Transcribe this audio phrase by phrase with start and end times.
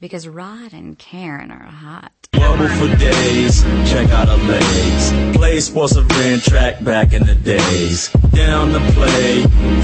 [0.00, 2.12] because Rod and Karen are hot.
[2.32, 5.36] Bubble for days, check out her legs.
[5.36, 8.08] Play sports a ran track back in the days.
[8.32, 9.42] Down to play,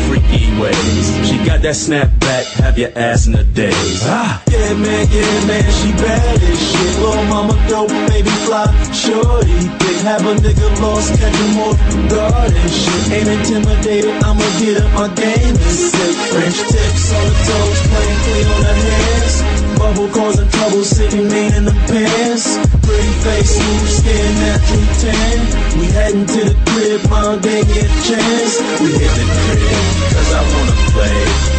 [0.09, 1.29] freaky ways.
[1.29, 4.01] She got that snap back, have your ass in the days.
[4.04, 6.98] Ah, yeah man, yeah man, she bad as shit.
[6.98, 9.96] Little mama dope, baby fly, shorty thick.
[10.06, 11.76] Have a nigga lost, catch him off
[12.08, 13.12] guard and shit.
[13.12, 16.16] Ain't intimidated, I'ma get up my game and sick.
[16.33, 19.66] French tips on the toes, playing clean on the hands.
[19.77, 22.57] Bubble causing trouble, sitting mean in the pants.
[22.83, 25.39] Pretty face, smooth skin, natural tan.
[25.79, 28.52] We heading to the crib, mom gave me a chance.
[28.80, 31.19] We hit the crib, cause I wanna play.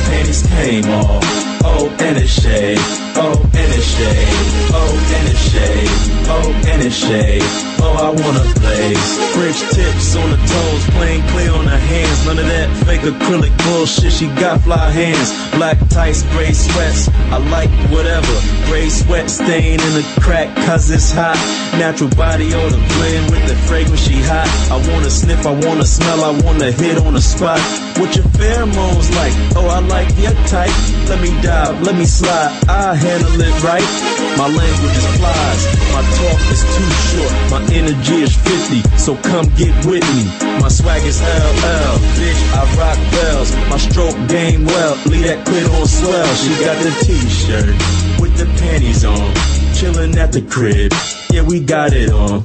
[0.09, 1.89] Panties came off, oh,
[2.26, 2.77] shade,
[3.16, 3.35] oh,
[3.81, 4.27] shade,
[4.71, 4.94] oh,
[5.35, 5.88] shade,
[6.30, 7.41] oh, shade,
[7.81, 9.07] oh, I wanna blaze.
[9.35, 12.26] French tips on the toes, plain clear on the hands.
[12.26, 15.31] None of that fake acrylic bullshit, she got fly hands.
[15.55, 18.35] Black tights, gray sweats, I like whatever.
[18.68, 21.38] Gray sweat stain in the crack, cause it's hot.
[21.77, 24.48] Natural body odor blend with the fragrance, she hot.
[24.71, 27.60] I wanna sniff, I wanna smell, I wanna hit on the spot.
[27.98, 29.34] What your pheromones like?
[29.57, 30.70] Oh, I like your type.
[31.10, 33.90] Let me dive, let me slide, I handle it right.
[34.38, 35.62] My language is flies,
[35.94, 40.24] my talk is too short, my energy is 50, so come get with me.
[40.62, 43.50] My swag is LL, bitch, I rock bells.
[43.70, 46.30] My stroke game well, leave that clit on swell.
[46.35, 49.34] She got the t-shirt with the panties on,
[49.74, 50.91] chillin' at the crib.
[51.32, 52.44] Yeah, we got it on.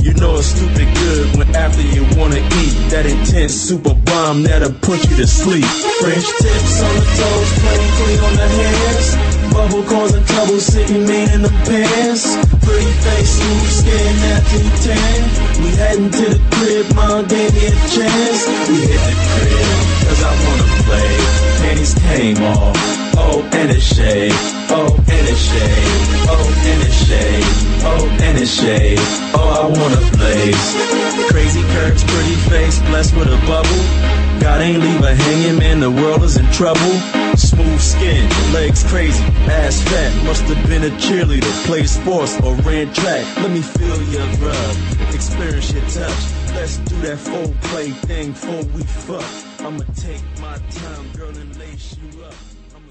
[0.00, 4.72] You know it's stupid good when after you wanna eat that intense super bomb that'll
[4.80, 5.64] put you to sleep.
[6.00, 9.08] French tips on the toes, plain clean on the hands.
[9.52, 12.32] Bubble causing trouble, sitting mean in the pants.
[12.64, 15.20] Pretty face, smooth skin, natural tan.
[15.60, 18.40] We heading to the crib, mom gave me a chance.
[18.72, 19.68] We hit the crib,
[20.08, 21.12] cause I wanna play.
[21.60, 24.32] Panties came off, oh, and a shade,
[24.70, 27.44] oh, and a shade, oh, and a shade,
[27.84, 28.98] oh, and a shade,
[29.34, 31.30] oh, I wanna blaze.
[31.30, 34.20] Crazy curves, pretty face, blessed with a bubble.
[34.40, 36.92] God ain't leave her hanging, man, the world is in trouble.
[37.36, 40.24] Smooth skin, legs crazy, ass fat.
[40.24, 43.24] Must have been a cheerleader, played sports or ran track.
[43.36, 46.40] Let me feel your rub, experience your touch.
[46.54, 49.24] Let's do that full play thing before we fuck.
[49.60, 52.19] I'ma take my time, girl, and lace you up.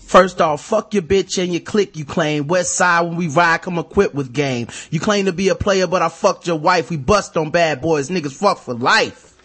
[0.09, 2.47] First off, fuck your bitch and your clique you claim.
[2.47, 4.67] West side when we ride, come equipped with game.
[4.89, 6.89] You claim to be a player, but I fucked your wife.
[6.89, 8.09] We bust on bad boys.
[8.09, 9.37] Niggas fuck for life.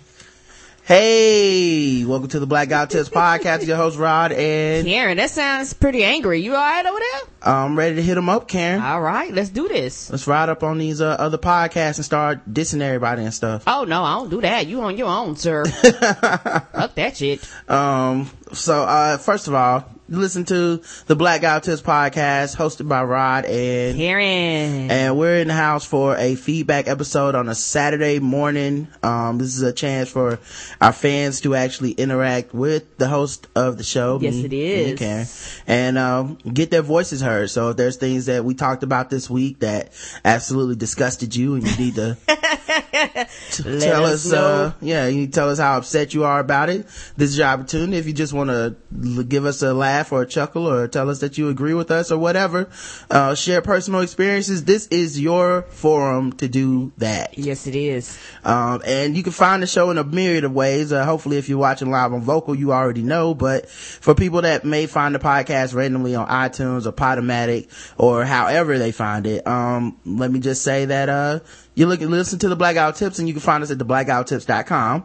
[0.83, 3.67] Hey, welcome to the Black Guy Tips podcast.
[3.67, 6.41] Your host Rod and Karen, that sounds pretty angry.
[6.41, 7.21] You alright over there?
[7.43, 8.81] I'm ready to hit them up, Karen.
[8.81, 10.09] All right, let's do this.
[10.09, 13.65] Let's ride up on these uh, other podcasts and start dissing everybody and stuff.
[13.67, 14.67] Oh no, I don't do that.
[14.67, 15.67] You on your own, sir.
[15.67, 17.47] Fuck that shit.
[17.69, 23.03] Um, so, uh, first of all, listen to the Black Guy Tips podcast hosted by
[23.05, 24.91] Rod and Karen.
[24.91, 28.87] and we're in the house for a feedback episode on a Saturday morning.
[29.03, 30.39] Um, this is a chance for
[30.81, 34.19] our fans to actually interact with the host of the show.
[34.21, 35.27] Yes, me- it me and Karen,
[35.67, 37.49] and um, get their voices heard.
[37.51, 39.93] So if there's things that we talked about this week that
[40.25, 42.17] absolutely disgusted you, and you need to
[42.83, 46.87] tell us us, uh, yeah, you tell us how upset you are about it.
[47.17, 47.97] This is your opportunity.
[47.97, 51.11] If you just want to l- give us a laugh or a chuckle or tell
[51.11, 52.69] us that you agree with us or whatever,
[53.11, 54.65] uh, share personal experiences.
[54.65, 57.37] This is your forum to do that.
[57.39, 58.19] Yes, it is.
[58.45, 60.93] Um, and you can find the show in a myriad of ways.
[60.93, 64.65] Uh, hopefully if you're watching live on vocal, you already know, but for people that
[64.65, 67.69] may find the podcast randomly on iTunes or Podomatic
[67.99, 71.41] or however they find it, um, let me just say that, uh,
[71.75, 75.05] you look and listen to the Blackout Tips and you can find us at theblackguywhotips.com.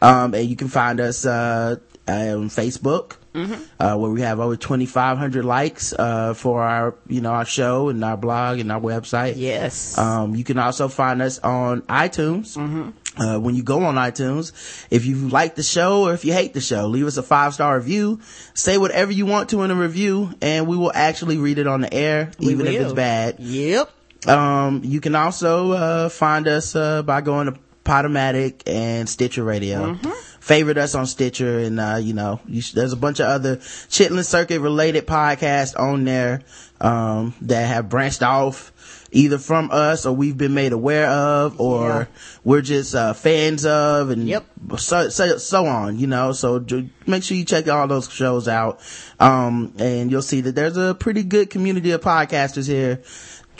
[0.00, 1.76] Um, and you can find us, uh,
[2.08, 3.16] on Facebook.
[3.34, 8.04] Uh, where we have over 2,500 likes, uh, for our, you know, our show and
[8.04, 9.34] our blog and our website.
[9.36, 9.96] Yes.
[9.96, 12.92] Um, you can also find us on iTunes.
[13.16, 14.52] Uh, when you go on iTunes,
[14.90, 17.54] if you like the show or if you hate the show, leave us a five
[17.54, 18.20] star review.
[18.54, 21.80] Say whatever you want to in a review, and we will actually read it on
[21.82, 23.36] the air, We even if it's bad.
[23.38, 23.90] Yep.
[24.26, 29.94] Um, you can also uh, find us uh, by going to Podomatic and Stitcher Radio.
[30.38, 33.56] Favorite us on Stitcher, and uh, you know, you sh- there's a bunch of other
[33.56, 36.42] Chitlin Circuit related podcasts on there
[36.80, 38.72] um, that have branched off
[39.14, 42.04] either from us or we've been made aware of, or Yeah.
[42.44, 44.44] we're just uh, fans of, and Yep.
[44.78, 45.98] so, so so on.
[45.98, 46.64] You know, so
[47.06, 48.80] make sure you check all those shows out,
[49.20, 53.00] um, and you'll see that there's a pretty good community of podcasters here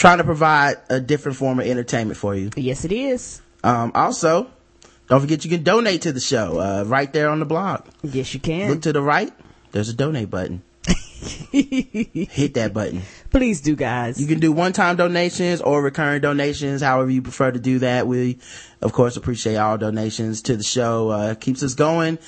[0.03, 2.51] trying to provide a different form of entertainment for you.
[2.57, 3.41] Yes, it is.
[3.63, 4.51] Um, also,
[5.07, 7.87] don't forget you can donate to the show, uh, right there on the blog.
[8.03, 8.69] Yes, you can.
[8.69, 9.33] Look to the right,
[9.71, 10.65] there's a donate button.
[11.53, 13.03] hit that button.
[13.31, 14.21] Please do, guys.
[14.21, 18.09] You can do one-time donations or recurring donations, however you prefer to do that.
[18.09, 18.41] We,
[18.81, 21.11] of course, appreciate all donations to the show.
[21.11, 22.19] Uh, keeps us going.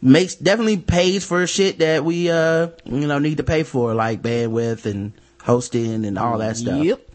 [0.00, 4.22] Makes, definitely pays for shit that we, uh, you know, need to pay for, like
[4.22, 6.82] bandwidth and hosting and all that stuff.
[6.82, 7.10] Yep.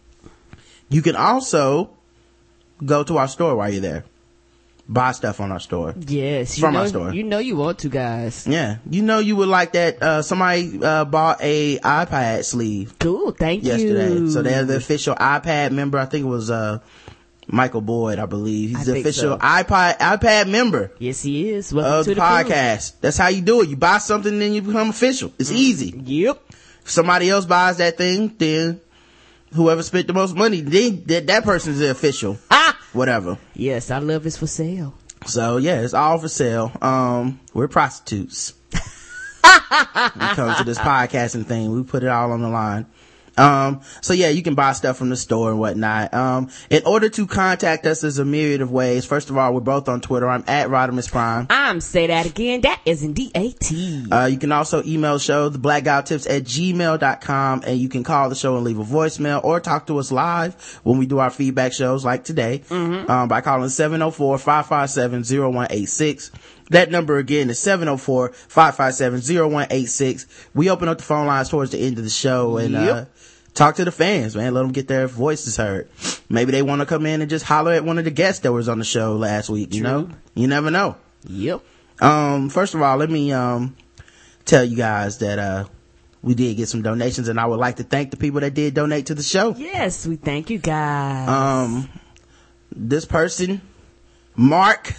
[0.88, 1.90] You can also
[2.84, 4.04] go to our store while you're there.
[4.90, 5.94] Buy stuff on our store.
[6.06, 6.58] Yes.
[6.58, 7.12] From know, our store.
[7.12, 8.46] You know you want to, guys.
[8.46, 8.78] Yeah.
[8.88, 13.32] You know you would like that, uh, somebody, uh, bought a iPad sleeve Cool.
[13.32, 14.14] Thank yesterday.
[14.14, 14.26] you.
[14.26, 14.30] Yesterday.
[14.32, 15.98] So they're the official iPad member.
[15.98, 16.78] I think it was, uh,
[17.46, 18.70] Michael Boyd, I believe.
[18.70, 19.38] He's I the official so.
[19.38, 21.72] iPad, iPad member Yes, he is.
[21.72, 22.92] Welcome of to the podcast.
[23.02, 23.68] That's how you do it.
[23.68, 25.32] You buy something, then you become official.
[25.38, 25.94] It's easy.
[26.02, 26.42] Yep.
[26.84, 28.80] If somebody else buys that thing, then
[29.52, 32.38] whoever spent the most money, then that, that person's the official.
[32.50, 32.78] Ah.
[32.92, 33.38] Whatever.
[33.54, 34.94] Yes, I love is for sale.
[35.26, 36.72] So yeah, it's all for sale.
[36.80, 38.54] Um, we're prostitutes.
[38.70, 42.86] when it comes to this podcasting thing, we put it all on the line.
[43.38, 46.12] Um, so yeah, you can buy stuff from the store and whatnot.
[46.12, 49.04] Um, in order to contact us, there's a myriad of ways.
[49.06, 50.28] First of all, we're both on Twitter.
[50.28, 51.46] I'm at Rodimus Prime.
[51.50, 52.62] I'm say that again.
[52.62, 54.06] That is in D-A-T.
[54.10, 58.04] Uh, you can also email show, the black guy tips at gmail.com and you can
[58.04, 61.18] call the show and leave a voicemail or talk to us live when we do
[61.18, 66.30] our feedback shows like today, um, by calling 704-557-0186.
[66.70, 70.26] That number again is 704-557-0186.
[70.54, 73.10] We open up the phone lines towards the end of the show and, uh, Yep.
[73.54, 74.54] Talk to the fans, man.
[74.54, 75.88] Let them get their voices heard.
[76.28, 78.52] Maybe they want to come in and just holler at one of the guests that
[78.52, 80.08] was on the show last week, you know?
[80.34, 80.96] You never know.
[81.28, 81.62] Yep.
[82.00, 83.76] Um, first of all, let me, um,
[84.44, 85.64] tell you guys that, uh,
[86.22, 88.74] we did get some donations and I would like to thank the people that did
[88.74, 89.54] donate to the show.
[89.56, 91.28] Yes, we thank you guys.
[91.28, 91.88] Um,
[92.74, 93.60] this person,
[94.36, 94.94] Mark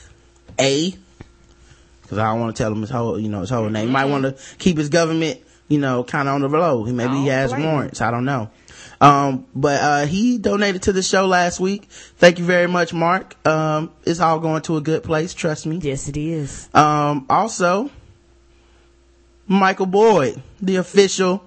[0.59, 0.91] A,
[2.07, 3.91] cause I don't want to tell him his whole, you know, his whole name.
[3.91, 6.83] Might want to keep his government, you know, kind of on the low.
[6.83, 8.01] He Maybe he has warrants.
[8.01, 8.49] I don't know.
[9.01, 11.85] Um, but, uh, he donated to the show last week.
[12.17, 13.35] Thank you very much, Mark.
[13.47, 15.33] Um, it's all going to a good place.
[15.33, 15.77] Trust me.
[15.77, 16.67] yes, it is.
[16.73, 17.89] Um, also,
[19.47, 21.43] Michael Boyd, the official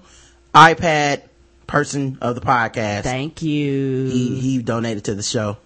[0.55, 1.21] iPad
[1.67, 3.03] person of the podcast.
[3.03, 4.05] Thank you.
[4.07, 5.57] he, he donated to the show.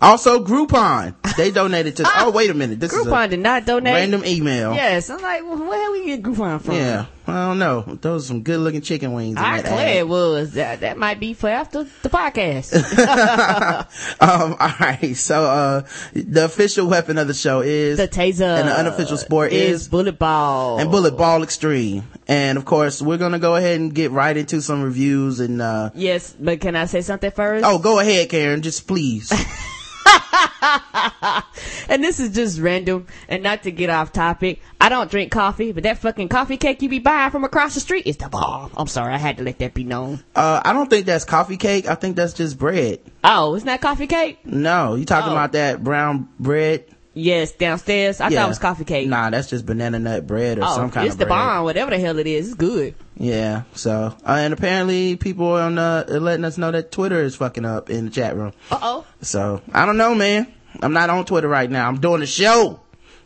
[0.00, 1.14] Also, Groupon.
[1.36, 2.80] They donated to, oh, wait a minute.
[2.80, 3.94] This Groupon is did not donate.
[3.94, 4.74] random email.
[4.74, 6.74] Yes, I'm like, well, where we get Groupon from?
[6.74, 7.06] Yeah.
[7.28, 7.80] I don't know.
[8.02, 9.36] Those are some good looking chicken wings.
[9.36, 10.52] I declare it was.
[10.52, 12.72] That, that might be for after the podcast.
[14.20, 15.16] um, all right.
[15.16, 15.82] So, uh,
[16.12, 18.60] the official weapon of the show is the taser.
[18.60, 20.78] And the unofficial sport is bullet ball.
[20.78, 22.04] and Bullet Ball Extreme.
[22.28, 25.90] And of course, we're gonna go ahead and get right into some reviews and, uh,
[25.94, 27.64] Yes, but can I say something first?
[27.66, 29.32] oh, go ahead, Karen, just please.
[31.88, 34.60] And this is just random and not to get off topic.
[34.80, 37.80] I don't drink coffee, but that fucking coffee cake you be buying from across the
[37.80, 38.72] street is the bomb.
[38.76, 40.22] I'm sorry, I had to let that be known.
[40.34, 41.88] Uh, I don't think that's coffee cake.
[41.88, 43.00] I think that's just bread.
[43.22, 44.44] Oh, isn't that coffee cake?
[44.44, 45.32] No, you talking Oh.
[45.32, 46.84] about that brown bread?
[47.14, 48.20] Yes, downstairs.
[48.20, 49.08] I thought it was coffee cake.
[49.08, 51.06] Nah, that's just banana nut bread or oh, some kind of bread.
[51.06, 52.48] it's the bomb, whatever the hell it is.
[52.48, 52.94] It's good.
[53.18, 53.62] Yeah.
[53.74, 57.64] So, uh, and apparently people on uh are letting us know that Twitter is fucking
[57.64, 58.52] up in the chat room.
[58.70, 59.06] Uh oh.
[59.22, 60.52] So I don't know, man.
[60.82, 61.88] I'm not on Twitter right now.
[61.88, 62.80] I'm doing a show.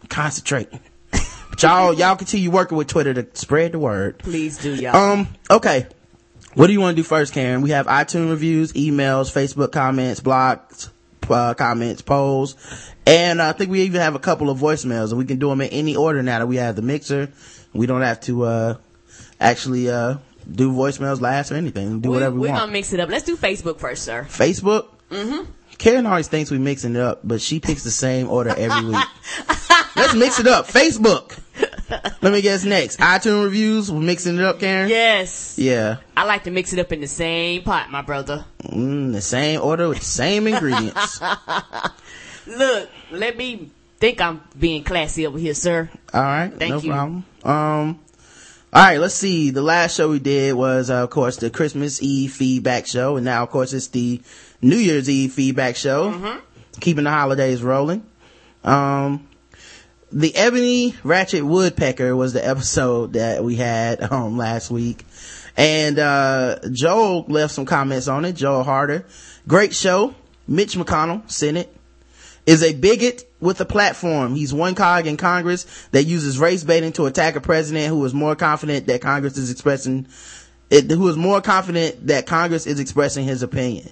[0.08, 0.81] Concentrating.
[1.50, 4.20] But y'all, y'all continue working with Twitter to spread the word.
[4.20, 4.94] Please do, y'all.
[4.94, 5.88] Um, okay.
[6.54, 7.61] What do you want to do first, Karen?
[7.61, 10.90] We have iTunes reviews, emails, Facebook comments, blogs,
[11.28, 12.54] uh, comments, polls,
[13.04, 15.61] and I think we even have a couple of voicemails and we can do them
[15.61, 17.30] in any order now that we have the mixer.
[17.73, 18.75] We don't have to, uh,
[19.40, 20.16] actually, uh,
[20.50, 22.00] do voicemails last or anything.
[22.00, 22.52] Do we, whatever we want.
[22.52, 23.09] we're gonna mix it up.
[23.09, 24.26] Let's do Facebook first, sir.
[24.28, 24.88] Facebook?
[25.11, 25.50] Mm-hmm.
[25.78, 29.04] Karen always thinks we mixing it up, but she picks the same order every week.
[29.97, 30.66] Let's mix it up.
[30.66, 31.38] Facebook.
[32.23, 33.00] Let me guess next.
[33.00, 33.90] iTunes reviews.
[33.90, 34.88] We're mixing it up, Karen?
[34.88, 35.59] Yes.
[35.59, 35.97] Yeah.
[36.16, 38.44] I like to mix it up in the same pot, my brother.
[38.62, 41.20] Mm, the same order with the same ingredients.
[42.47, 45.88] Look, let me think I'm being classy over here, sir.
[46.12, 46.52] All right.
[46.54, 46.92] Thank no you.
[46.92, 47.25] problem.
[47.42, 48.00] Um,
[48.72, 48.98] all right.
[48.98, 49.50] Let's see.
[49.50, 53.16] The last show we did was, uh, of course, the Christmas Eve feedback show.
[53.16, 54.20] And now, of course, it's the
[54.62, 56.12] New Year's Eve feedback show.
[56.12, 56.38] Mm-hmm.
[56.80, 58.04] Keeping the holidays rolling.
[58.62, 59.26] Um,
[60.12, 65.04] the Ebony Ratchet Woodpecker was the episode that we had, um, last week.
[65.56, 68.34] And, uh, Joel left some comments on it.
[68.36, 69.04] Joel Harder.
[69.48, 70.14] Great show.
[70.46, 71.74] Mitch McConnell, Senate
[72.46, 74.35] is a bigot with a platform.
[74.35, 78.14] He's one cog in Congress that uses race baiting to attack a president who is
[78.14, 80.06] more confident that Congress is expressing,
[80.68, 83.88] it, who is more confident that Congress is expressing his opinion.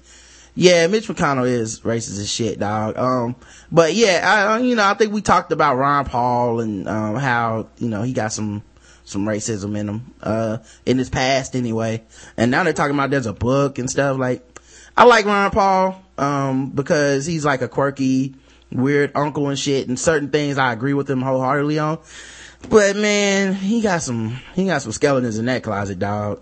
[0.55, 2.99] Yeah, Mitch McConnell is racist as shit, dog.
[2.99, 3.37] Um,
[3.71, 7.69] but yeah, I, you know, I think we talked about Ron Paul and, um, how,
[7.79, 8.63] you know, he got some,
[9.05, 12.03] some racism in him, uh, in his past anyway.
[12.37, 14.19] And now they're talking about there's a book and stuff.
[14.19, 14.61] Like,
[14.97, 18.35] I like Ron Paul, um, because he's like a quirky,
[18.71, 19.89] weird uncle and shit.
[19.89, 21.99] And certain things I agree with him wholeheartedly on.
[22.69, 26.41] But man, he got some, he got some skeletons in that closet, dog.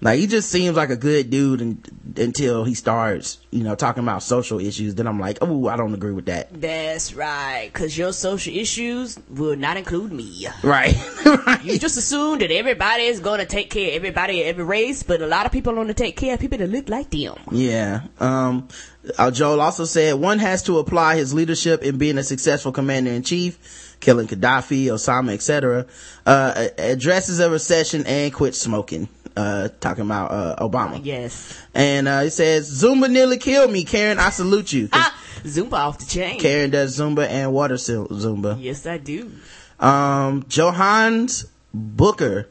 [0.00, 4.04] Like he just seems like a good dude and, until he starts, you know, talking
[4.04, 4.94] about social issues.
[4.94, 6.60] Then I'm like, oh, I don't agree with that.
[6.60, 10.46] That's right, cause your social issues will not include me.
[10.62, 10.94] Right.
[11.24, 11.58] right.
[11.64, 15.26] You just assume that everybody is gonna take care of everybody, every race, but a
[15.26, 17.34] lot of people want to take care of people that look like them.
[17.50, 18.02] Yeah.
[18.20, 18.68] Um,
[19.16, 23.10] uh, Joel also said one has to apply his leadership in being a successful commander
[23.10, 25.86] in chief, killing Gaddafi, Osama, etc.
[26.26, 31.00] Uh, addresses a recession and quit smoking uh, talking about, uh, Obama.
[31.02, 31.58] Yes.
[31.74, 34.18] And, uh, he says, Zumba nearly killed me, Karen.
[34.18, 34.88] I salute you.
[34.92, 36.40] Ah, Zumba off the chain.
[36.40, 38.60] Karen does Zumba and water Zumba.
[38.60, 39.30] Yes, I do.
[39.78, 42.48] Um, Johannes Booker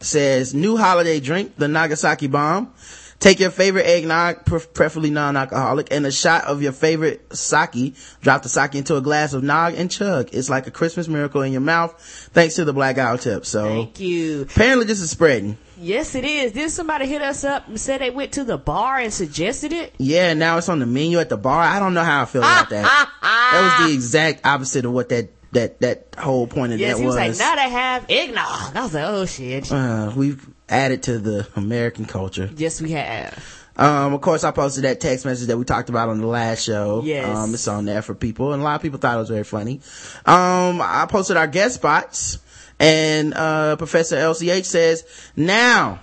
[0.00, 2.72] says, new holiday drink, the Nagasaki bomb.
[3.20, 7.96] Take your favorite eggnog, preferably non-alcoholic, and a shot of your favorite sake.
[8.20, 10.28] Drop the sake into a glass of nog and chug.
[10.32, 12.00] It's like a Christmas miracle in your mouth,
[12.32, 13.44] thanks to the black guy tip.
[13.44, 14.42] So, thank you.
[14.42, 15.58] Apparently, this is spreading.
[15.80, 16.52] Yes, it is.
[16.52, 19.94] Did somebody hit us up and said they went to the bar and suggested it?
[19.98, 21.60] Yeah, now it's on the menu at the bar.
[21.60, 23.10] I don't know how I feel about that.
[23.22, 27.00] that was the exact opposite of what that that that whole point of yes, that
[27.00, 27.16] he was.
[27.16, 28.76] was like, now they have eggnog.
[28.76, 29.72] I was like, oh shit.
[29.72, 32.50] Uh, we've added to the American culture.
[32.56, 33.58] Yes, we have.
[33.76, 36.64] Um, of course, I posted that text message that we talked about on the last
[36.64, 37.02] show.
[37.04, 37.36] Yes.
[37.36, 39.44] Um, it's on there for people, and a lot of people thought it was very
[39.44, 39.80] funny.
[40.26, 42.38] Um, I posted our guest spots,
[42.80, 45.04] and uh, Professor LCH says,
[45.36, 46.00] now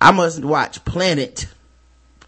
[0.00, 1.46] I must watch Planet.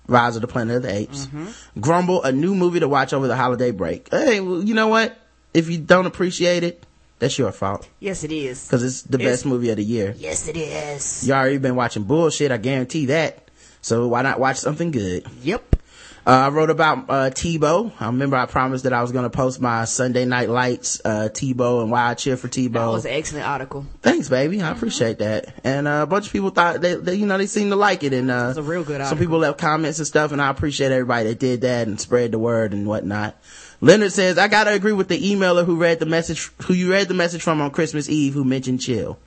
[0.08, 1.26] Rise of the Planet of the Apes.
[1.26, 1.80] Mm-hmm.
[1.80, 4.08] Grumble, a new movie to watch over the holiday break.
[4.10, 5.16] Hey, well, you know what?
[5.54, 6.84] If you don't appreciate it,
[7.22, 7.88] that's your fault.
[8.00, 8.68] Yes, it is.
[8.68, 10.14] Cause it's the It's- best movie of the year.
[10.18, 11.26] Yes, it is.
[11.26, 13.48] You already been watching bullshit, I guarantee that.
[13.80, 15.24] So why not watch something good?
[15.42, 15.76] Yep.
[16.24, 17.90] Uh, I wrote about, uh, Tebow.
[17.98, 21.82] I remember I promised that I was gonna post my Sunday Night Lights, uh, Tebow
[21.82, 22.74] and why I cheer for Tebow.
[22.74, 23.86] That was an excellent article.
[24.02, 24.62] Thanks, baby.
[24.62, 25.52] I appreciate that.
[25.64, 28.04] And uh, a bunch of people thought they, they, you know, they seemed to like
[28.04, 28.12] it.
[28.12, 29.18] And uh, was a real good some article.
[29.18, 32.38] people left comments and stuff, and I appreciate everybody that did that and spread the
[32.38, 33.36] word and whatnot.
[33.82, 37.08] Leonard says, I gotta agree with the emailer who read the message, who you read
[37.08, 39.18] the message from on Christmas Eve, who mentioned chill.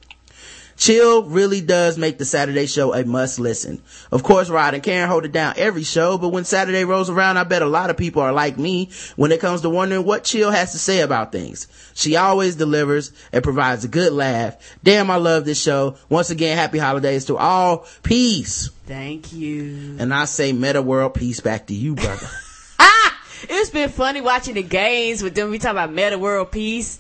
[0.77, 3.81] Chill really does make the Saturday show a must listen.
[4.13, 7.37] Of course, Rod and Karen hold it down every show, but when Saturday rolls around,
[7.37, 10.23] I bet a lot of people are like me when it comes to wondering what
[10.23, 11.67] Chill has to say about things.
[11.93, 14.55] She always delivers and provides a good laugh.
[14.83, 15.97] Damn, I love this show.
[16.07, 17.85] Once again, happy holidays to all.
[18.03, 18.69] Peace.
[18.85, 19.97] Thank you.
[19.99, 22.27] And I say meta world peace back to you, brother.
[22.79, 23.11] Ah!
[23.49, 25.49] It's been funny watching the games with them.
[25.51, 26.99] We talk about Meta World Peace.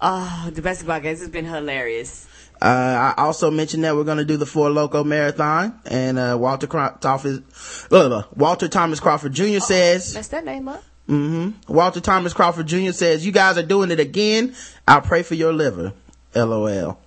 [0.00, 1.20] Oh, the basketball games.
[1.22, 2.26] It's been hilarious.
[2.60, 6.36] Uh, I also mentioned that we're going to do the Four Loco Marathon, and uh,
[6.40, 8.24] Walter Cro- Thomas, blah, blah, blah.
[8.34, 9.58] Walter Thomas Crawford Jr.
[9.58, 10.82] says, Mess that name up.
[11.08, 11.72] Mm-hmm.
[11.72, 12.92] Walter Thomas Crawford Jr.
[12.92, 14.54] says, "You guys are doing it again.
[14.88, 15.92] I'll pray for your liver."
[16.34, 16.98] LOL.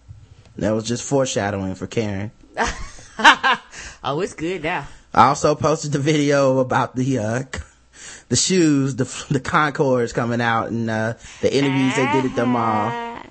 [0.57, 2.31] That was just foreshadowing for Karen.
[4.03, 4.88] Oh, it's good now.
[5.13, 7.43] I also posted the video about the uh,
[8.30, 12.46] the shoes, the the Concords coming out, and uh, the interviews they did at the
[12.46, 12.92] mall.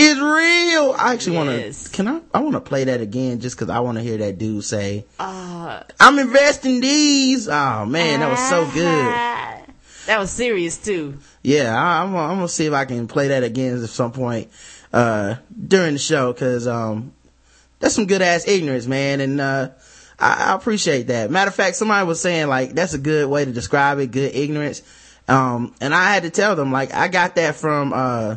[0.00, 0.94] It's real.
[0.96, 1.90] I actually want to.
[1.90, 2.20] Can I?
[2.32, 5.04] I want to play that again just because I want to hear that dude say,
[5.18, 9.14] Uh, "I'm investing these." Oh man, that was so good.
[10.06, 11.18] That was serious too.
[11.42, 14.12] Yeah, I, I'm, gonna- I'm gonna see if I can play that again at some
[14.12, 14.48] point
[14.92, 15.34] uh
[15.66, 17.12] during the show because um
[17.80, 19.68] that's some good ass ignorance, man, and uh
[20.18, 21.30] I, I appreciate that.
[21.30, 24.34] Matter of fact, somebody was saying like that's a good way to describe it, good
[24.34, 24.82] ignorance.
[25.28, 28.36] Um, and I had to tell them like I got that from uh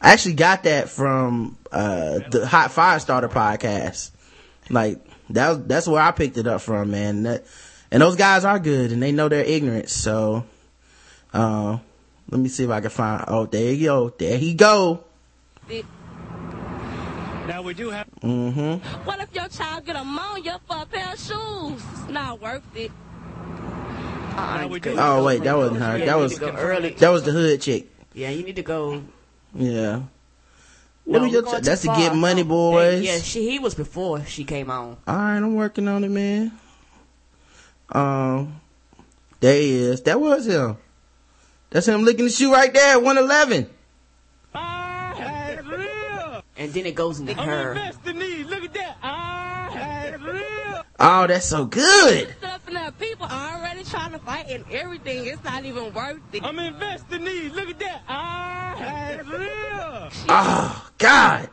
[0.00, 4.10] I actually got that from uh the Hot Fire Starter podcast.
[4.70, 4.98] Like
[5.30, 7.22] that that's where I picked it up from, man.
[7.24, 7.44] That,
[7.90, 10.44] and those guys are good and they know their ignorance, so
[11.32, 11.78] uh,
[12.30, 13.24] let me see if I can find.
[13.28, 14.08] Oh, there you go.
[14.10, 15.04] There he go.
[17.46, 18.06] Now we do have.
[18.22, 18.86] Mm-hmm.
[19.04, 21.82] What if your child get ammonia for a pair of shoes?
[21.92, 22.90] It's not worth it.
[24.36, 24.96] Now we do.
[24.98, 25.98] Oh wait, that wasn't her.
[25.98, 26.90] Yeah, That was need to go early.
[26.90, 27.86] that was the hood chick.
[28.14, 29.02] Yeah, you need to go.
[29.54, 30.02] Yeah.
[31.04, 32.48] What No, are your we're that's too to get money, No.
[32.48, 33.02] boys.
[33.02, 34.96] Yeah, she he was before she came on.
[35.06, 36.58] All right, I'm working on it, man.
[37.90, 38.60] Um,
[39.40, 40.00] there he is.
[40.02, 40.78] That was him.
[41.70, 42.98] That's him licking the shoe right there.
[42.98, 43.68] One eleven.
[44.54, 46.42] I had it real.
[46.56, 47.72] And then it goes into I'm her.
[47.72, 48.46] investing these.
[48.46, 48.96] Look at that.
[49.02, 50.84] I had real.
[51.00, 52.28] Oh, that's so good.
[52.38, 55.26] Stuff and that people are already trying to fight and everything.
[55.26, 56.44] It's not even worth it.
[56.44, 57.52] I'm investing these.
[57.52, 58.02] Look at that.
[58.08, 60.10] I had it real.
[60.28, 61.50] Oh God.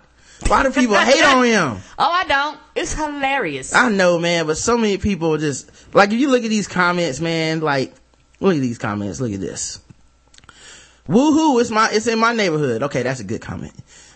[0.47, 1.77] Why do people hate on him?
[1.97, 2.59] Oh, I don't.
[2.75, 3.73] It's hilarious.
[3.73, 7.19] I know, man, but so many people just, like, if you look at these comments,
[7.19, 7.93] man, like,
[8.39, 9.79] look at these comments, look at this.
[11.07, 12.83] Woohoo, it's my, it's in my neighborhood.
[12.83, 13.73] Okay, that's a good comment.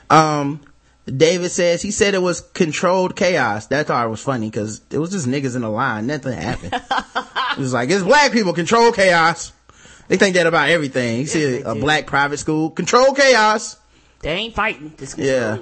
[0.09, 0.61] Um,
[1.05, 3.67] David says, he said it was controlled chaos.
[3.67, 6.07] That thought was funny because it was just niggas in a line.
[6.07, 6.73] Nothing happened.
[6.73, 9.53] it was like, it's black people, control chaos.
[10.07, 11.19] They think that about everything.
[11.19, 13.77] You see they a, a black private school, control chaos.
[14.21, 14.93] They ain't fighting.
[14.97, 15.59] It's Yeah.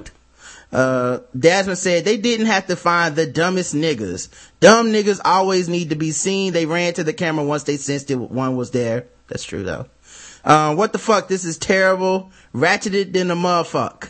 [0.71, 4.29] Uh, Desmond said they didn't have to find the dumbest niggas.
[4.59, 6.51] Dumb niggas always need to be seen.
[6.51, 9.05] They ran to the camera once they sensed it, one was there.
[9.27, 9.85] That's true though.
[10.43, 11.27] Uh, what the fuck?
[11.27, 12.31] This is terrible.
[12.53, 14.09] Ratcheted than a motherfucker.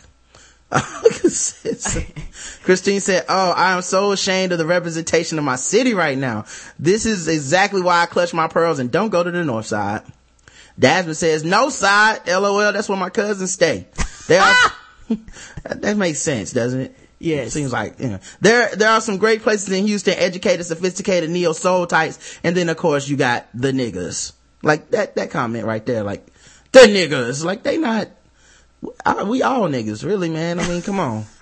[2.63, 6.45] Christine said, Oh, I am so ashamed of the representation of my city right now.
[6.79, 10.01] This is exactly why I clutch my pearls and don't go to the north side.
[10.79, 12.27] Dasmond says, No side.
[12.27, 12.73] LOL.
[12.73, 13.87] That's where my cousins stay.
[14.27, 14.55] They are,
[15.09, 15.21] that,
[15.81, 16.95] that makes sense, doesn't it?
[17.19, 20.65] Yeah, It seems like, you know, there, there are some great places in Houston, educated,
[20.65, 22.39] sophisticated neo soul types.
[22.43, 24.33] And then of course you got the niggas.
[24.61, 26.25] Like that, that comment right there, like,
[26.73, 27.45] the niggas.
[27.45, 28.09] Like they not,
[29.05, 30.59] I, we all niggas, really, man.
[30.59, 31.25] I mean, come on.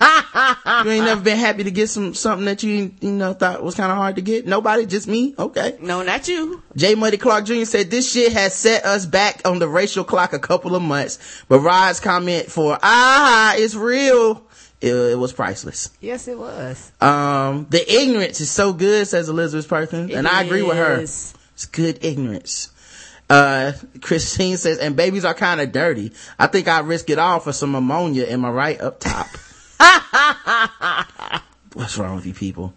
[0.84, 3.74] you ain't never been happy to get some, something that you, you know, thought was
[3.74, 4.46] kind of hard to get?
[4.46, 5.34] Nobody, just me?
[5.38, 5.76] Okay.
[5.80, 6.62] No, not you.
[6.76, 6.94] J.
[6.94, 7.64] Muddy Clark Jr.
[7.64, 11.42] said this shit has set us back on the racial clock a couple of months,
[11.48, 14.42] but Rod's comment for ah, it's real.
[14.80, 15.90] It, it was priceless.
[16.00, 16.90] Yes, it was.
[17.00, 21.00] Um, the ignorance is so good, says Elizabeth Perkins, and I agree with her.
[21.00, 21.34] It's
[21.70, 22.71] good ignorance.
[23.32, 23.72] Uh,
[24.02, 26.12] Christine says, and babies are kind of dirty.
[26.38, 28.24] I think I risk it all for some ammonia.
[28.24, 29.26] Am I right up top?
[31.72, 32.74] What's wrong with you people?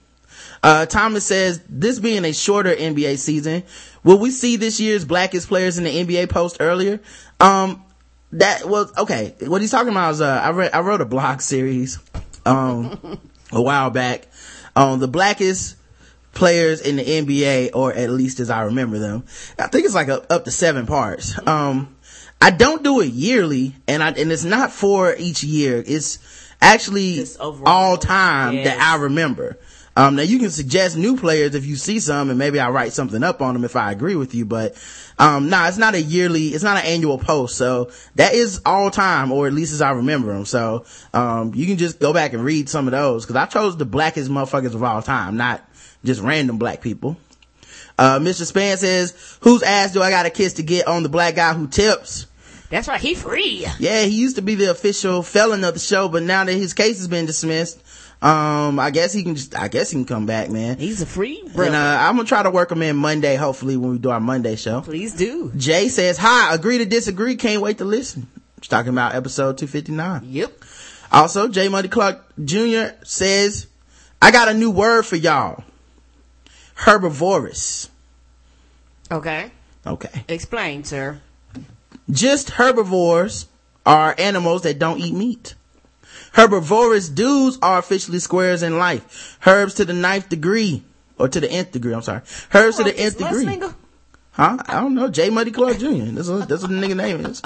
[0.64, 3.64] Uh, Thomas says, this being a shorter NBA season,
[4.06, 7.02] will we see this year's blackest players in the NBA post earlier?
[7.42, 7.84] Um,
[8.32, 11.42] that was, okay, what he's talking about is, uh, I read, I wrote a blog
[11.42, 12.00] series,
[12.46, 13.20] um,
[13.52, 14.28] a while back
[14.74, 15.76] on the blackest
[16.36, 19.24] players in the NBA, or at least as I remember them.
[19.58, 21.36] I think it's like up, up to seven parts.
[21.48, 21.96] Um,
[22.40, 25.84] I don't do it yearly, and I, and it's not for each year.
[25.86, 26.20] It's
[26.62, 28.66] actually all time Yes.
[28.68, 29.58] that I remember.
[29.98, 32.92] Um, now you can suggest new players if you see some and maybe I'll write
[32.92, 34.76] something up on them if I agree with you, but,
[35.18, 37.56] um, nah, it's not a yearly, it's not an annual post.
[37.56, 40.44] So that is all time, or at least as I remember them.
[40.44, 40.84] So,
[41.14, 43.86] um, you can just go back and read some of those cause I chose the
[43.86, 45.65] blackest motherfuckers of all time, not
[46.06, 47.18] just random black people.
[47.98, 48.46] Uh, Mr.
[48.46, 51.68] Span says, whose ass do I gotta kiss to get on the black guy who
[51.68, 52.28] tips?
[52.70, 53.00] That's right.
[53.00, 53.66] He free.
[53.80, 56.74] Yeah, he used to be the official felon of the show, but now that his
[56.74, 57.80] case has been dismissed,
[58.22, 60.78] um, I guess he can just, I guess he can come back, man.
[60.78, 61.66] He's a free brother.
[61.68, 64.20] And, uh, I'm gonna try to work him in Monday, hopefully, when we do our
[64.20, 64.82] Monday show.
[64.82, 65.52] Please do.
[65.56, 68.28] Jay says, hi, agree to disagree, can't wait to listen.
[68.62, 70.22] Talking about episode 259.
[70.26, 70.64] Yep.
[71.12, 72.96] Also, Jay Money Clark Jr.
[73.04, 73.68] says,
[74.22, 75.64] I got a new word for y'all.
[76.76, 77.90] Herbivorous.
[79.12, 79.52] Okay.
[79.86, 80.26] Okay.
[80.28, 81.20] Explain, sir.
[82.10, 83.48] Just herbivores
[83.86, 85.56] are animals that don't eat meat.
[86.34, 89.38] Herbivorous dudes are officially squares in life.
[89.46, 90.84] Herbs to the ninth degree.
[91.18, 92.22] Or to the nth degree, I'm sorry.
[92.54, 93.46] Herbs to the nth degree.
[93.46, 93.74] Nigga?
[94.32, 94.58] Huh?
[94.68, 95.08] I don't know.
[95.08, 95.88] J Muddy Clark Jr.
[96.12, 97.42] That's what, that's what the nigga name is.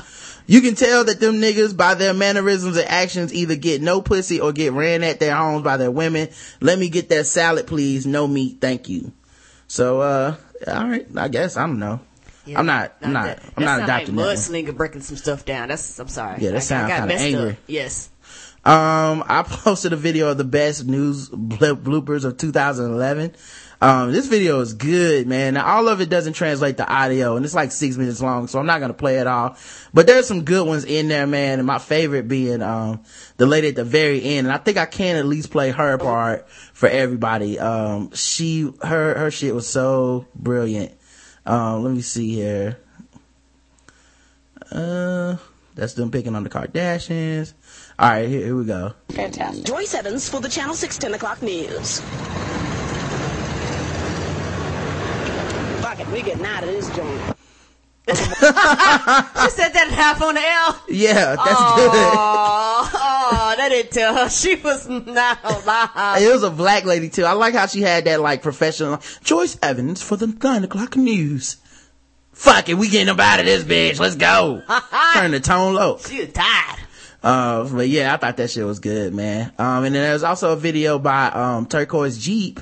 [0.48, 4.39] You can tell that them niggas by their mannerisms and actions either get no pussy
[4.39, 6.30] or get ran at their homes by their women.
[6.60, 8.08] Let me get that salad, please.
[8.08, 8.58] No meat.
[8.60, 9.12] Thank you.
[9.70, 10.36] So, uh,
[10.68, 11.08] all right.
[11.16, 11.56] I guess.
[11.56, 12.02] I don't know.
[12.56, 13.44] I'm not, I'm not, that.
[13.56, 15.68] I'm not adopting like Mudslinger breaking some stuff down.
[15.68, 16.42] That's, I'm sorry.
[16.42, 17.40] Yeah, that I- I kinda messed up.
[17.42, 17.58] angry.
[17.68, 18.10] Yes.
[18.66, 23.36] Um, I posted a video of the best news bloopers of 2011.
[23.82, 25.54] Um, this video is good, man.
[25.54, 28.60] Now, all of it doesn't translate to audio and it's like six minutes long, so
[28.60, 29.56] I'm not gonna play it all.
[29.94, 31.60] But there's some good ones in there, man.
[31.60, 33.04] And my favorite being, um,
[33.38, 34.48] the lady at the very end.
[34.48, 37.58] And I think I can at least play her part for everybody.
[37.58, 40.92] Um, she, her, her shit was so brilliant.
[41.46, 42.78] Um, let me see here.
[44.72, 45.38] Uh,
[45.76, 47.54] that's them picking on the Kardashians.
[47.98, 48.94] All right, here, here we go.
[49.10, 49.65] Fantastic.
[49.65, 52.02] Joyce Evans for the Channel 6 10 o'clock news.
[55.82, 57.22] Fuck it, we getting out of this joint.
[58.10, 60.84] She said that half on the L.
[60.89, 64.30] Yeah, that's Oh, oh, that didn't tell her.
[64.30, 66.22] She was not alive.
[66.22, 67.26] It was a black lady too.
[67.26, 71.58] I like how she had that like professional Joyce Evans for the nine o'clock news.
[72.34, 74.00] Fuck it, we getting up out of this bitch.
[74.00, 74.63] Let's go.
[75.13, 75.98] Turn the tone low.
[76.00, 76.80] She was tired.
[77.22, 79.52] Uh, but yeah, I thought that shit was good, man.
[79.60, 82.62] Um, and then there's also a video by, um, Turquoise Jeep,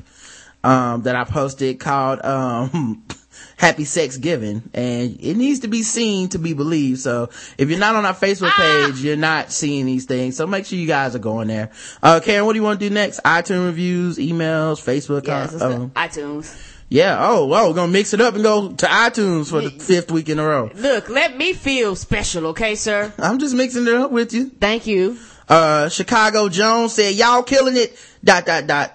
[0.64, 3.06] um, that I posted called, um,
[3.58, 7.00] happy sex giving and it needs to be seen to be believed.
[7.00, 8.86] So if you're not on our Facebook Ah!
[8.88, 10.36] page, you're not seeing these things.
[10.38, 11.72] So make sure you guys are going there.
[12.04, 13.20] Uh, Karen, what do you want to do next?
[13.24, 15.26] iTunes reviews, emails, Facebook.
[15.28, 16.74] Yes, uh, it's um, iTunes.
[16.90, 17.18] yeah.
[17.20, 20.12] Oh, well, we're going to mix it up and go to iTunes for the fifth
[20.12, 20.70] week in a row.
[20.76, 23.12] Look, let me feel special, okay, sir?
[23.18, 24.50] I'm just mixing it up with you.
[24.50, 25.18] Thank you.
[25.50, 27.98] Uh, Chicago Jones said, y'all killing it.
[28.24, 28.94] Dot, dot, dot.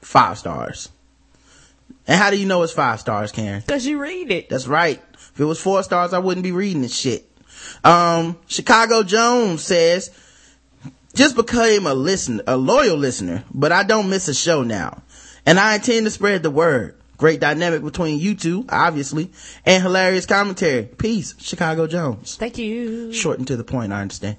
[0.00, 0.90] Five stars.
[2.06, 3.62] And how do you know it's five stars, Karen?
[3.62, 4.48] Cause you read it.
[4.48, 5.02] That's right.
[5.14, 7.30] If it was four stars, I wouldn't be reading this shit.
[7.82, 10.10] Um, Chicago Jones says,
[11.14, 15.02] just became a listener, a loyal listener, but I don't miss a show now.
[15.46, 16.96] And I intend to spread the word.
[17.16, 19.30] Great dynamic between you two, obviously,
[19.64, 20.84] and hilarious commentary.
[20.84, 22.36] Peace, Chicago Jones.
[22.36, 23.12] Thank you.
[23.12, 24.36] Short and to the point, I understand.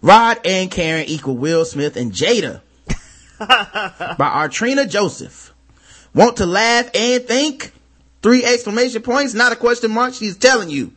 [0.00, 2.62] Rod and Karen equal Will Smith and Jada.
[3.38, 5.53] by Artrina Joseph.
[6.14, 7.72] Want to laugh and think?
[8.22, 10.14] Three exclamation points, not a question mark.
[10.14, 10.92] She's telling you.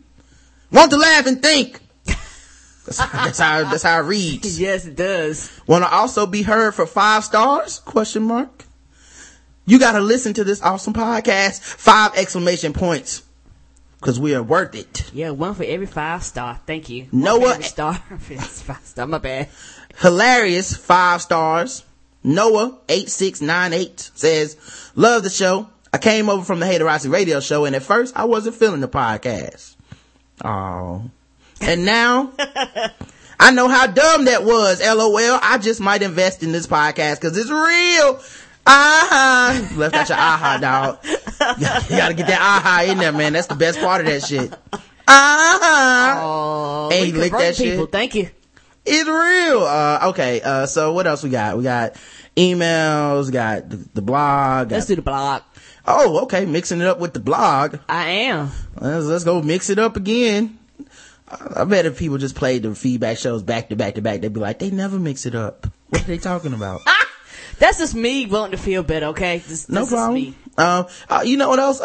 [0.71, 1.81] Want to laugh and think?
[2.05, 4.59] That's, that's how that's how it reads.
[4.61, 5.51] Yes, it does.
[5.67, 7.79] Want to also be heard for five stars?
[7.79, 8.63] Question mark.
[9.65, 11.59] You got to listen to this awesome podcast.
[11.61, 13.23] Five exclamation points,
[13.99, 15.09] because we are worth it.
[15.13, 16.61] Yeah, one for every five star.
[16.65, 17.07] Thank you.
[17.11, 17.93] Noah- One for every star.
[18.19, 19.07] Five star.
[19.07, 19.49] My bad.
[19.99, 21.83] hilarious five stars
[22.27, 24.57] noah 8698 says
[24.95, 28.25] love the show i came over from the haterossi radio show and at first i
[28.25, 29.75] wasn't feeling the podcast
[30.43, 31.09] oh
[31.61, 32.31] and now
[33.39, 37.37] i know how dumb that was lol i just might invest in this podcast because
[37.37, 38.19] it's real
[38.67, 40.99] aha left out your aha dog
[41.89, 44.53] you gotta get that aha in there man that's the best part of that shit
[45.07, 47.71] aha Oh, Hey, lick that shit.
[47.71, 47.85] people.
[47.85, 48.29] Thank you.
[48.85, 49.63] it's real.
[49.63, 50.41] Uh, okay.
[50.41, 51.57] Uh, so what else we got?
[51.57, 51.95] We got
[52.37, 54.71] emails, got the, the blog.
[54.71, 55.41] Let's do the blog.
[55.85, 56.45] oh, okay.
[56.45, 57.77] Mixing it up with the blog.
[57.89, 58.51] I am.
[58.79, 60.57] Let's, let's go mix it up again.
[61.27, 64.21] I I bet if people just played the feedback shows back to back to back,
[64.21, 65.67] they'd be like, they never mix it up.
[65.89, 66.81] What are they talking about?
[67.59, 69.39] That's just me wanting to feel better, okay?
[69.39, 70.35] This, No this is problem.
[70.57, 71.79] Um, uh, you know what else?
[71.79, 71.83] Uh,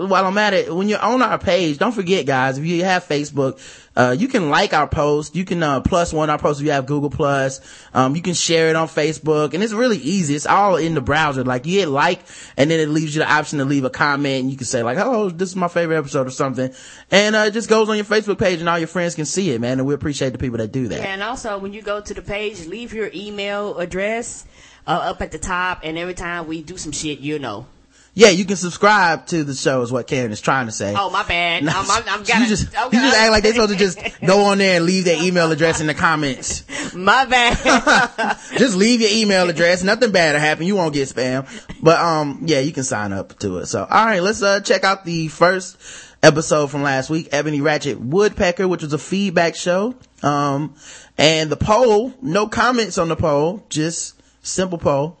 [0.00, 2.82] uh, while I'm at it, when you're on our page, don't forget, guys, if you
[2.82, 3.60] have Facebook,
[3.96, 5.36] uh, you can like our post.
[5.36, 7.60] You can, uh, plus one our post if you have Google Plus.
[7.92, 10.34] Um, you can share it on Facebook and it's really easy.
[10.34, 11.44] It's all in the browser.
[11.44, 12.20] Like you hit like
[12.56, 14.82] and then it leaves you the option to leave a comment and you can say
[14.82, 16.72] like, oh, this is my favorite episode or something.
[17.10, 19.50] And, uh, it just goes on your Facebook page and all your friends can see
[19.50, 19.78] it, man.
[19.78, 21.00] And we appreciate the people that do that.
[21.00, 24.46] And also, when you go to the page, leave your email address
[24.86, 27.66] uh, up at the top, and every time we do some shit, you know.
[28.16, 30.94] Yeah, you can subscribe to the show is what Karen is trying to say.
[30.96, 31.64] Oh, my bad.
[31.64, 33.76] No, I'm, I'm, I'm you gotta, just I'm you just act like they're supposed to
[33.76, 36.64] just go on there and leave their email address in the comments.
[36.94, 38.38] My bad.
[38.56, 39.82] just leave your email address.
[39.82, 40.64] Nothing bad will happen.
[40.64, 41.48] You won't get spam.
[41.82, 43.66] But um, yeah, you can sign up to it.
[43.66, 45.76] So all right, let's uh check out the first
[46.22, 49.94] episode from last week, Ebony Ratchet Woodpecker, which was a feedback show.
[50.22, 50.74] Um,
[51.18, 55.18] and the poll, no comments on the poll, just simple poll.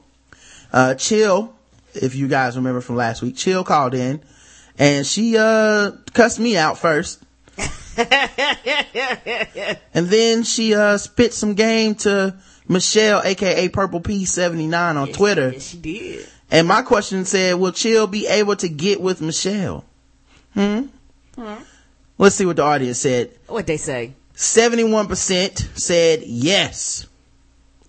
[0.72, 1.53] Uh, Chill,
[1.94, 4.22] if you guys remember from last week, Chill called in
[4.78, 7.22] and she, uh, cussed me out first.
[7.96, 8.08] and
[10.08, 12.34] then she, uh, spit some game to
[12.68, 15.52] Michelle, aka Purple P79 on Twitter.
[15.52, 16.26] Yes, she did.
[16.50, 19.84] And my question said, will Chill be able to get with Michelle?
[20.54, 20.82] Hmm?
[21.36, 21.54] hmm?
[22.16, 23.30] Let's see what the audience said.
[23.48, 24.14] What'd they say?
[24.36, 27.06] 71% said yes.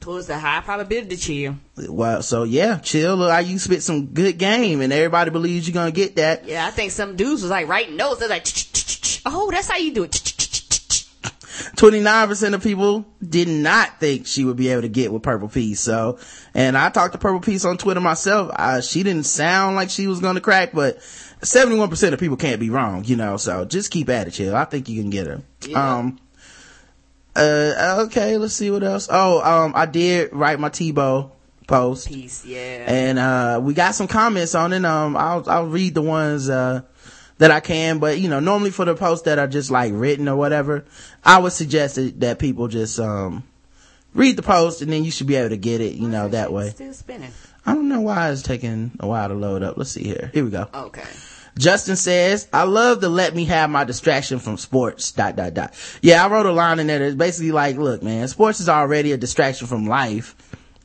[0.06, 1.56] Towards the high probability chill.
[1.90, 5.74] Well, so yeah, Chill, look like you spit some good game and everybody believes you're
[5.74, 6.46] gonna get that.
[6.46, 8.20] Yeah, I think some dudes was like writing notes.
[8.20, 8.46] They're like,
[9.26, 10.12] oh, that's how you do it.
[11.76, 15.80] 29% of people did not think she would be able to get with Purple Peace.
[15.80, 16.20] So,
[16.54, 18.52] and I talked to Purple Peace on Twitter myself.
[18.54, 21.00] Uh, she didn't sound like she was going to crack, but
[21.42, 24.56] 71% of people can't be wrong, you know, so just keep at it, chill.
[24.56, 25.42] I think you can get her.
[25.68, 25.98] Yeah.
[25.98, 26.20] Um,
[27.36, 29.08] uh, okay, let's see what else.
[29.12, 31.32] Oh, um, I did write my Tebow
[31.68, 32.86] post Peace, yeah.
[32.88, 34.86] and, uh, we got some comments on it.
[34.86, 36.82] Um, I'll, I'll read the ones, uh,
[37.38, 40.30] that I can, but you know, normally for the posts that are just like written
[40.30, 40.86] or whatever,
[41.24, 43.44] I would suggest that, that people just, um,
[44.14, 46.54] read the post and then you should be able to get it, you know, that
[46.54, 46.70] way.
[46.70, 47.32] Still spinning.
[47.66, 49.78] I don't know why it's taking a while to load up.
[49.78, 50.30] Let's see here.
[50.34, 50.68] Here we go.
[50.74, 51.04] Okay.
[51.58, 55.74] Justin says, I love to let me have my distraction from sports, dot, dot, dot.
[56.02, 59.14] Yeah, I wrote a line in there that's basically like, look, man, sports is already
[59.14, 60.36] a distraction from life.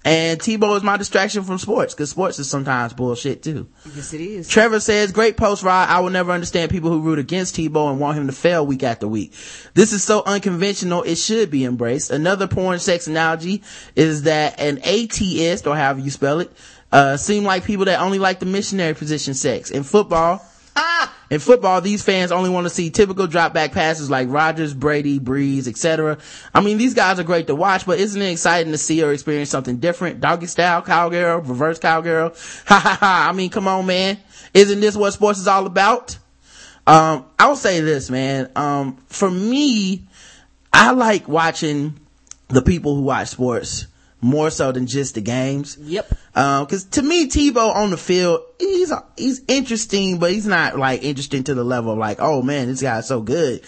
[0.03, 3.69] And Tebow is my distraction from sports, cause sports is sometimes bullshit too.
[3.95, 4.49] Yes, it is.
[4.49, 5.91] Trevor says, great post, Rod.
[5.91, 8.83] I will never understand people who root against Tebow and want him to fail week
[8.83, 9.35] after week.
[9.75, 11.03] This is so unconventional.
[11.03, 12.11] It should be embraced.
[12.11, 13.63] Another porn sex analogy
[13.95, 16.51] is that an atheist, or however you spell it,
[16.93, 19.71] uh, seem like people that only like the missionary position sex.
[19.71, 20.43] In football,
[21.31, 25.21] In football, these fans only want to see typical drop back passes like Rodgers, Brady,
[25.21, 26.19] Brees, etc.
[26.53, 29.13] I mean, these guys are great to watch, but isn't it exciting to see or
[29.13, 30.21] experience something different?
[30.21, 32.35] Doggy style, cowgirl, reverse cowgirl.
[32.67, 33.27] Ha ha ha.
[33.29, 34.19] I mean, come on, man.
[34.55, 36.19] Isn't this what sports is all about?
[36.87, 38.51] Um, I'll say this, man.
[38.57, 40.07] Um, for me,
[40.73, 41.99] I like watching
[42.49, 43.87] the people who watch sports
[44.21, 45.77] more so than just the games.
[45.81, 46.13] Yep.
[46.35, 51.03] Um, cause to me, Tebow on the field, he's, he's interesting, but he's not like
[51.03, 53.63] interesting to the level of like, oh man, this guy's so good.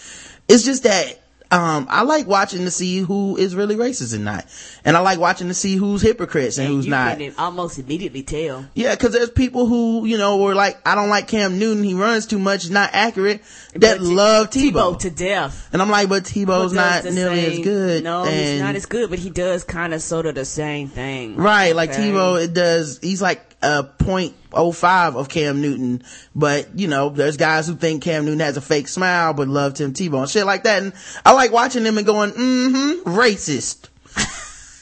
[0.47, 1.19] It's just that
[1.53, 4.45] um, I like watching to see who is really racist and not.
[4.85, 7.17] And I like watching to see who's hypocrites and, And who's you not.
[7.17, 8.65] can almost immediately tell.
[8.73, 11.93] Yeah, cause there's people who, you know, were like, I don't like Cam Newton, he
[11.93, 13.41] runs too much, he's not accurate,
[13.75, 14.73] that But love Tebow.
[14.95, 15.69] Tebow to death.
[15.71, 18.03] and I'm like, but Tebow's not nearly same- as good.
[18.03, 20.89] No, and, he's not as good, but he does kind of sort of the same
[20.89, 21.37] thing.
[21.37, 22.11] Right, like Okay.
[22.11, 26.03] Tebow, it does, he's like a point oh five of Cam Newton,
[26.35, 29.75] but you know, there's guys who think Cam Newton has a fake smile, but love
[29.75, 30.83] Tim Tebow and shit like that.
[30.83, 30.91] And
[31.25, 33.87] I like watching them and going, mm-hmm, racist.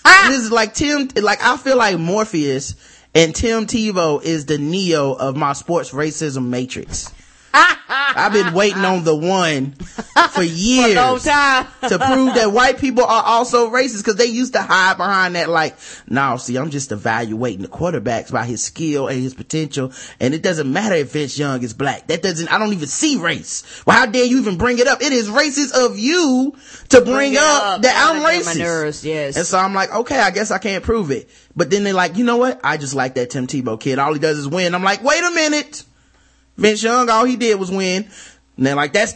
[0.05, 0.27] Ah!
[0.29, 2.75] this is like Tim, like I feel like Morpheus
[3.13, 7.11] and Tim Tebow is the Neo of my sports racism matrix.
[7.53, 9.71] I've been waiting on the one
[10.31, 11.67] for years time.
[11.81, 15.49] to prove that white people are also racist because they used to hide behind that
[15.49, 15.75] like,
[16.07, 19.91] no, see, I'm just evaluating the quarterbacks by his skill and his potential.
[20.19, 22.07] And it doesn't matter if Vince Young is black.
[22.07, 23.83] That doesn't, I don't even see race.
[23.85, 25.01] Well, how dare you even bring it up?
[25.01, 26.55] It is racist of you
[26.89, 27.81] to bring, it up, up.
[27.83, 28.59] that I'm racist.
[28.59, 29.37] nerves, yes.
[29.37, 31.29] And so I'm like, okay, I guess I can't prove it.
[31.55, 32.59] But then they're like, you know what?
[32.63, 33.99] I just like that Tim Tebow kid.
[33.99, 34.73] All he does is win.
[34.73, 35.83] I'm like, wait a minute.
[36.57, 38.07] Vince Young, all he did was win.
[38.57, 39.13] And they're like, that's,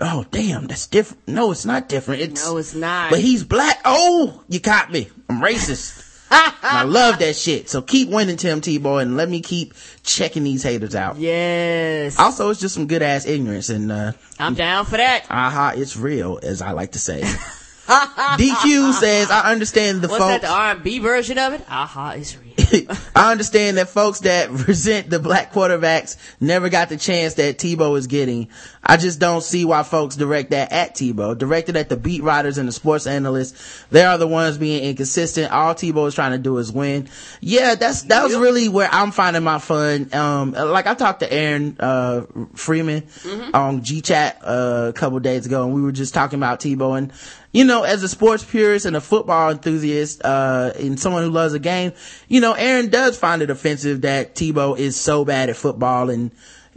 [0.00, 1.28] oh damn, that's different.
[1.28, 2.22] No, it's not different.
[2.22, 3.10] It's, No, it's not.
[3.10, 3.80] But he's black.
[3.84, 5.08] Oh, you caught me.
[5.28, 6.04] I'm racist.
[6.30, 7.68] I love that shit.
[7.68, 11.18] So keep winning, Tim Tebow, and let me keep checking these haters out.
[11.18, 12.18] Yes.
[12.18, 15.26] Also, it's just some good ass ignorance, and uh, I'm down for that.
[15.30, 17.22] aha, it's real, as I like to say.
[17.86, 20.32] DQ says, I understand the What's folks.
[20.32, 21.64] that, the R&B version of it?
[21.70, 22.45] Aha, it's real.
[23.14, 27.98] I understand that folks that resent the black quarterbacks never got the chance that Tebow
[27.98, 28.48] is getting.
[28.82, 31.36] I just don't see why folks direct that at Tebow.
[31.36, 33.84] Directed at the beat writers and the sports analysts.
[33.90, 35.52] They are the ones being inconsistent.
[35.52, 37.08] All Tebow is trying to do is win.
[37.40, 40.12] Yeah, that's, that was really where I'm finding my fun.
[40.14, 42.22] Um, like I talked to Aaron, uh,
[42.54, 43.06] Freeman
[43.52, 47.12] on G-Chat, uh, a couple days ago and we were just talking about Tebow and,
[47.56, 51.54] you know, as a sports purist and a football enthusiast, uh, and someone who loves
[51.54, 51.94] a game,
[52.28, 56.32] you know, Aaron does find it offensive that Tebow is so bad at football and,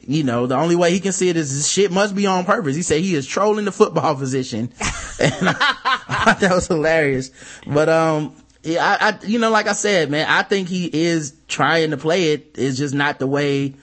[0.07, 2.45] you know, the only way he can see it is this shit must be on
[2.45, 2.77] purpose.
[2.77, 4.71] He said he is trolling the football position.
[5.19, 7.31] and I, that was hilarious.
[7.67, 11.35] But, um, yeah, I, I, you know, like I said, man, I think he is
[11.49, 12.55] trying to play it.
[12.55, 13.75] It's just not the way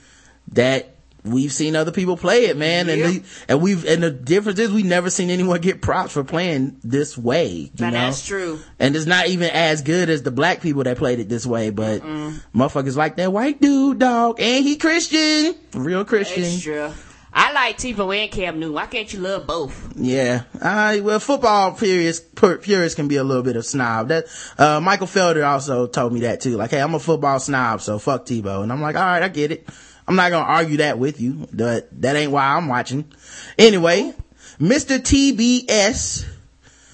[0.53, 0.96] that
[1.31, 2.89] we've seen other people play it, man.
[2.89, 6.23] And, the, and we've, and the difference is we've never seen anyone get props for
[6.23, 7.47] playing this way.
[7.53, 7.97] You Now, know?
[7.97, 8.59] that's true.
[8.79, 11.69] And it's not even as good as the black people that played it this way,
[11.69, 14.39] but motherfuckers like that white dude, dog.
[14.39, 15.55] And he Christian.
[15.73, 16.43] Real Christian.
[16.43, 16.93] Extra.
[17.39, 18.73] I like Tebow and Cam Newton.
[18.73, 19.93] Why can't you love both?
[19.95, 20.43] Yeah.
[20.59, 24.07] Uh, well, football purists, purists can be a little bit of snob.
[24.07, 24.25] That,
[24.57, 26.57] uh, Michael Felder also told me that too.
[26.57, 28.63] Like, hey, I'm a football snob, so fuck Tebow.
[28.63, 29.67] And I'm like, alright, I get it.
[30.07, 33.11] I'm not gonna argue that with you, but that ain't why I'm watching.
[33.57, 34.13] Anyway,
[34.59, 34.99] Mr.
[34.99, 36.25] TBS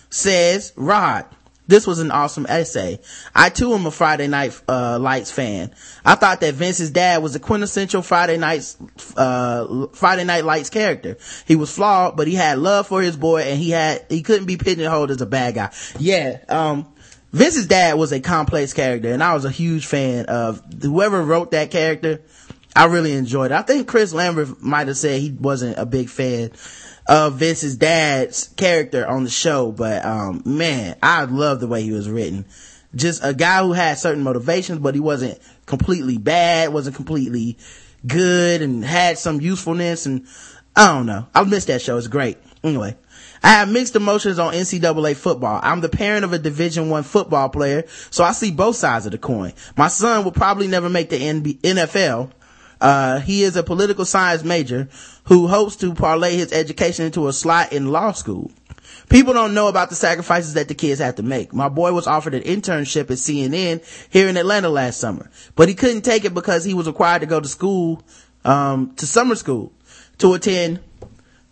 [0.10, 1.26] says, Rod,
[1.67, 2.99] this was an awesome essay.
[3.34, 5.73] I too am a Friday Night uh, Lights fan.
[6.04, 8.78] I thought that Vince's dad was a quintessential Friday Nights
[9.15, 11.17] uh, Friday Night Lights character.
[11.45, 14.45] He was flawed, but he had love for his boy, and he had he couldn't
[14.45, 15.71] be pigeonholed as a bad guy.
[15.99, 16.93] Yeah, um,
[17.32, 21.52] Vince's dad was a complex character, and I was a huge fan of whoever wrote
[21.52, 22.21] that character.
[22.75, 23.55] I really enjoyed it.
[23.55, 26.51] I think Chris Lambert might have said he wasn't a big fan
[27.07, 31.91] of Vince's dad's character on the show, but um man, I love the way he
[31.91, 32.45] was written.
[32.95, 37.57] Just a guy who had certain motivations, but he wasn't completely bad, wasn't completely
[38.05, 40.25] good and had some usefulness and
[40.75, 41.27] I don't know.
[41.36, 41.97] I missed that show.
[41.97, 42.38] It's great.
[42.63, 42.95] Anyway.
[43.43, 45.59] I have mixed emotions on NCAA football.
[45.62, 49.12] I'm the parent of a division one football player, so I see both sides of
[49.12, 49.51] the coin.
[49.75, 52.31] My son will probably never make the NFL.
[52.83, 54.89] Uh, he is a political science major
[55.23, 58.51] who hopes to parlay his education into a slot in law school.
[59.07, 61.53] People don't know about the sacrifices that the kids have to make.
[61.53, 65.75] My boy was offered an internship at CNN here in Atlanta last summer, but he
[65.75, 68.03] couldn't take it because he was required to go to school,
[68.43, 69.71] um, to summer school
[70.17, 70.81] to attend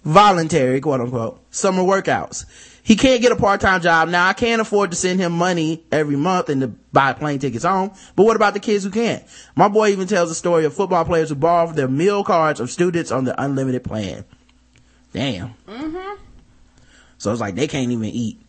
[0.03, 2.45] voluntary, quote unquote, summer workouts.
[2.83, 4.09] He can't get a part-time job.
[4.09, 7.63] Now I can't afford to send him money every month and to buy plane tickets
[7.63, 7.91] home.
[8.15, 9.23] But what about the kids who can't?
[9.55, 12.69] My boy even tells a story of football players who borrow their meal cards of
[12.71, 14.25] students on the unlimited plan.
[15.13, 15.53] Damn.
[15.67, 16.21] Mm-hmm.
[17.17, 18.41] So it's like they can't even eat.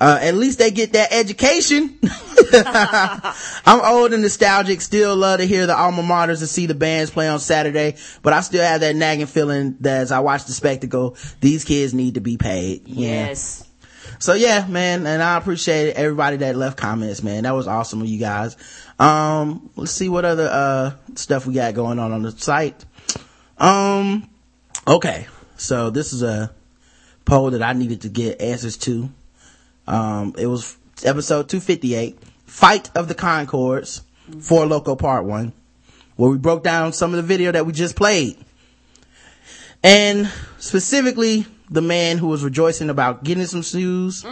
[0.00, 1.98] Uh, at least they get that education.
[2.52, 7.10] I'm old and nostalgic, still love to hear the alma maters and see the bands
[7.10, 10.52] play on Saturday, but I still have that nagging feeling that as I watch the
[10.52, 12.88] spectacle, these kids need to be paid.
[12.88, 13.26] Yeah.
[13.26, 13.69] Yes.
[14.20, 17.44] So yeah, man, and I appreciate everybody that left comments, man.
[17.44, 18.54] That was awesome of you guys.
[18.98, 22.84] Um, let's see what other, uh, stuff we got going on on the site.
[23.56, 24.28] Um,
[24.86, 25.26] okay.
[25.56, 26.52] So this is a
[27.24, 29.08] poll that I needed to get answers to.
[29.86, 34.02] Um, it was episode 258, Fight of the Concords,
[34.38, 35.50] Four Loco Part 1,
[36.16, 38.36] where we broke down some of the video that we just played.
[39.82, 44.24] And specifically, the man who was rejoicing about getting some shoes,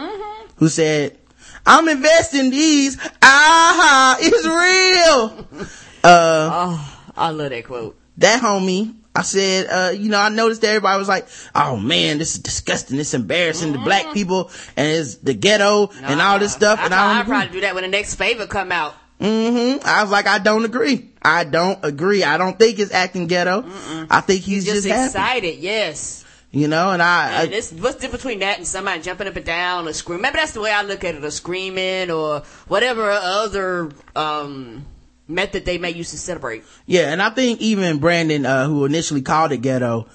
[0.57, 1.17] who said,
[1.65, 2.97] I'm investing these.
[3.21, 5.67] Ah, it's real.
[6.01, 7.99] Oh, I love that quote.
[8.19, 12.19] that homie, I said, uh, you know, I noticed that everybody was like, oh man,
[12.19, 12.95] this is disgusting.
[12.95, 16.79] This is embarrassing to black people and it's the ghetto and all this stuff.
[16.79, 17.31] I, and I don't agree.
[17.33, 18.93] probably do that when the next favor come out.
[19.19, 19.85] Mm-hmm.
[19.85, 21.09] I was like, I don't agree.
[21.21, 22.23] I don't agree.
[22.23, 23.65] I don't think it's acting ghetto.
[24.09, 25.05] I think he's, Just, just, happy.
[25.07, 26.23] excited, yes.
[26.51, 29.35] You know, and I, And this, what's the difference between that and somebody jumping up
[29.35, 30.23] and down or screaming?
[30.23, 34.83] Maybe that's the way I look at it, or screaming or whatever other um,
[35.27, 36.63] method they may use to celebrate.
[36.87, 40.07] yeah, and I think even Brandon, uh, who initially called it ghetto,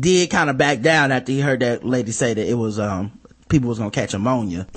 [0.00, 3.20] did kind of back down after he heard that lady say that it was, um,
[3.50, 4.66] people was gonna catch ammonia.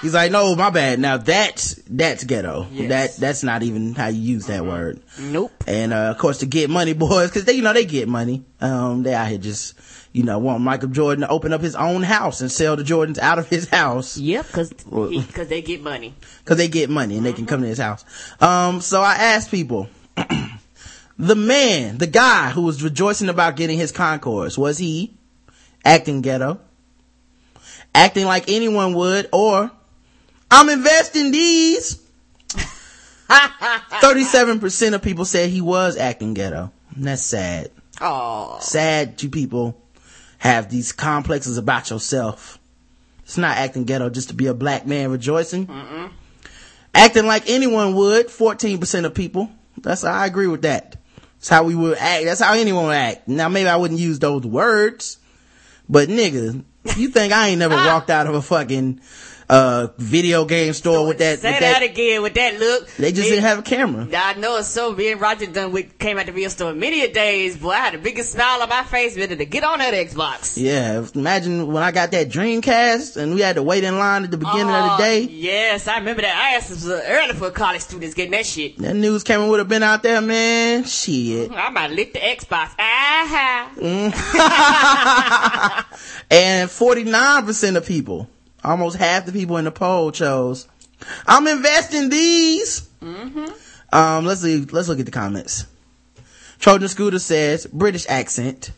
[0.00, 1.00] He's like, no, my bad.
[1.00, 2.66] Now that's, that's ghetto.
[2.70, 3.16] Yes.
[3.16, 5.00] That, that's not even how you use that word.
[5.18, 5.50] Nope.
[5.66, 8.44] And, uh, of course to get money boys, cause they, you know, they get money.
[8.60, 9.74] Um, they out here just,
[10.14, 13.18] you know, want Michael Jordan to open up his own house and sell the Jordans
[13.18, 14.16] out of his house.
[14.16, 16.14] Yep, because Well- because they get money.
[16.44, 18.04] Cause they get money and they can come to his house.
[18.40, 19.88] Um, so I asked people,
[21.18, 25.12] the man, the guy who was rejoicing about getting his Concords, was he
[25.84, 26.60] acting ghetto?
[27.92, 29.70] Acting like anyone would, or
[30.48, 32.00] I'm investing these.
[33.28, 36.70] 37% of people said he was acting ghetto.
[36.94, 37.72] And that's sad.
[38.00, 39.80] Oh, Sad you people
[40.44, 42.58] have these complexes about yourself.
[43.22, 45.66] It's not acting ghetto just to be a black man rejoicing.
[46.94, 49.50] Acting like anyone would, 14% of people.
[49.80, 50.96] That's, I agree with that.
[51.38, 52.26] That's how we would act.
[52.26, 53.26] That's how anyone would act.
[53.26, 55.18] Now maybe I wouldn't use those words,
[55.88, 56.62] but nigga,
[56.96, 59.00] you think I ain't never walked out of a fucking,
[59.48, 62.88] uh, video game store with that, say with that, that, again with that look.
[62.96, 64.06] they just Me- didn't have a camera.
[64.16, 64.92] I know it's so.
[64.92, 67.56] Me and Roger done with came out to real store many a days.
[67.56, 70.56] Boy, I had the biggest smile on my face ready to get on that Xbox.
[70.60, 74.30] Yeah, imagine when I got that Dreamcast and we had to wait in line at
[74.30, 75.20] the beginning of Oh, the day.
[75.22, 76.34] Yes, I remember that.
[76.36, 78.78] I asked was uh, early for college students getting that shit.
[78.78, 80.84] That news camera would have been out there, man.
[80.84, 81.50] Shit.
[81.52, 82.70] I might lick the Xbox.
[82.78, 83.70] Ah,
[86.30, 88.28] And 49% of people,
[88.64, 90.66] almost half the people in the poll chose,
[91.26, 92.88] I'm investing these.
[93.92, 95.66] Um, let's see, let's look at the comments.
[96.58, 98.70] Trojan Scooter says, British accent.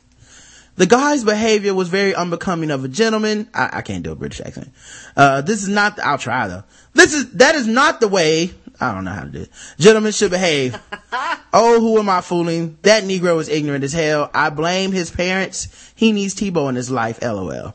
[0.76, 3.48] The guy's behavior was very unbecoming of a gentleman.
[3.54, 4.72] I, I can't do a British accent.
[5.16, 6.64] Uh, this is not, the, I'll try though.
[6.92, 9.50] This is, that is not the way, I don't know how to do it.
[9.78, 10.78] Gentlemen should behave.
[11.52, 12.76] oh, who am I fooling?
[12.82, 14.30] That Negro is ignorant as hell.
[14.34, 15.92] I blame his parents.
[15.94, 17.74] He needs Tebow in his life, lol.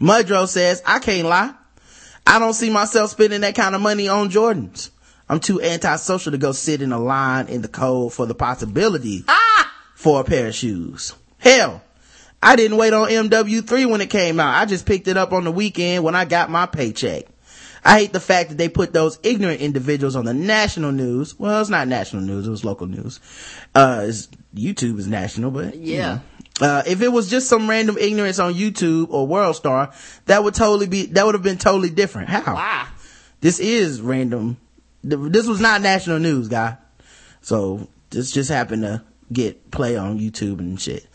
[0.00, 1.52] Mudro says, I can't lie.
[2.26, 4.90] I don't see myself spending that kind of money on Jordans.
[5.28, 9.24] I'm too antisocial to go sit in a line in the cold for the possibility
[9.94, 11.14] for a pair of shoes.
[11.38, 11.82] Hell,
[12.42, 14.60] I didn't wait on MW3 when it came out.
[14.60, 17.24] I just picked it up on the weekend when I got my paycheck.
[17.86, 21.38] I hate the fact that they put those ignorant individuals on the national news.
[21.38, 22.46] Well, it's not national news.
[22.46, 23.20] It was local news.
[23.74, 24.10] Uh,
[24.54, 26.14] YouTube is national, but you Yeah.
[26.14, 26.20] know.
[26.60, 29.92] Uh, if it was just some random ignorance on YouTube or World Star,
[30.26, 32.28] that would totally be, that would have been totally different.
[32.28, 32.54] How?
[32.54, 32.88] wow.
[33.40, 34.56] This is random.
[35.02, 36.78] This was not national news, guy.
[37.42, 41.06] So this just happened to get play on YouTube and shit.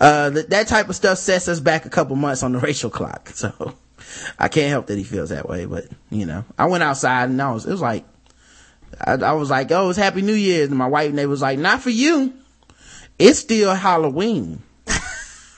[0.00, 2.90] Uh, th- that type of stuff sets us back a couple months on the racial
[2.90, 3.30] clock.
[3.30, 3.74] So
[4.38, 7.40] I can't help that he feels that way, but you know, I went outside and
[7.40, 8.04] I was, it was like,
[9.00, 10.68] I, I was like, oh, it's Happy New Year's.
[10.68, 12.34] And my white neighbor was like, not for you.
[13.18, 14.62] It's still Halloween.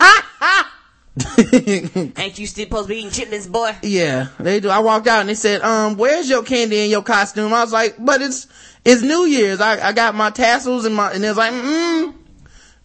[2.16, 3.74] Ain't you still supposed to be eating chitlins, boy?
[3.82, 4.70] Yeah, they do.
[4.70, 7.52] I walked out and they said, um, where's your candy and your costume?
[7.52, 8.46] I was like, but it's,
[8.84, 9.60] it's New Year's.
[9.60, 12.14] I, I got my tassels and my, and it was like, mm,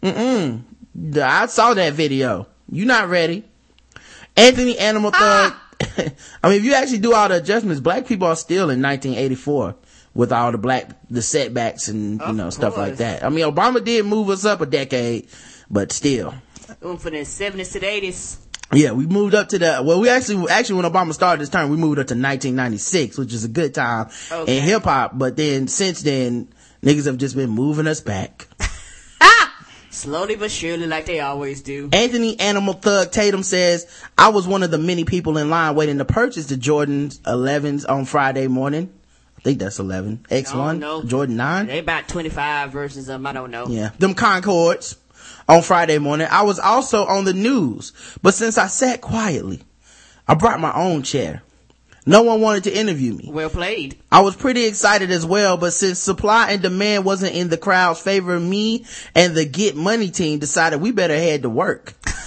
[0.02, 2.48] mm, I saw that video.
[2.70, 3.46] You not ready.
[4.36, 5.54] Anthony Animal Thug,
[6.44, 9.76] I mean, if you actually do all the adjustments, black people are still in 1984
[10.14, 13.24] with all the black, the setbacks and, you Of know, stuff like that.
[13.24, 15.28] I mean, Obama did move us up a decade,
[15.70, 16.34] but still.
[16.82, 18.38] Went from the 70s to the 80s.
[18.74, 21.70] Yeah, we moved up to the, well, we actually, actually when Obama started this term,
[21.70, 24.58] we moved up to 1996, which is a good time Okay.
[24.58, 26.50] in hip hop, but then since then,
[26.84, 28.48] niggas have just been moving us back.
[29.92, 31.90] Slowly but surely, like they always do.
[31.94, 36.00] Anthony Animal Thug Tatum says, I was one of the many people in line waiting
[36.00, 38.92] to purchase the Jordan's 11s on Friday morning.
[39.38, 40.26] I think that's 11.
[40.30, 41.02] X1, know.
[41.04, 41.68] Jordan 9.
[41.68, 43.68] They about 25 versus um, I don't know.
[43.68, 44.98] Yeah, them Concords
[45.48, 46.28] on Friday morning.
[46.30, 49.62] I was also on the news, but since I sat quietly,
[50.28, 51.44] I brought my own chair.
[52.08, 53.30] No one wanted to interview me.
[53.32, 53.98] Well played.
[54.12, 58.00] I was pretty excited as well, but since supply and demand wasn't in the crowd's
[58.00, 58.86] favor, me
[59.16, 61.94] and the Get Money team decided we better head to work.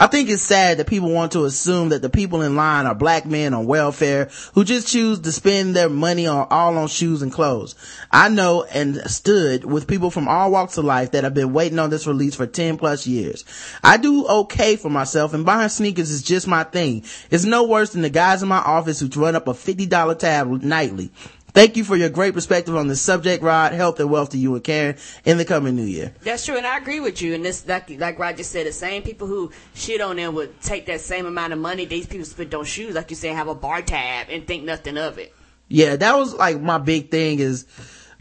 [0.00, 2.94] I think it's sad that people want to assume that the people in line are
[2.94, 7.20] black men on welfare who just choose to spend their money on all on shoes
[7.20, 7.74] and clothes.
[8.12, 11.80] I know and stood with people from all walks of life that have been waiting
[11.80, 13.44] on this release for 10 plus years.
[13.82, 17.02] I do okay for myself and buying sneakers is just my thing.
[17.32, 20.62] It's no worse than the guys in my office who run up a $50 tab
[20.62, 21.10] nightly.
[21.52, 23.72] Thank you for your great perspective on this subject, Rod.
[23.72, 26.14] Health and wealth to you and Karen in the coming new year.
[26.22, 27.34] That's true, and I agree with you.
[27.34, 30.86] And this, like, like just said, the same people who shit on them would take
[30.86, 33.54] that same amount of money these people spend on shoes, like you say, have a
[33.54, 35.34] bar tab and think nothing of it.
[35.68, 37.66] Yeah, that was like my big thing is,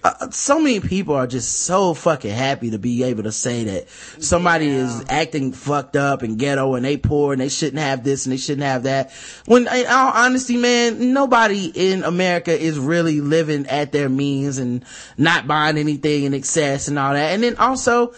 [0.04, 3.89] uh, so many people are just so fucking happy to be able to say that
[4.24, 4.86] somebody Yeah.
[4.86, 8.34] is acting fucked up and ghetto and they poor and they shouldn't have this and
[8.34, 9.12] they shouldn't have that.
[9.45, 14.86] When in all honesty, man, nobody in America is really living at their means and
[15.18, 17.34] not buying anything in excess and all that.
[17.34, 18.14] And then also,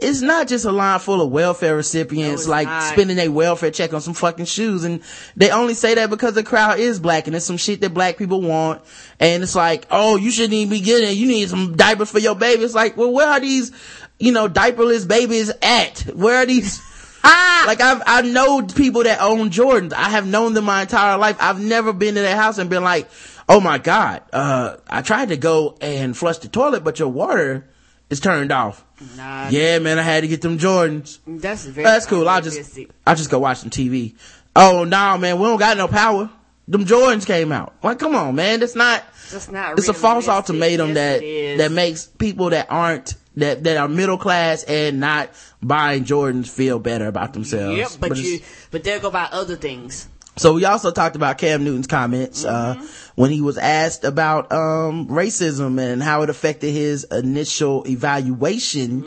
[0.00, 2.82] it's not just a line full of welfare recipients it's like not.
[2.92, 5.02] spending their welfare check on some fucking shoes and
[5.36, 8.16] they only say that because the crowd is black and it's some shit that black
[8.16, 8.82] people want
[9.18, 12.18] and it's like oh you shouldn't even be getting it you need some diapers for
[12.18, 13.72] your baby it's like well where are these
[14.18, 16.80] you know diaperless babies at where are these
[17.22, 17.64] Ah!
[17.66, 19.92] like I've, I know people that own Jordans.
[19.92, 21.36] I have known them my entire life.
[21.38, 23.10] I've never been to their house and been like,
[23.46, 27.66] oh my God, uh, I tried to go and flush the toilet, but your water
[28.10, 28.84] is turned off.
[29.16, 31.18] Nah, Yeah, man, I had to get them Jordans.
[31.26, 31.84] that's very.
[31.84, 32.28] That's cool.
[32.28, 32.78] I'll just.
[33.06, 34.14] I'll just go watch some TV.
[34.54, 36.28] Oh, no, man, we don't got no power.
[36.68, 37.74] Them Jordans came out.
[37.82, 38.60] Like, come on, man.
[38.60, 39.02] That's not,
[39.32, 39.78] That's not.
[39.78, 44.18] it's a false ultimatum Yes, that, that makes people that aren't, that, that are middle
[44.18, 45.30] class and not
[45.62, 47.76] buying Jordans feel better about themselves.
[47.76, 48.40] Yep, but, it's- you,
[48.70, 50.08] but they'll go about other things.
[50.40, 52.82] So we also talked about Cam Newton's comments, uh,
[53.14, 59.04] when he was asked about, um, racism and how it affected his initial evaluation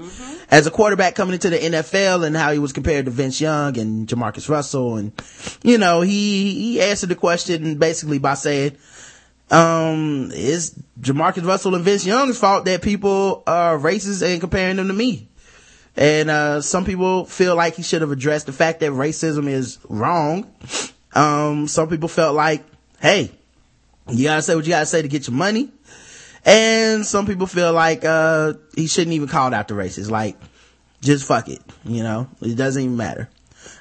[0.52, 3.80] as a quarterback coming into the NFL and how he was compared to Vince Young
[3.80, 4.98] and JaMarcus Russell.
[4.98, 5.12] And,
[5.64, 8.78] you know, he, he answered the question basically by saying,
[9.50, 14.88] um, it's JaMarcus Russell and Vince Young's fault that people are racist and comparing them
[14.88, 15.30] to me.
[15.96, 19.80] And, uh, some people feel like he should have addressed the fact that racism is
[19.90, 20.48] wrong.
[21.16, 22.64] Um, some people felt like,
[23.00, 23.32] hey,
[24.10, 25.70] you gotta say what you gotta say to get your money.
[26.46, 30.10] And some people feel like, uh, he shouldn't even call it out the racist.
[30.10, 30.38] Like,
[31.02, 31.62] just fuck it.
[31.86, 33.30] You know, it doesn't even matter.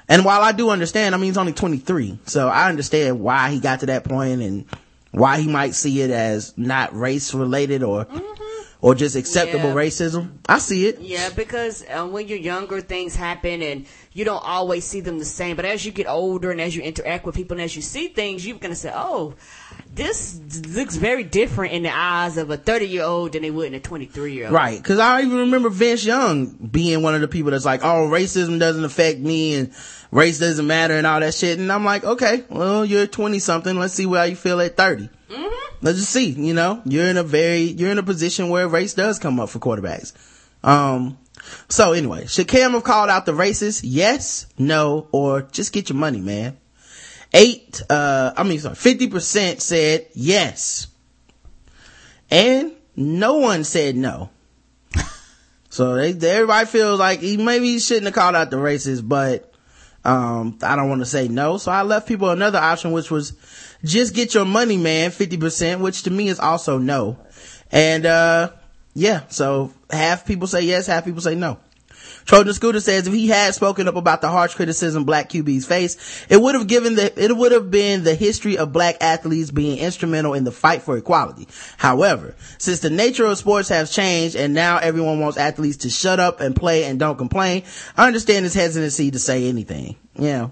[0.07, 2.19] And while I do understand, I mean, he's only 23.
[2.25, 4.65] So I understand why he got to that point and
[5.11, 8.05] why he might see it as not race related or,
[8.83, 9.75] or just acceptable Yeah.
[9.75, 10.27] racism.
[10.47, 10.99] I see it.
[10.99, 15.25] Yeah, because uh, when you're younger, things happen and you don't always see them the
[15.25, 15.55] same.
[15.55, 18.09] But as you get older and as you interact with people and as you see
[18.09, 19.35] things, you're going to say, oh,
[19.95, 23.67] this looks very different in the eyes of a 30 year old than it would
[23.67, 24.53] in a 23 year old.
[24.53, 24.83] Right.
[24.83, 28.59] Cause I even remember Vince Young being one of the people that's like, oh, racism
[28.59, 29.73] doesn't affect me and
[30.11, 31.57] race doesn't matter and all that shit.
[31.57, 33.79] And I'm like, okay, well, you're 20 something.
[33.79, 35.09] Let's see how you feel at 30.
[35.81, 38.93] Let's just see, you know, you're in a very, you're in a position where race
[38.93, 40.13] does come up for quarterbacks.
[40.63, 41.17] Um,
[41.67, 43.81] so anyway, should Cam have called out the racist?
[43.83, 46.57] Yes, no, or just get your money, man.
[47.33, 50.87] Eight, uh, I mean, sorry, 50% said yes.
[52.31, 54.29] And no one said no.
[55.69, 59.07] So they, they- everybody feels like he maybe he shouldn't have called out the racist,
[59.09, 59.51] but
[60.05, 61.57] um, I don't want to say no.
[61.57, 63.33] So I left people another option, which was
[63.83, 67.17] just get your money, man, 50%, which to me is also no.
[67.71, 68.51] And, uh,
[68.93, 71.57] yeah, so half people say yes, half people say no.
[72.25, 76.25] Trojan Scooter says if he had spoken up about the harsh criticism black QBs face,
[76.29, 79.79] it would have given the, it would have been the history of black athletes being
[79.79, 81.47] instrumental in the fight for equality.
[81.77, 86.19] However, since the nature of sports has changed and now everyone wants athletes to shut
[86.19, 87.63] up and play and don't complain,
[87.97, 89.97] I understand his hesitancy to say anything.
[90.15, 90.51] Know,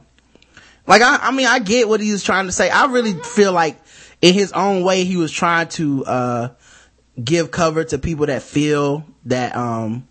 [0.87, 2.69] Like, I, I mean, I get what he was trying to say.
[2.69, 3.79] I really feel like
[4.21, 6.49] in his own way, he was trying to, uh,
[7.21, 10.07] give cover to people that feel that, um,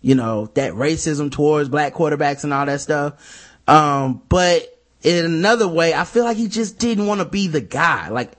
[0.00, 3.50] you know, that racism towards black quarterbacks and all that stuff.
[3.66, 4.62] Um, but
[5.02, 8.08] in another way, I feel like he just didn't want to be the guy.
[8.08, 8.32] Like,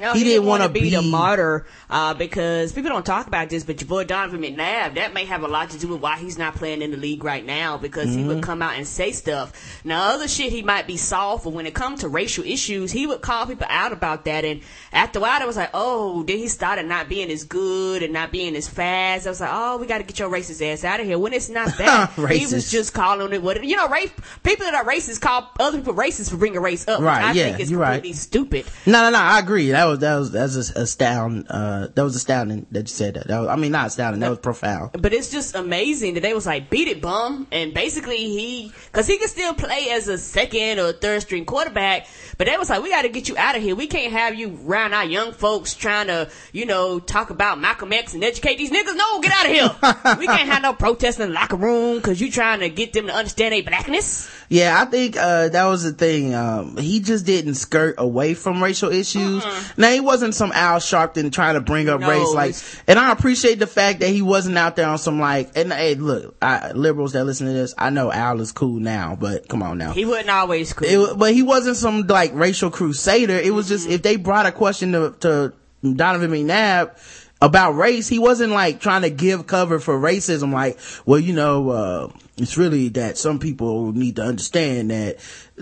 [0.00, 3.64] No, he, didn't want to be, the martyr uh, because people don't talk about this,
[3.64, 6.36] but your boy Donovan McNabb, that may have a lot to do with why he's
[6.38, 8.28] not playing in the league right now because he Mm-hmm.
[8.28, 9.52] would come out and say stuff.
[9.84, 13.06] Now, other shit he might be soft, but when it comes to racial issues, he
[13.06, 14.44] would call people out about that.
[14.44, 18.02] And after a while, I was like, oh, then he started not being as good
[18.02, 19.26] and not being as fast.
[19.26, 21.18] I was like, oh, we got to get your racist ass out of here.
[21.18, 23.88] When it's not that, he was just calling it what it, you know.
[23.88, 24.10] Race
[24.42, 27.00] people that are racist call other people racist for bringing race up.
[27.00, 27.94] which Right, I yeah, think is you're right.
[27.96, 28.66] completely stupid.
[28.86, 29.18] No, no, no.
[29.18, 29.70] I agree.
[29.72, 31.46] That was that was that was astounding.
[31.48, 33.28] Uh, that was astounding that you said that.
[33.28, 34.20] that was, I mean, not astounding.
[34.20, 34.90] That was profound.
[35.00, 37.46] But it's just amazing that they was like, beat it, bum.
[37.52, 42.06] And basically he, cause he can still play as a second or third string quarterback,
[42.38, 43.74] but they was like, we gotta get you out of here.
[43.74, 47.92] We can't have you around our young folks trying to, you know, talk about Malcolm
[47.92, 48.96] X and educate these niggas.
[48.96, 50.16] No, get out of here.
[50.18, 53.06] we can't have no protest in the locker room cause you trying to get them
[53.06, 54.30] to understand their blackness.
[54.48, 56.34] Yeah, I think uh, that was the thing.
[56.34, 59.44] Um, he just didn't skirt away from racial issues.
[59.76, 62.54] Now he wasn't some Al Sharpton trying to bring up No, race, like,
[62.86, 65.56] and I appreciate the fact that he wasn't out there on some like.
[65.56, 69.16] And hey, look, I, liberals that listen to this, I know Al is cool now,
[69.18, 69.92] but come on now.
[69.92, 70.88] He wasn't always cool.
[70.88, 73.36] It, but he wasn't some like racial crusader.
[73.36, 75.52] It was just if they brought a question to, to
[75.82, 76.98] Donovan McNabb
[77.40, 80.52] about race, he wasn't like trying to give cover for racism.
[80.52, 85.18] Like, well, you know, uh, it's really that some people need to understand that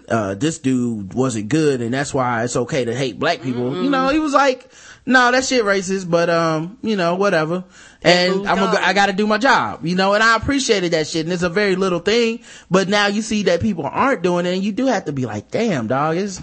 [0.08, 3.82] uh, this dude wasn't good, and that's why it's okay to hate black people.
[3.82, 4.70] You know, he was like,
[5.04, 7.64] no, that shit racist, but um, you know, whatever.
[8.02, 8.78] And I'm gonna.
[8.80, 11.26] I got to do my job, you know, and I appreciated that shit.
[11.26, 14.54] And it's a very little thing, but now you see that people aren't doing it,
[14.54, 16.16] and you do have to be like, damn, dog.
[16.16, 16.40] Is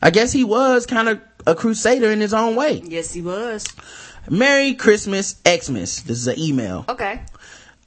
[0.00, 2.82] I guess he was kind of a crusader in his own way.
[2.84, 3.66] yes, he was.
[4.30, 6.02] Merry Christmas, Xmas.
[6.02, 6.84] This is an email.
[6.88, 7.22] Okay.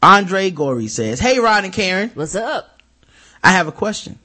[0.01, 2.81] Andre Gorey says, Hey, Rod and Karen, What's up?
[3.43, 4.19] I have a question.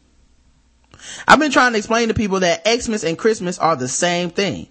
[1.26, 4.68] I've been trying to explain to people that Xmas and Christmas are the same thing.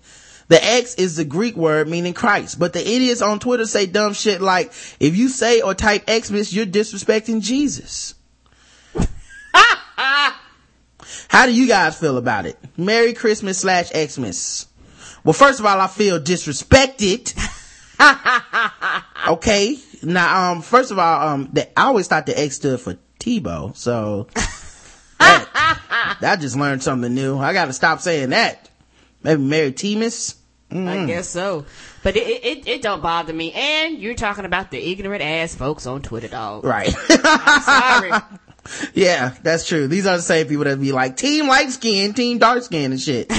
[0.48, 4.14] The X is the Greek word meaning Christ, but the idiots on Twitter say dumb
[4.14, 8.16] shit like, if you say or type Xmas, you're disrespecting Jesus.
[11.28, 12.58] How do you guys feel about it?
[12.76, 14.66] Merry Christmas slash Xmas.
[15.24, 17.36] Well, first of all, I feel disrespected.
[19.28, 19.78] okay.
[20.04, 23.76] Now, um, first of all, um, the, I always thought the X stood for Tebow,
[23.76, 24.28] so
[25.20, 27.38] that, I just learned something new.
[27.38, 28.70] I gotta stop saying that.
[29.24, 30.36] Maybe Mary Temis?
[30.72, 31.66] I guess so.
[32.04, 33.52] But it, it, it, it don't bother me.
[33.54, 36.64] And you're talking about the ignorant ass folks on Twitter, dog.
[36.64, 36.90] Right.
[36.90, 38.12] Sorry.
[38.94, 39.88] yeah, that's true.
[39.88, 43.00] These are the same people that be like, team light skin, team dark skin and
[43.02, 43.32] shit.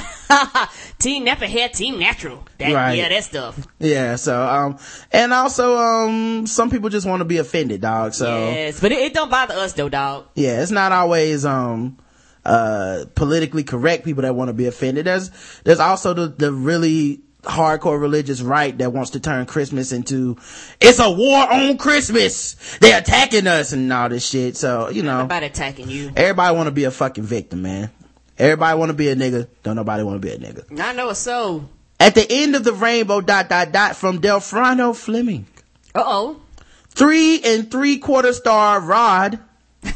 [0.98, 2.46] team Napa hair, team natural.
[2.58, 2.94] That, Right.
[2.94, 3.66] Yeah, that stuff.
[3.78, 4.78] yeah, so, um,
[5.12, 8.50] and also, um, some people just want to be offended, dog, so.
[8.50, 10.26] Yes, but it, it don't bother us though, dog.
[10.34, 11.98] yeah, it's not always, um,
[12.44, 15.06] uh, politically correct people that want to be offended.
[15.06, 15.30] There's,
[15.64, 20.36] there's also the, the really hardcore religious right that wants to turn Christmas into,
[20.80, 22.54] it's a war on Christmas.
[22.78, 24.56] They're attacking us and all this shit.
[24.56, 26.12] So, you know, About attacking you.
[26.16, 27.90] everybody want to be a fucking victim, man.
[28.38, 29.48] Everybody want to be a nigga.
[29.62, 30.80] Don't nobody want to be a nigga.
[30.80, 31.68] I know it's so.
[31.98, 35.46] At the end of the rainbow, dot, dot, dot, from Delfrano Fleming.
[35.94, 36.40] Uh oh.
[36.88, 39.38] Three and three quarter star Rod.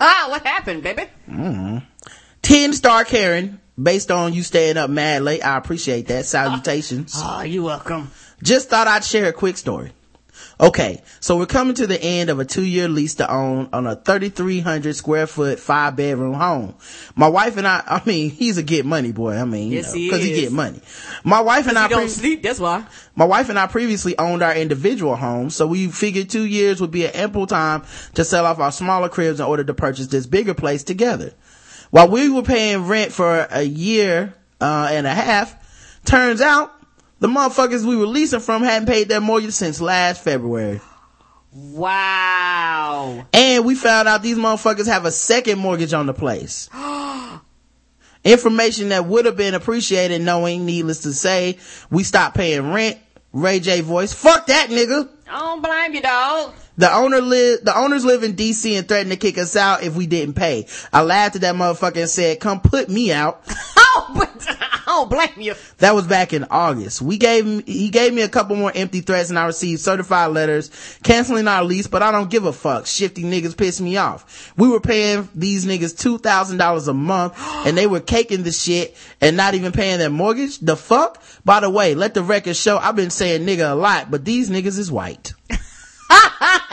[0.00, 1.04] Ah, what happened, baby?
[2.42, 5.44] 10 star Karen, based on you staying up mad late.
[5.44, 6.26] I appreciate that.
[6.26, 7.12] Salutations.
[7.16, 8.10] Ah, ah, oh, you're welcome.
[8.42, 9.92] Just thought I'd share a quick story.
[10.60, 13.86] Okay, so we're coming to the end of a two year lease to own on
[13.88, 16.76] a 3,300 square foot, five bedroom home.
[17.16, 19.34] My wife and I, I mean, he's a get money boy.
[19.34, 20.80] I mean, Yes, know, he cause he get money.
[21.24, 22.84] My wife and I, You don't sleep, that's why.
[23.16, 26.92] my wife and I previously owned our individual homes, so we figured two years would
[26.92, 27.82] be an ample time
[28.14, 31.32] to sell off our smaller cribs in order to purchase this bigger place together.
[31.94, 35.54] While we were paying rent for a year uh, and a half,
[36.04, 36.72] turns out
[37.20, 40.80] the motherfuckers we were leasing from hadn't paid their mortgage since last February.
[41.52, 43.24] Wow.
[43.32, 46.68] And we found out these motherfuckers have a second mortgage on the place.
[48.24, 51.58] Information that would have been appreciated knowing, needless to say,
[51.90, 52.98] we stopped paying rent.
[53.32, 55.08] Ray J voice, fuck that nigga.
[55.30, 56.54] I don't blame you, dog.
[56.76, 59.94] The owner live, the owners live in DC and threatened to kick us out if
[59.94, 60.66] we didn't pay.
[60.92, 63.42] I laughed at that motherfucker and said, come put me out.
[63.96, 65.54] Oh, but I don't blame you.
[65.78, 67.00] That was back in August.
[67.00, 70.32] We gave him, he gave me a couple more empty threats and I received certified
[70.32, 72.86] letters canceling our lease, but I don't give a fuck.
[72.86, 74.52] Shifty niggas pissed me off.
[74.56, 77.34] We were paying these niggas $2,000 a month
[77.66, 80.58] and they were caking the shit and not even paying their mortgage.
[80.58, 81.22] The fuck?
[81.44, 84.50] By the way, let the record show I've been saying nigga a lot, but these
[84.50, 85.34] niggas is white.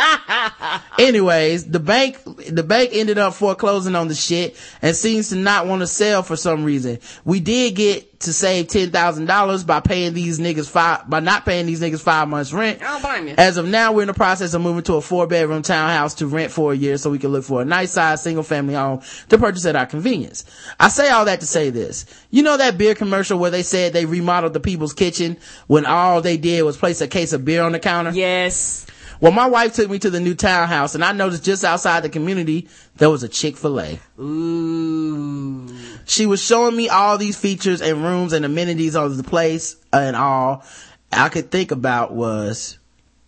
[1.00, 2.18] Anyways, the bank,
[2.50, 6.24] the bank ended up foreclosing on the shit and seems to not want to sell
[6.24, 7.00] for some reason.
[7.26, 11.82] We did get to save $10,000 by paying these niggas five, by not paying these
[11.82, 12.82] niggas five months rent.
[12.82, 13.36] I don't blame you.
[13.38, 16.28] As of now, we're in the process of moving to a four bedroom townhouse to
[16.28, 19.02] rent for a year so we can look for a nice size single family home
[19.30, 20.46] to purchase at our convenience.
[20.80, 22.06] I say all that to say this.
[22.30, 25.38] You know that beer commercial where they said they remodeled the people's kitchen
[25.68, 28.12] when all they did was place a case of beer on the counter?
[28.12, 28.86] Yes.
[29.22, 32.10] Well, my wife took me to the new townhouse and I noticed just outside the
[32.10, 34.00] community, there was a Chick-fil-A.
[34.20, 35.68] Ooh.
[36.06, 40.16] She was showing me all these features and rooms and amenities of the place and
[40.16, 40.66] all
[41.12, 42.80] I could think about was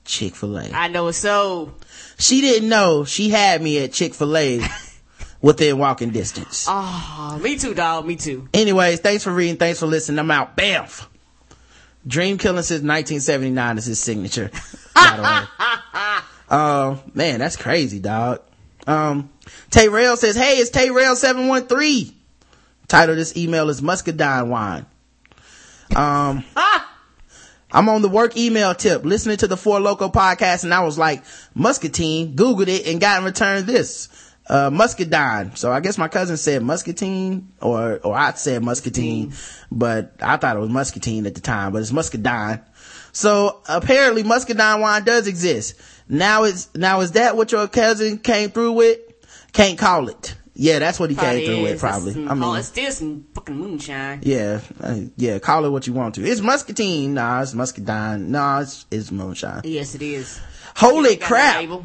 [0.05, 0.71] Chick-fil-A.
[0.73, 1.75] I know it's so.
[2.17, 4.61] She didn't know she had me at Chick-fil-A
[5.41, 6.65] within walking distance.
[6.67, 8.07] Oh, me too, dog.
[8.07, 8.49] Me too.
[8.51, 9.57] Anyways, thanks for reading.
[9.57, 10.17] Thanks for listening.
[10.17, 10.57] I'm out.
[10.57, 11.05] Bamf.
[12.06, 14.51] Dream killing since 1979 is his signature.
[14.93, 16.20] by the way.
[16.49, 18.41] Uh, man, that's crazy, dog.
[18.86, 19.30] Um,
[19.70, 22.14] Tay Rail says, Hey, it's Tay Rail 713.
[22.88, 24.86] Title of this email is Muscadine Wine.
[25.95, 26.43] Um,
[27.72, 30.97] I'm on the work email tip, listening to the Four Loco podcast, and I was
[30.97, 31.24] like,
[31.56, 34.10] Muscatine, Googled it, and got in return this.
[34.47, 35.55] Uh, muscadine.
[35.55, 39.33] So I guess my cousin said muscatine, or, or I said muscatine,
[39.71, 42.59] but I thought it was muscatine at the time, but it's muscadine.
[43.13, 45.75] So apparently muscadine wine does exist.
[46.09, 48.99] Now it's, now is that what your cousin came through with?
[49.53, 50.35] Can't call it.
[50.55, 51.81] Yeah, that's what he Probably came through with, is.
[51.81, 52.13] That's probably.
[52.13, 54.19] some- I mean, oh, it's still some fucking moonshine.
[54.23, 56.25] yeah, uh, yeah, call it what you want to.
[56.25, 57.13] It's muscatine.
[57.13, 58.29] Nah, it's muscadine.
[58.29, 59.61] Nah, it's, it's moonshine.
[59.63, 60.39] Yes, it is.
[60.75, 61.77] Holy Ain't got no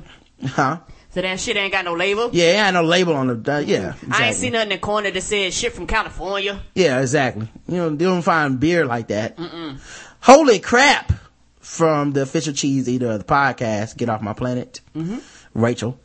[0.43, 0.51] crap.
[0.51, 0.79] Huh?
[1.19, 2.31] So that shit ain't got no label.
[2.33, 3.89] Yeah, it had no label on the, uh, yeah.
[3.89, 4.09] Exactly.
[4.13, 6.63] I ain't seen nothing in the corner that says shit from California.
[6.77, 7.49] Yeah, exactly.
[7.67, 9.37] You know, they don't find beer like that.
[10.21, 11.11] Holy crap!
[11.59, 14.81] From the official cheese eater of the podcast, Get Off My Planet,
[15.55, 15.99] Rachel.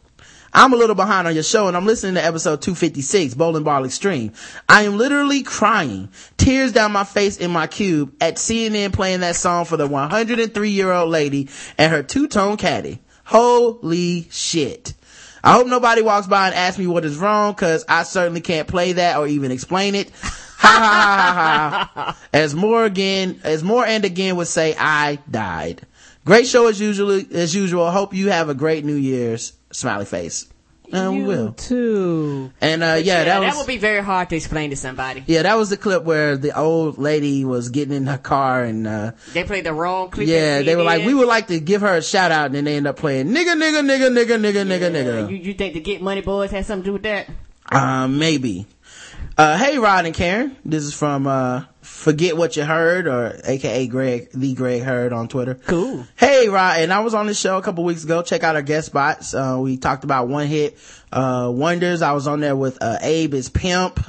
[0.52, 3.86] I'm a little behind on your show and I'm listening to episode 256, Bowling Ball
[3.86, 4.34] Extreme.
[4.68, 9.36] I am literally crying, tears down my face in my cube at CNN playing that
[9.36, 13.00] song for the 103 year old lady and her two tone caddy.
[13.26, 14.96] Holy shit.
[15.44, 18.68] I hope nobody walks by and asks me what is wrong cause I certainly can't
[18.68, 20.10] play that or even explain it.
[20.12, 22.18] Ha ha ha ha ha.
[22.34, 25.86] As more again, as more and again would say, I died.
[26.26, 27.92] Great show as usually, as usual.
[27.92, 29.52] Hope you have a great New Year's.
[29.74, 30.48] Smiley face.
[30.94, 31.54] And we will.
[31.54, 32.52] too.
[32.62, 35.24] And, uh, yeah, that was, would be very hard to explain to somebody.
[35.28, 38.86] yeah, that was the clip where the old lady was getting in her car and,
[38.88, 40.28] uh, They played the wrong clip.
[40.28, 42.64] yeah, they were like, we would like to give her a shout out and then
[42.66, 45.30] they end up playing nigga, nigga, nigga, nigga, nigga, nigga, Yeah, nigga.
[45.32, 47.28] You, you think the Get Money Boys had something to do with that?
[47.72, 48.68] Um, maybe.
[49.38, 50.56] Uh, hey, Rod and Karen.
[50.64, 51.64] This is from, uh,
[51.94, 55.56] Forget What You Heard or AKA Greg, the Greg Heard on Twitter.
[55.56, 56.06] Cool.
[56.18, 56.80] Hey, Rod.
[56.80, 58.22] And I was on the show a couple weeks ago.
[58.24, 59.34] Check out our guest spots.
[59.34, 60.78] Uh, we talked about one hit,
[61.14, 62.02] uh, wonders.
[62.02, 64.00] I was on there with, uh, Abe is Pimp.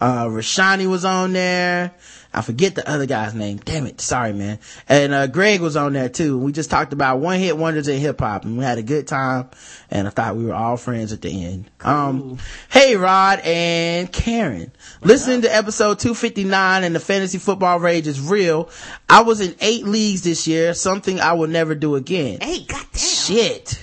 [0.00, 1.92] Uh, Rashani was on there.
[2.32, 3.56] I forget the other guy's name.
[3.58, 4.00] Damn it.
[4.00, 4.60] Sorry, man.
[4.88, 6.38] And, uh, Greg was on there too.
[6.38, 9.08] We just talked about one hit wonders in hip hop and we had a good
[9.08, 9.50] time
[9.90, 11.70] and I thought we were all friends at the end.
[11.80, 12.38] Um,
[12.70, 14.70] hey, Rod and Karen.
[15.02, 18.70] Listening to episode 259 and the fantasy football rage is real.
[19.08, 22.38] I was in eight leagues this year, something I will never do again.
[22.40, 22.86] Hey, goddamn.
[22.94, 23.82] Shit.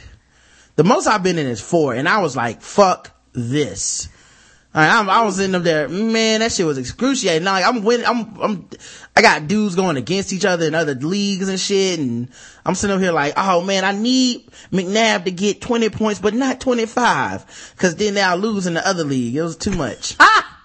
[0.77, 4.09] The most I've been in is four, and I was like, fuck this.
[4.79, 7.45] I'm, I was in them there, man, that shit was excruciating.
[7.45, 8.69] Like, I'm winning, I'm, I'm,
[9.15, 12.29] I got dudes going against each other in other leagues and shit, and
[12.65, 16.35] I'm sitting up here like, oh man, I need McNabb to get 20 points, but
[16.35, 19.35] not 25, cause then I'll lose in the other league.
[19.35, 20.15] It was too much.
[20.29, 20.56] Ah!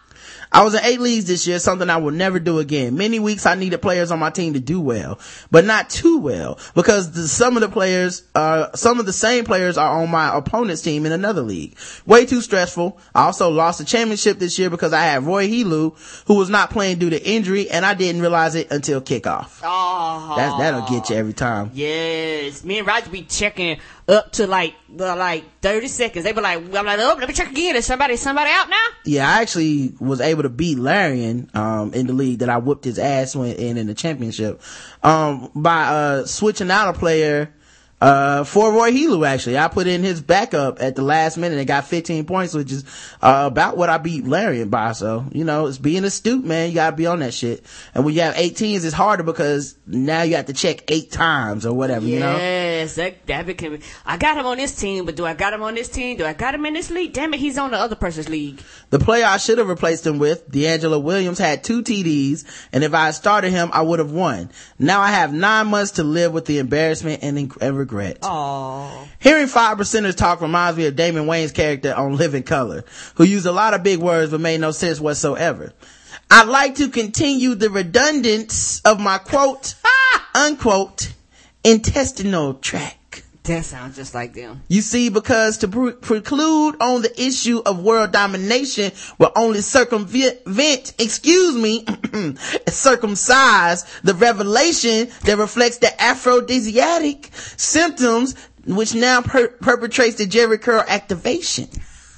[0.53, 2.97] I was in eight leagues this year, something I will never do again.
[2.97, 5.19] Many weeks I needed players on my team to do well,
[5.51, 9.45] but not too well because the, some of the players, uh, some of the same
[9.45, 11.77] players are on my opponent's team in another league.
[12.05, 12.99] Way too stressful.
[13.15, 16.71] I also lost the championship this year because I had Roy Helu, who was not
[16.71, 19.61] playing due to injury, and I didn't realize it until kickoff.
[19.63, 20.35] Oh.
[20.37, 21.71] That's, that'll get you every time.
[21.73, 22.63] Yes.
[22.63, 23.79] Me and Roger be checking
[24.09, 26.25] up to like, the, like 30 seconds.
[26.25, 27.77] They were like, I'm like, oh, let me check again.
[27.77, 28.87] Is somebody, somebody out now?
[29.05, 32.85] Yeah, I actually was able to beat Larian, um, in the league that I whooped
[32.85, 34.61] his ass in, in the championship,
[35.03, 37.55] um, by, uh, switching out a player,
[38.03, 39.57] uh, for Roy Helu, actually.
[39.57, 42.85] I put in his backup at the last minute and got 15 points, which is,
[43.23, 44.91] uh, about what I beat Larian by.
[44.91, 46.71] So, you know, it's being astute, man.
[46.71, 47.65] You gotta be on that shit.
[47.95, 51.65] And when you have 18s, it's harder because now you have to check eight times
[51.65, 52.37] or whatever, you know?
[52.37, 53.79] Yes, that that became.
[54.05, 56.17] I got him on this team, but do I got him on this team?
[56.17, 57.13] Do I got him in this league?
[57.13, 58.61] Damn it, he's on the other person's league.
[58.91, 62.95] The player I should have replaced him with, DeAngelo Williams, had two TDs, and if
[62.95, 64.51] I had started him, I would have won.
[64.77, 67.92] Now I have nine months to live with the embarrassment and, and regret.
[68.23, 72.85] Oh, Hearing five percenters talk reminds me of Damon Wayans' character on Living Color,
[73.17, 75.73] who used a lot of big words but made no sense whatsoever.
[76.31, 79.75] I'd like to continue the redundance of my quote,
[80.35, 81.13] unquote,
[81.63, 82.97] intestinal tract.
[83.45, 84.63] That sounds just like them.
[84.69, 90.95] You see, because to pre- preclude on the issue of world domination will only circumvent,
[91.01, 91.85] excuse me,
[92.69, 100.85] circumcise the revelation that reflects the aphrodisiac symptoms which now per- perpetrates the Jheri Curl
[100.87, 101.69] activation.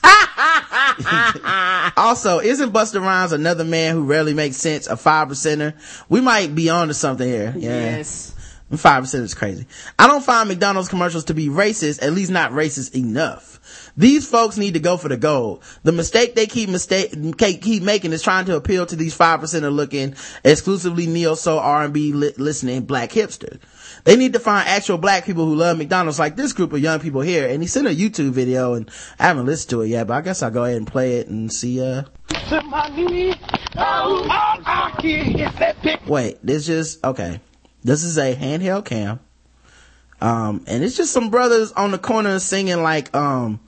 [1.96, 5.72] also, isn't Busta Rhymes another man who rarely makes sense, a five percenter?
[6.10, 7.54] We might be on to something here.
[7.56, 7.96] Yeah.
[7.96, 8.33] Yes.
[8.70, 9.66] Five percent is crazy.
[9.98, 13.92] I don't find McDonald's commercials to be racist, at least not racist enough.
[13.96, 15.62] These folks need to go for the gold.
[15.82, 19.64] The mistake they keep mistake keep making is trying to appeal to these five percent
[19.64, 23.60] of looking exclusively neo soul R and B listening black hipsters.
[24.04, 27.00] They need to find actual black people who love McDonald's like this group of young
[27.00, 27.48] people here.
[27.48, 30.20] And he sent a YouTube video and I haven't listened to it yet, but I
[30.20, 32.04] guess I'll go ahead and play it and see, uh,
[32.92, 33.36] knees.
[33.76, 37.40] Oh, all I hear is that big wait, this just, okay.
[37.84, 39.20] This is a handheld cam.
[40.20, 43.60] Um, and it's just some brothers on the corner singing like, um,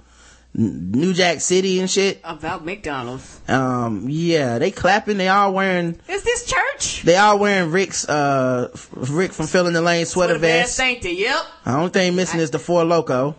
[0.59, 2.19] New Jack City and shit.
[2.25, 3.41] About McDonald's.
[3.47, 5.19] Um, yeah, they clapping.
[5.19, 7.03] They all wearing, Is this church?
[7.03, 10.79] they all wearing Rick's, uh, Rick from Fill in the Lane sweater What a vest.
[10.79, 11.11] Thank you.
[11.11, 11.39] Yep.
[11.67, 13.37] The only thing missing is the four loco.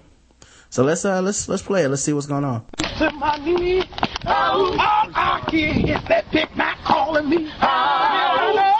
[0.70, 1.90] So let's, uh, let's, let's play it.
[1.90, 2.66] Let's see what's going on.
[3.00, 3.86] to my knees.
[4.28, 7.50] Oh, all I hear is that Big Mac calling me.
[7.62, 8.77] Oh,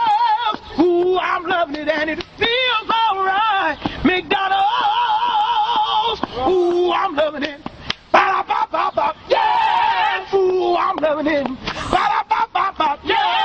[0.80, 3.78] ooh, I'm loving it and it feels alright.
[4.04, 4.62] McDonald's,
[6.48, 7.60] ooh, I'm loving it.
[8.12, 11.48] Ba-da-ba-ba-ba, yeah, ooh, I'm loving it.
[11.92, 13.37] Ba-da-ba-ba-ba, yeah,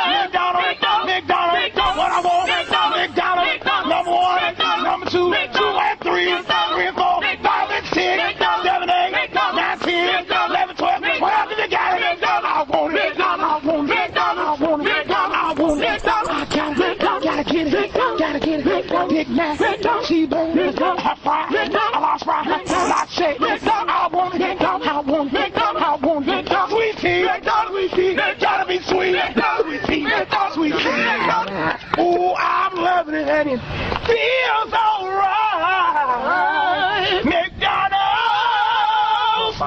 [19.58, 21.68] Big Mac, T-bone, hot fry, a
[22.00, 26.46] large fry, large shake, I want it, I want it, I want it,
[26.98, 27.24] tea,
[27.68, 28.14] sweet tea,
[30.54, 33.60] sweet tea, ooh, I'm loving it and it
[34.06, 35.64] feels alright,
[37.24, 39.58] McDonald's,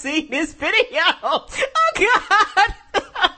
[0.00, 1.46] seen this video, oh
[1.96, 2.74] God!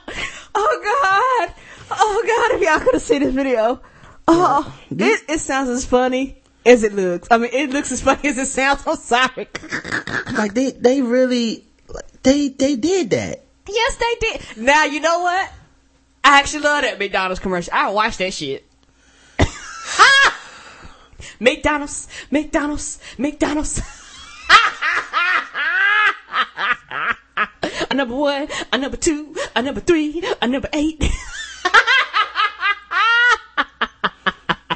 [0.55, 1.55] Oh God!
[1.89, 2.55] Oh God!
[2.55, 3.81] If y'all could have seen this video,
[4.27, 7.27] oh, it, it sounds as funny as it looks.
[7.31, 8.83] I mean, it looks as funny as it sounds.
[8.87, 9.47] I'm sorry.
[10.31, 11.65] Like they, they really,
[12.21, 13.43] they, they did that.
[13.67, 14.41] Yes, they did.
[14.57, 15.51] Now you know what?
[16.23, 17.73] I actually love that McDonald's commercial.
[17.73, 18.65] I watch that shit.
[21.39, 23.81] McDonald's, McDonald's, McDonald's.
[27.93, 31.03] A number one, a number two, a number three, a number eight.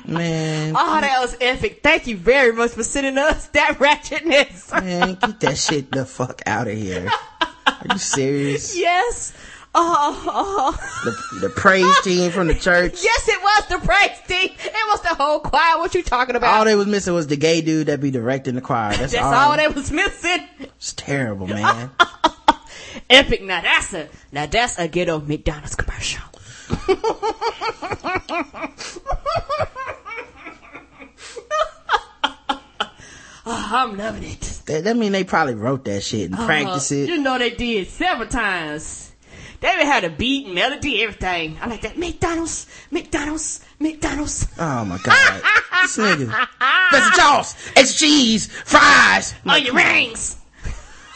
[0.05, 1.81] Man, Oh, that was epic.
[1.83, 4.71] Thank you very much for sending us that ratchetness.
[4.81, 7.09] man, get that shit the fuck out of here.
[7.41, 8.77] Are you serious?
[8.79, 9.33] yes.
[9.75, 11.01] Oh, oh.
[11.03, 13.03] The, the praise team from the church.
[13.03, 14.55] yes, it was the praise team.
[14.57, 15.77] It was the whole choir.
[15.79, 16.57] What you talking about?
[16.57, 18.95] All they was missing was the gay dude that be directing the choir.
[18.95, 19.33] That's, That's all.
[19.51, 20.47] all that was missing.
[20.59, 21.91] It's terrible, man.
[23.09, 23.41] Epic.
[23.43, 26.23] Now that's a now that's a ghetto McDonald's commercial.
[32.49, 32.59] oh,
[33.45, 34.61] I'm loving it.
[34.65, 37.09] that, that mean they probably wrote that shit and practiced Uh, it.
[37.09, 39.11] You know they did several times.
[39.59, 41.57] They even had a beat, melody, everything.
[41.59, 41.97] I like that.
[41.97, 44.47] McDonald's, McDonald's, McDonald's.
[44.59, 45.41] Oh my god.
[45.81, 46.47] this nigga.
[46.93, 49.33] Extra sauce, extra cheese, fries.
[49.45, 50.37] On your rings.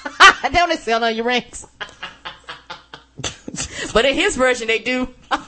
[0.51, 1.67] they only sell on your rings.
[3.93, 5.07] but in his version, they do.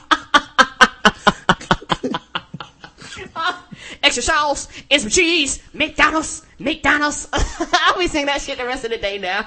[4.02, 5.62] extra sauce and some cheese.
[5.72, 7.28] McDonald's, McDonald's.
[7.32, 9.46] I'll be singing that shit the rest of the day now.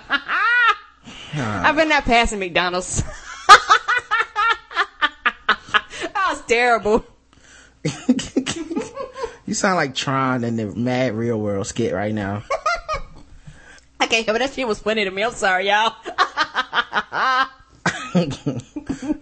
[1.33, 3.03] I've been not passing McDonald's.
[6.01, 7.05] that was terrible.
[9.45, 12.43] you sound like Tron in the Mad Real World skit right now.
[13.99, 14.39] I can't help it.
[14.39, 15.23] That shit was funny to me.
[15.23, 15.93] I'm sorry, y'all.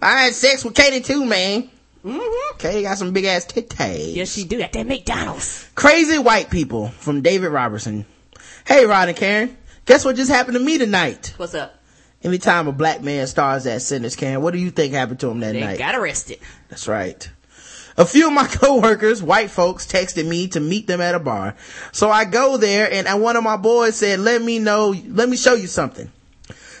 [0.02, 1.70] I had sex with Katie too, man.
[2.04, 2.58] Mm-hmm.
[2.58, 4.14] Katie got some big ass titties.
[4.14, 4.60] Yes, she do.
[4.60, 5.68] At that McDonald's.
[5.74, 8.06] Crazy white people from David Robertson.
[8.66, 9.56] Hey, Rod and Karen.
[9.86, 11.34] Guess what just happened to me tonight?
[11.36, 11.74] What's up?
[12.22, 15.40] Anytime a black man stars at Sinners, Karen, what do you think happened to him
[15.40, 15.78] that They night?
[15.78, 16.38] got arrested.
[16.68, 17.28] That's right.
[17.98, 21.56] A few of my coworkers, white folks, texted me to meet them at a bar.
[21.92, 25.36] So I go there and one of my boys said, let me know, let me
[25.36, 26.10] show you something.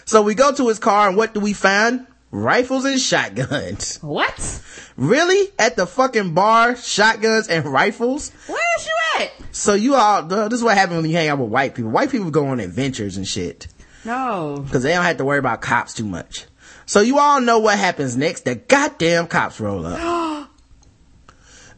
[0.04, 2.06] So we go to his car and what do we find?
[2.30, 3.98] Rifles and shotguns.
[4.02, 4.62] What?
[4.96, 5.52] Really?
[5.58, 8.30] At the fucking bar, shotguns and rifles?
[8.46, 9.32] Where's you at?
[9.54, 11.90] So you all, uh, this is what happens when you hang out with white people.
[11.90, 13.66] White people go on adventures and shit.
[14.04, 14.64] No.
[14.70, 16.46] Cause they don't have to worry about cops too much.
[16.86, 18.44] So you all know what happens next.
[18.44, 19.98] The goddamn cops roll up.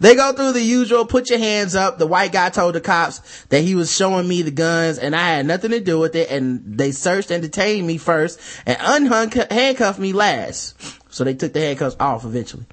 [0.01, 1.99] They go through the usual, put your hands up.
[1.99, 5.34] The white guy told the cops that he was showing me the guns and I
[5.36, 6.30] had nothing to do with it.
[6.30, 10.76] And they searched and detained me first and unhung, handcuffed me last.
[11.12, 12.66] So they took the handcuffs off eventually.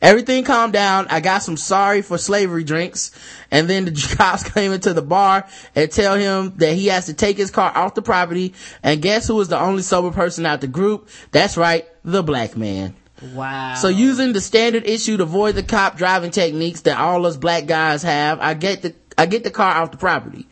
[0.00, 1.06] Everything calmed down.
[1.08, 3.10] I got some sorry for slavery drinks.
[3.50, 7.14] And then the cops came into the bar and tell him that he has to
[7.14, 8.54] take his car off the property.
[8.82, 11.08] And guess who was the only sober person out the group?
[11.30, 12.94] That's right, the black man.
[13.32, 13.74] Wow.
[13.74, 17.66] So using the standard issue to avoid the cop driving techniques that all us black
[17.66, 20.46] guys have, I get the, I get the car off the property.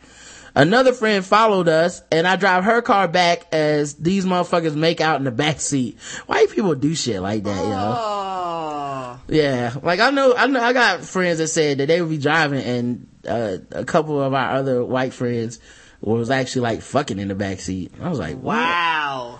[0.55, 5.17] Another friend followed us and I drive her car back as these motherfuckers make out
[5.17, 5.99] in the back seat.
[6.27, 7.59] White people do shit like that.
[7.59, 9.19] Oh.
[9.27, 9.73] Yeah.
[9.81, 12.61] Like I know, I know, I got friends that said that they would be driving
[12.63, 15.59] and, uh, a couple of our other white friends
[16.01, 17.91] was actually like fucking in the back seat.
[17.99, 19.32] I was like, Wow.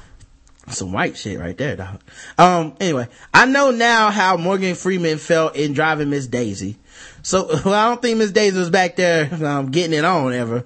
[0.68, 2.02] Some white shit right there, dog.
[2.38, 6.78] Um, anyway, I know now how Morgan Freeman felt in driving Miss Daisy.
[7.22, 10.66] So, well, I don't think Miss Daisy was back there, um, getting it on ever.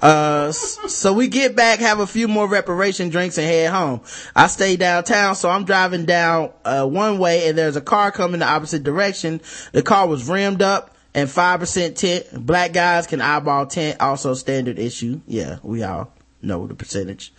[0.00, 4.00] Uh, so we get back, have a few more reparation drinks and head home.
[4.34, 8.40] I stay downtown, so I'm driving down, uh, one way and there's a car coming
[8.40, 9.40] the opposite direction.
[9.70, 12.26] The car was rimmed up and 5% tint.
[12.46, 15.20] Black guys can eyeball tint, also standard issue.
[15.28, 17.32] Yeah, we all know the percentage.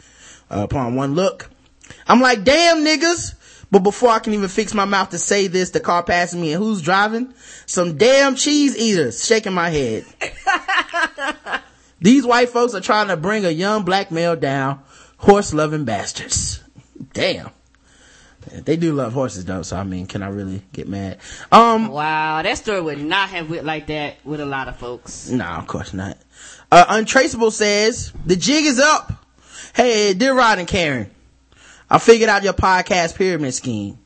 [0.50, 1.50] Uh, upon one look,
[2.08, 3.36] I'm like, damn niggas.
[3.72, 6.54] But before I can even fix my mouth to say this, the car passing me
[6.54, 7.34] and who's driving?
[7.66, 10.06] Some damn cheese eaters shaking my head.
[12.00, 14.82] These white folks are trying to bring a young black male down.
[15.18, 16.62] Horse loving bastards.
[17.14, 17.50] Damn.
[18.52, 21.18] They do love horses though, so I mean, can I really get mad?
[21.52, 22.42] Um, Wow.
[22.44, 25.30] That story would not have went like that with a lot of folks.
[25.30, 26.18] no, of course not.
[26.72, 29.14] Uh, Untraceable says, the jig is up.
[29.74, 31.10] Hey, dear Rod and Karen,
[31.94, 34.00] I figured out your podcast pyramid scheme.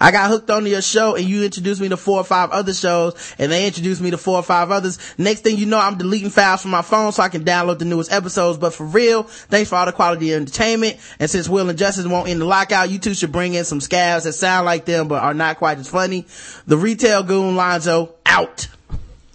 [0.00, 2.72] I got hooked onto your show and you introduced me to four or five other
[2.72, 5.00] shows and they introduced me to four or five others.
[5.18, 7.84] Next thing you know, I'm deleting files from my phone so I can download the
[7.84, 8.58] newest episodes.
[8.58, 10.98] But for real, thanks for all the quality entertainment.
[11.18, 13.80] And since Will and Justice won't end the lockout, you two should bring in some
[13.80, 16.26] scabs that sound like them but are not quite as funny.
[16.68, 18.68] The retail goon Lonzo out.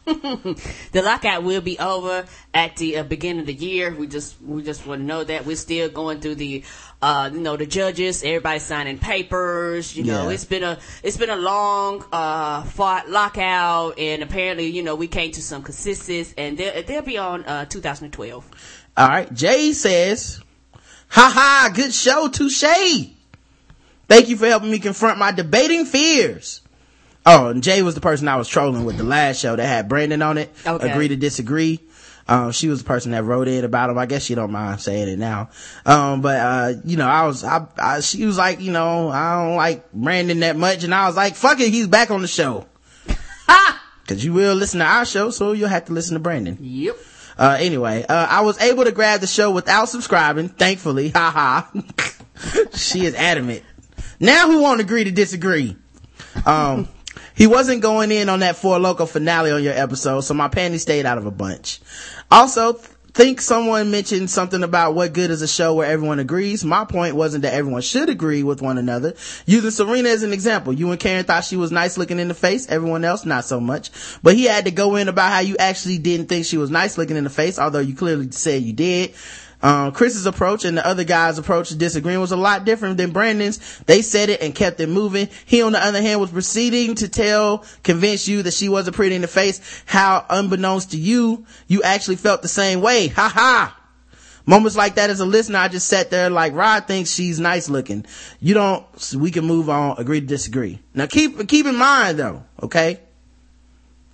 [0.06, 3.94] The lockout will be over at the uh, beginning of the year.
[3.94, 6.64] We just we just want to know that we're still going through the
[7.02, 9.96] uh you know the judges, everybody signing papers.
[9.96, 10.34] You know, Yeah.
[10.34, 15.08] it's been a it's been a long uh fought lockout, and apparently you know we
[15.08, 18.50] came to some consensus, and they'll they'll be on uh 2012.
[18.98, 19.32] All right.
[19.34, 20.42] Jay says,
[21.10, 22.64] ha ha, good show, touche.
[24.08, 26.62] Thank you for helping me confront my debating fears.
[27.26, 29.88] Oh, and Jay was the person I was trolling with the last show that had
[29.88, 30.52] Brandon on it.
[30.66, 30.90] Okay.
[30.90, 31.80] Agree to disagree.
[32.28, 33.98] Um, she was the person that wrote in about him.
[33.98, 35.50] I guess she don't mind saying it now.
[35.86, 39.44] Um, but, uh, you know, I was, I, I, she was like, you know, I
[39.44, 40.84] don't like Brandon that much.
[40.84, 42.68] And I was like, fuck it, he's back on the show.
[44.08, 46.58] Cause you will listen to our show, so you'll have to listen to Brandon.
[46.60, 46.98] Yep.
[47.38, 51.10] Uh, anyway, uh, I was able to grab the show without subscribing, thankfully.
[51.10, 51.72] Ha ha.
[52.74, 53.64] she is adamant.
[54.20, 55.76] Now who won't agree to disagree?
[56.46, 56.88] Um,
[57.36, 60.82] he wasn't going in on that four loco finale on your episode, so my panties
[60.82, 61.80] stayed out of a bunch.
[62.30, 62.80] Also,
[63.14, 66.64] think someone mentioned something about what good is a show where everyone agrees.
[66.64, 69.16] My point wasn't that everyone should agree with one another.
[69.46, 72.34] Using Serena as an example, you and Karen thought she was nice looking in the
[72.34, 73.92] face, everyone else not so much.
[74.24, 76.98] But he had to go in about how you actually didn't think she was nice
[76.98, 79.14] looking in the face, although you clearly said you did.
[79.64, 83.12] Um, Chris's approach and the other guy's approach to disagreeing was a lot different than
[83.12, 83.80] Brandon's.
[83.86, 85.30] They said it and kept it moving.
[85.46, 89.16] He, on the other hand, was proceeding to tell, convince you that she wasn't pretty
[89.16, 89.84] in the face.
[89.86, 93.08] How unbeknownst to you, you actually felt the same way.
[93.10, 93.78] Ha ha!
[94.46, 97.70] Moments like that as a listener, I just sat there like, Rod thinks she's nice
[97.70, 98.06] looking.
[98.40, 100.80] You don't, so we can move on, agree to disagree.
[100.96, 103.00] Now keep, keep in mind though, okay?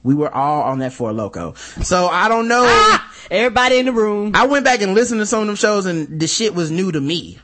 [0.08, 1.54] We were all on that for a loco.
[1.84, 2.64] So I don't know.
[2.66, 4.32] Ah, everybody in the room.
[4.36, 6.94] I went back and listened to some of them shows and the shit was new
[6.94, 7.40] to me.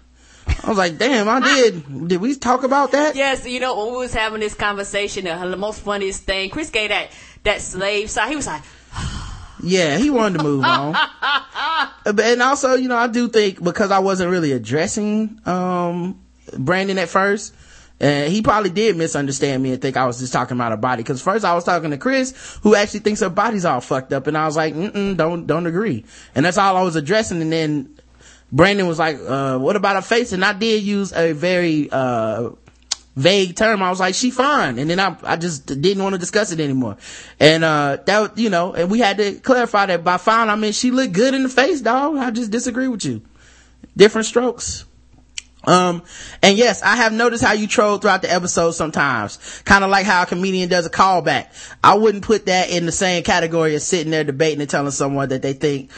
[0.47, 2.07] I was like, damn, I did.
[2.07, 3.17] Did we talk about that?
[3.17, 6.87] Yes, you know, when we was having this conversation, the most funniest thing, Chris gave
[6.87, 7.11] that,
[7.43, 8.29] that slave side.
[8.29, 8.61] He was like,
[9.61, 10.95] Yeah, he wanted to move on.
[12.05, 16.19] And also, you know, I do think because I wasn't really addressing, um,
[16.57, 17.53] Brandon at first,
[17.99, 21.03] and he probably did misunderstand me and think I was just talking about her body.
[21.03, 24.27] Cause first I was talking to Chris, who actually thinks her body's all fucked up.
[24.27, 26.03] And I was like, mm don't, don't agree.
[26.35, 27.41] And that's all I was addressing.
[27.41, 27.97] And then
[28.51, 30.31] Brandon was like, uh, what about her face?
[30.31, 32.49] And I did use a very, uh,
[33.15, 33.83] vague term.
[33.83, 34.79] I was like, she fine.
[34.79, 36.97] And then I, I just didn't want to discuss it anymore.
[37.39, 40.73] And, uh, that, you know, and we had to clarify that by fine, I mean,
[40.73, 42.17] she looked good in the face, dog.
[42.17, 43.21] I just disagree with you.
[43.95, 44.85] Different strokes.
[45.65, 46.03] Um,
[46.41, 49.37] and yes, I have noticed how you troll throughout the episode sometimes.
[49.63, 51.47] Kind of like how a comedian does a callback.
[51.83, 55.29] I wouldn't put that in the same category as sitting there debating and telling someone
[55.29, 55.89] that they think,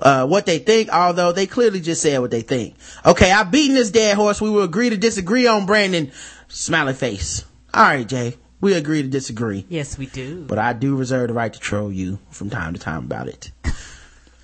[0.00, 2.74] uh, what they think, although they clearly just said what they think.
[3.04, 4.40] Okay, I've beaten this dead horse.
[4.40, 6.10] We will agree to disagree on Brandon.
[6.48, 7.44] Smiley face.
[7.74, 8.36] Alright, Jay.
[8.60, 9.66] We agree to disagree.
[9.68, 10.44] yes, we do.
[10.44, 13.50] But I do reserve the right to troll you from time to time about it.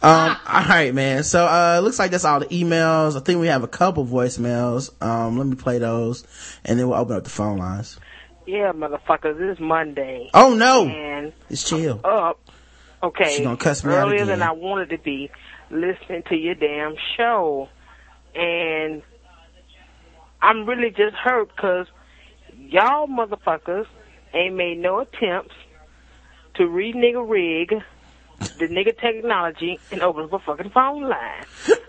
[0.01, 1.25] Um, all right, man.
[1.25, 3.17] So, uh, it looks like that's all the emails.
[3.17, 4.91] I think we have a couple voicemails.
[5.03, 6.25] Um, let me play those
[6.65, 7.99] and then we'll open up the phone lines.
[8.47, 10.31] Yeah, motherfuckers, this is Monday.
[10.33, 10.87] Oh no!
[10.89, 12.01] And It's chill.
[12.03, 12.41] up,
[13.03, 15.31] okay, She's gonna cuss me out earlier than I wanted to be
[15.71, 17.69] listening to your damn show.
[18.35, 19.03] And
[20.41, 21.89] I'm really just hurt because
[22.57, 23.87] y'all motherfuckers
[24.33, 25.55] ain't made no attempts
[26.55, 27.83] to re-nigga rig
[28.41, 31.45] the nigga technology and open up a fucking phone line.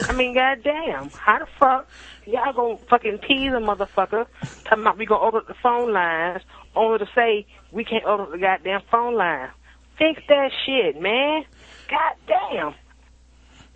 [0.07, 1.87] I mean, goddamn, how the fuck
[2.25, 4.25] y'all gonna fucking tease a motherfucker
[4.65, 6.41] talking about we gonna open up the phone lines
[6.75, 9.49] only to say we can't open up the goddamn phone line?
[9.97, 11.43] Fix that shit, man.
[11.89, 12.75] Goddamn.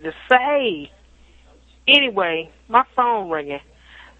[0.02, 0.90] Just say.
[1.86, 3.60] Anyway, my phone ringing.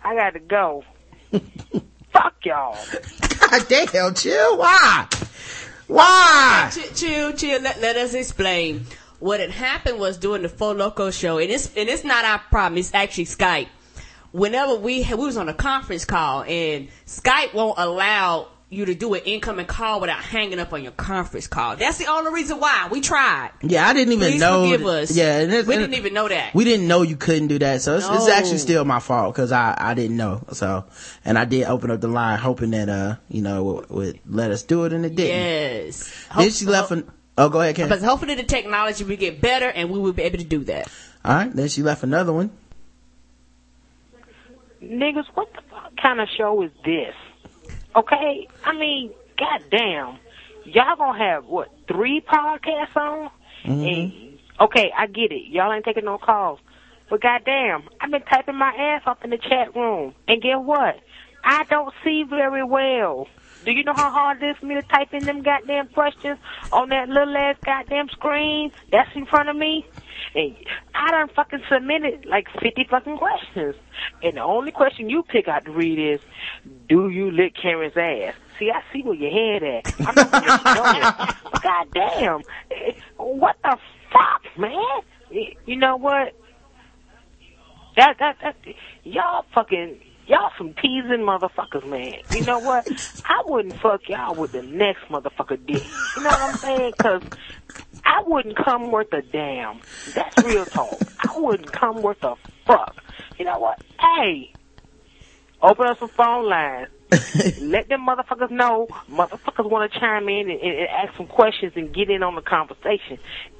[0.04, 0.84] I gotta go.
[2.12, 2.76] fuck y'all.
[3.40, 4.58] God damn, chill.
[4.58, 5.08] Why?
[5.86, 6.70] Why?
[6.94, 7.60] chill, chill.
[7.60, 8.86] Let, let us explain.
[9.20, 12.38] What had happened was during the Four Loco show, and it's and it's not our
[12.50, 12.78] problem.
[12.78, 13.68] It's actually Skype.
[14.32, 19.14] Whenever we we was on a conference call, and Skype won't allow you to do
[19.14, 21.76] an incoming call without hanging up on your conference call.
[21.76, 23.50] That's the only reason why we tried.
[23.62, 24.64] Yeah, I didn't even Please know.
[24.64, 25.16] forgive that- us.
[25.16, 26.54] Yeah, and it's- we and didn't even know that.
[26.54, 29.52] We didn't know you couldn't do that, so it's, it's actually still my fault because
[29.52, 30.44] I I didn't know.
[30.52, 30.84] So,
[31.24, 34.50] and I did open up the line hoping that uh you know would, would let
[34.50, 35.36] us do it, and it didn't.
[35.38, 36.26] yes.
[36.36, 36.90] Then she left.
[36.90, 37.08] An,
[37.38, 37.88] oh, go ahead, Ken.
[37.88, 40.88] But hopefully the technology will get better, and we will be able to do that.
[41.24, 42.50] All right, then she left another one.
[44.82, 47.14] Niggas, what the fuck kind of show is this?
[47.96, 48.48] Okay?
[48.64, 50.18] I mean, goddamn.
[50.64, 53.30] Y'all gonna have, what, three podcasts on?
[53.64, 53.84] Mm-hmm.
[53.84, 55.50] And, okay, I get it.
[55.50, 56.58] Y'all ain't taking no calls.
[57.10, 60.14] But goddamn, I've been typing my ass off in the chat room.
[60.26, 61.00] And guess what?
[61.44, 63.28] I don't see very well.
[63.64, 66.38] Do you know how hard it is for me to type in them goddamn questions
[66.72, 69.86] on that little ass goddamn screen that's in front of me?
[70.34, 70.56] And
[70.94, 73.74] I done fucking submitted like 50 fucking questions.
[74.22, 76.20] And the only question you pick out to read is,
[76.88, 78.34] do you lick Karen's ass?
[78.58, 79.98] See, I see where your head at.
[79.98, 81.36] You know that.
[81.44, 83.78] But goddamn, eh, what the
[84.12, 85.00] fuck, man?
[85.66, 86.34] You know what?
[87.96, 88.56] That, that, that,
[89.04, 92.14] y'all fucking, y'all some teasing motherfuckers, man.
[92.30, 92.86] You know what?
[93.24, 95.82] I wouldn't fuck y'all with the next motherfucker dick.
[96.16, 96.92] You know what I'm saying?
[97.00, 97.22] Cause
[98.04, 99.80] I wouldn't come worth a damn.
[100.14, 101.00] That's real talk.
[101.18, 102.34] I wouldn't come worth a
[102.66, 102.96] fuck.
[103.38, 103.80] You know what?
[103.98, 104.54] Hey,
[105.62, 106.88] open up some phone lines.
[107.60, 108.88] Let them motherfuckers know.
[109.10, 112.34] Motherfuckers want to chime in and, and, and ask some questions and get in on
[112.34, 113.18] the conversation.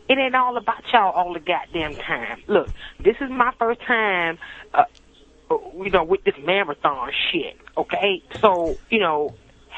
[0.09, 2.43] It ain't all about y'all all the goddamn time.
[2.47, 2.69] Look,
[3.03, 4.39] this is my first time,
[4.75, 4.85] uh,
[5.77, 7.57] you know, with this marathon shit.
[7.77, 9.35] Okay, so you know,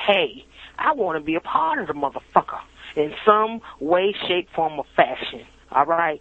[0.06, 0.44] hey,
[0.78, 2.60] I want to be a part of the motherfucker
[2.94, 5.44] in some way, shape, form, or fashion.
[5.70, 6.20] All right.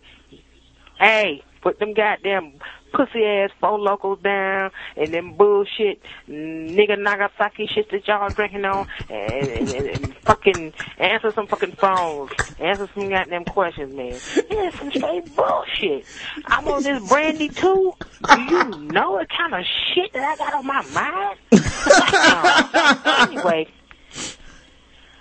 [1.00, 2.54] Hey, put them goddamn
[2.96, 8.88] pussy ass four locos down and them bullshit nigga Nagasaki shit that y'all drinking on
[9.10, 12.32] and, and, and, and fucking answer some fucking phones.
[12.60, 14.18] Answer some goddamn questions, man.
[14.50, 16.06] Yeah, some straight bullshit.
[16.46, 17.94] I'm on this brandy too.
[18.34, 21.40] Do you know what kind of shit that I got on my mind?
[21.52, 23.68] Uh, anyway,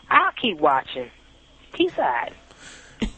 [0.09, 1.11] I'll keep watching.
[1.73, 2.31] Peace out.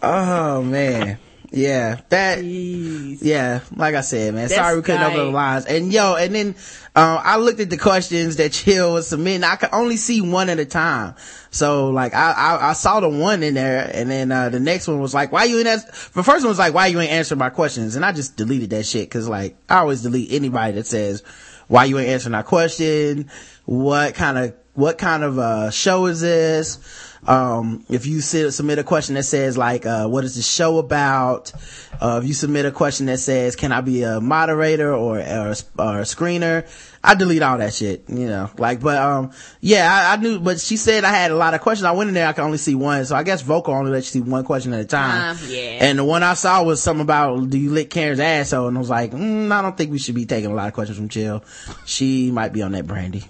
[0.02, 1.18] Oh man.
[1.53, 5.64] Yeah, that, yeah, like I said, man, That sorry we couldn't open the lines.
[5.66, 6.49] And yo, and then,
[6.97, 9.44] um, I looked at the questions that Chill was submitting.
[9.44, 11.14] I could only see one at a time.
[11.51, 14.88] So like, I, I, I saw the one in there and then, uh, the next
[14.88, 17.12] one was like, why you ain't ask, the first one was like, why you ain't
[17.12, 17.97] answering my questions?
[17.97, 21.22] And I just deleted that shit cause like, I always delete anybody that says,
[21.68, 23.30] why you ain't answering our question?
[23.64, 27.05] What kind of, what kind of, uh, show is this?
[27.28, 30.78] Um if you sit, submit a question that says like uh what is the show
[30.78, 31.52] about?
[32.00, 35.18] Uh if you submit a question that says can i be a moderator or or,
[35.48, 36.66] a- or a screener?
[37.02, 40.58] I delete all that shit you know like but um yeah I, I knew but
[40.60, 41.84] she said i had a lot of questions.
[41.84, 43.04] I went in there i could only see one.
[43.04, 45.36] So i guess Vokle only let you see one question at a time.
[45.36, 45.78] Um, yeah.
[45.86, 48.68] and the one i saw was something about do you lick karen's asshole?
[48.68, 50.74] And i was like mm, i don't think we should be taking a lot of
[50.74, 51.42] questions from chill
[51.84, 53.24] she might be on that brandy.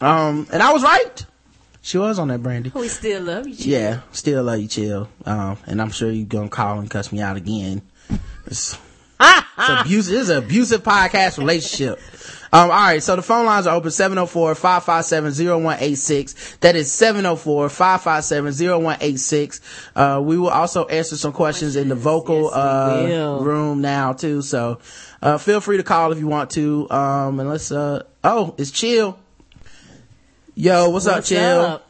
[0.00, 1.26] Um and i was right
[1.88, 3.54] she was on that brandy We still love you.
[3.54, 3.72] Chill.
[3.72, 5.08] yeah, still love you, chill.
[5.24, 7.80] Um, and I'm sure you're gonna call and cuss me out again.
[8.46, 8.76] It's,
[9.20, 10.20] it's abusive.
[10.20, 11.98] It's an abusive podcast relationship.
[12.52, 13.02] Um, all right.
[13.02, 16.58] So the phone lines are open 704-557-0186.
[16.60, 19.60] That is 704-557-0186.
[19.96, 24.42] Uh, we will also answer some questions in the Vokle, Yes, uh, room now too.
[24.42, 24.80] So,
[25.22, 26.90] uh, feel free to call if you want to.
[26.90, 29.18] Um, and let's, uh, oh, it's chill.
[30.60, 31.80] Yo, what's, up, chill?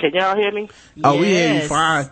[0.00, 0.70] Can y'all hear me?
[1.04, 2.08] Oh, we hear you fine.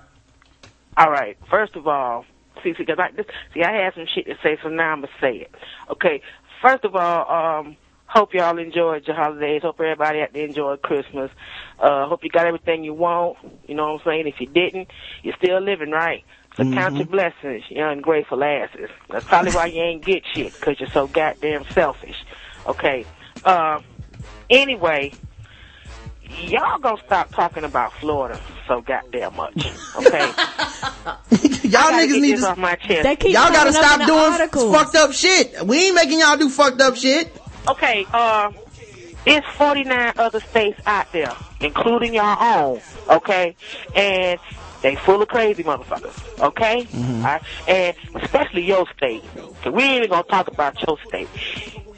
[0.99, 1.39] All right.
[1.49, 2.27] First of all,
[2.63, 5.01] see, see, cause I this, see, I had some shit to say, so now I'm
[5.01, 5.55] gonna say it.
[5.93, 6.21] Okay.
[6.61, 9.63] First of all, um, hope y'all enjoyed your holidays.
[9.63, 11.31] Hope everybody out there enjoyed Christmas.
[11.81, 13.39] Uh, hope you got everything you want.
[13.67, 14.27] You know what I'm saying?
[14.27, 14.91] If you didn't,
[15.23, 16.23] you're still living, right?
[16.59, 18.91] So count your blessings, you ungrateful asses.
[19.09, 22.17] That's probably why you ain't get shit, cause you're so goddamn selfish.
[22.67, 23.07] Okay.
[23.43, 23.81] Uh,
[24.51, 25.15] anyway,
[26.49, 29.57] y'all gonna stop talking about Florida so goddamn much.
[29.97, 30.27] Okay.
[31.69, 33.03] y'all niggas need to off my chest.
[33.03, 34.75] They keep y'all gotta stop doing articles.
[34.75, 35.63] fucked up shit.
[35.65, 37.31] We ain't making y'all do fucked up shit.
[37.69, 38.53] Okay, uh,
[39.25, 43.57] it's 49 other states out there, including your own, okay?
[43.95, 44.39] And
[44.83, 46.85] they full of crazy motherfuckers, okay?
[46.85, 47.17] Mm-hmm.
[47.17, 47.43] All right?
[47.67, 49.25] And especially your state.
[49.65, 51.29] So we ain't even gonna talk about your state.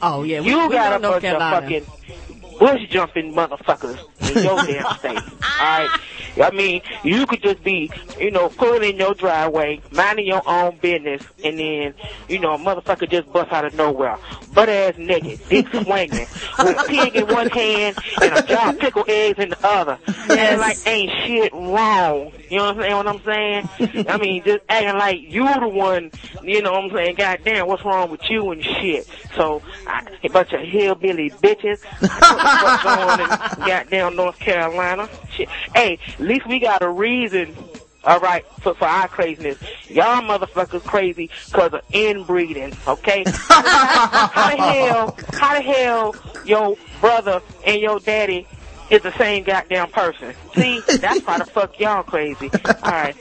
[0.01, 2.28] Oh yeah, we, You we got know a North bunch of fucking
[2.59, 5.19] bush jumping motherfuckers in your damn state.
[5.59, 5.91] Alright?
[6.37, 10.77] I mean, you could just be, you know, pulling in your driveway, minding your own
[10.77, 11.93] business, and then,
[12.27, 14.17] you know, a motherfucker just bust out of nowhere.
[14.53, 16.27] Butt ass naked, dick swinging,
[16.59, 19.97] with a pig in one hand and a jar of pickled eggs in the other.
[20.29, 22.31] And like ain't shit wrong.
[22.49, 22.95] You know what I'm saying?
[22.95, 24.07] What I'm saying?
[24.07, 26.11] I mean, just acting like you the one,
[26.43, 27.15] you know what I'm saying?
[27.15, 29.07] Goddamn, what's wrong with you and shit?
[29.35, 31.79] So, I, a bunch of hillbilly bitches.
[32.01, 35.09] I know what's going on in goddamn North Carolina.
[35.31, 35.49] Shit.
[35.75, 37.55] Hey, at least we got a reason.
[38.03, 39.57] All right, for, for our craziness.
[39.89, 43.23] Y'all motherfuckers crazy because of inbreeding, okay?
[43.27, 46.15] how the hell, how the hell
[46.45, 48.47] your brother and your daddy
[48.89, 50.33] is the same goddamn person?
[50.55, 52.49] See, that's why the fuck y'all crazy.
[52.65, 53.17] All right.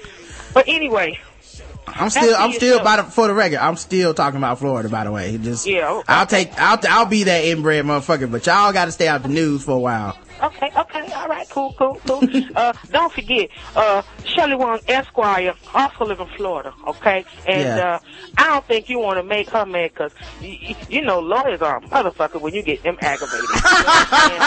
[0.55, 1.18] But anyway,
[1.88, 5.05] I'm still, I'm still by the, for the record, I'm still talking about Florida, by
[5.05, 5.36] the way.
[5.38, 6.05] Just, Yeah, okay.
[6.07, 9.64] I'll take, I'll, I'll be that inbred motherfucker, but y'all gotta stay out the news
[9.64, 10.16] for a while.
[10.43, 12.24] Okay, okay, all right, cool, cool, cool.
[12.57, 17.24] uh, don't forget, uh, Shirley Wong Esquire also live in Florida, okay?
[17.47, 17.95] And, Yeah.
[17.95, 17.99] uh,
[18.36, 21.78] I don't think you want to make her mad because, you, you know, lawyers are
[21.78, 23.51] a motherfucker when you get them aggravated.
[23.51, 23.59] You know
[24.11, 24.43] I'm?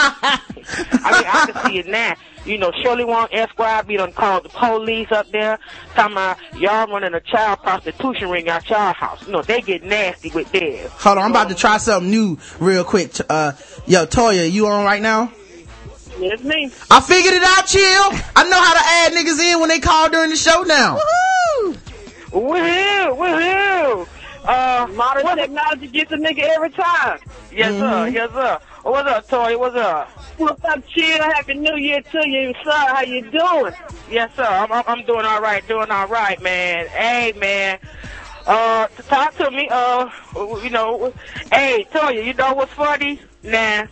[1.04, 2.16] I mean, I can see it now.
[2.46, 5.58] You know, Shirley Wong Esquire be done called the police up there,
[5.94, 9.24] talking about y'all running a child prostitution ring out y'all house.
[9.26, 10.90] You know, they get nasty with theirs.
[10.92, 13.12] Hold on, I'm about to try something new real quick.
[13.28, 13.52] Uh,
[13.86, 15.30] yo, Toya, you on right now?
[16.24, 16.70] It's me.
[16.90, 17.82] I figured it out, chill.
[18.36, 20.98] I know how to add niggas in when they call during the show now.
[22.30, 23.16] Woohoo!
[23.16, 24.08] Woohoo!
[24.44, 27.18] Uh, modern technology gets a nigga every time.
[27.52, 28.08] Yes, sir.
[28.08, 28.60] Yes, sir.
[28.82, 29.58] What's up, Toy?
[29.58, 30.08] What's up?
[30.38, 31.22] What's up, chill?
[31.22, 32.70] Happy New Year to you, sir.
[32.70, 33.72] How you doing?
[34.10, 34.44] Yes, sir.
[34.44, 35.66] I'm, I'm, I'm doing all right.
[35.68, 36.86] Doing all right, man.
[36.88, 37.78] Hey, man.
[38.46, 39.68] Uh, to talk to me.
[39.70, 40.08] Uh,
[40.62, 41.12] you know.
[41.52, 43.20] Hey, Toya, you know what's funny?
[43.42, 43.86] Nah.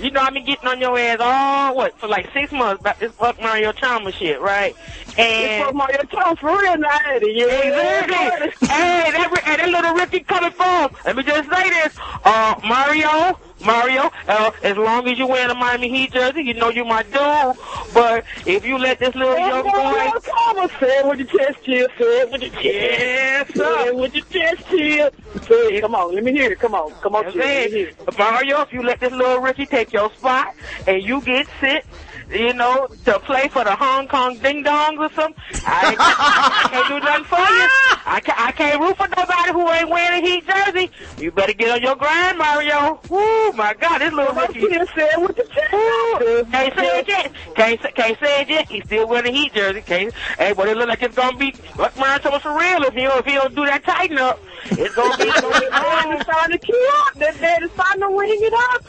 [0.00, 2.98] You know, I've been getting on your ass all what for like six months about
[3.00, 4.76] this fuck Mario Chalmers shit, right?
[5.18, 7.32] And fuck Mario Chalmers for real now, Eddie.
[7.34, 8.68] Yeah, Exactly.
[8.68, 10.90] hey, that, hey, that little Ricky coming from.
[11.04, 11.96] Let me just say this.
[12.24, 16.68] Uh, Mario, Mario, uh, as long as you wear a Miami Heat jersey, you know
[16.68, 17.56] you my dude.
[17.94, 20.20] But if you let this little young boy...
[20.20, 22.64] Chalmers say with your chest chill, say with your chest.
[22.64, 25.10] Yes, Say with your chest chill.
[25.48, 25.80] Say.
[25.80, 26.58] Come on, let me hear it.
[26.58, 27.36] Come on, come on, chill.
[27.40, 28.18] Let me hear saying, it.
[28.18, 30.54] Mario, if you let this little Ricky take your spot
[30.86, 31.86] and you get sit,
[32.30, 36.88] you know, to play for the Hong Kong Ding Dongs or something, I, I can't
[36.88, 37.68] do nothing for you.
[38.06, 40.90] I can't, I can't root for nobody who ain't wearing a Heat jersey.
[41.18, 43.00] You better get on your grind, Mario.
[43.08, 44.60] Woo, my God, this little Ricky.
[44.60, 45.36] Chill, say it with.
[45.72, 47.32] Woo, Can't say it yet.
[47.56, 48.68] Can't, say- can't say it yet.
[48.68, 49.80] He's still wearing a Heat jersey.
[49.80, 52.92] Can't, hey, but it look like it's gonna be like Mario Thomas for real if
[52.94, 54.38] he don't, if he don't do that tighten up.
[54.66, 57.14] It's gonna be, it's gonna be Dad starting to key up.
[57.14, 58.84] That dad is starting to wing it up.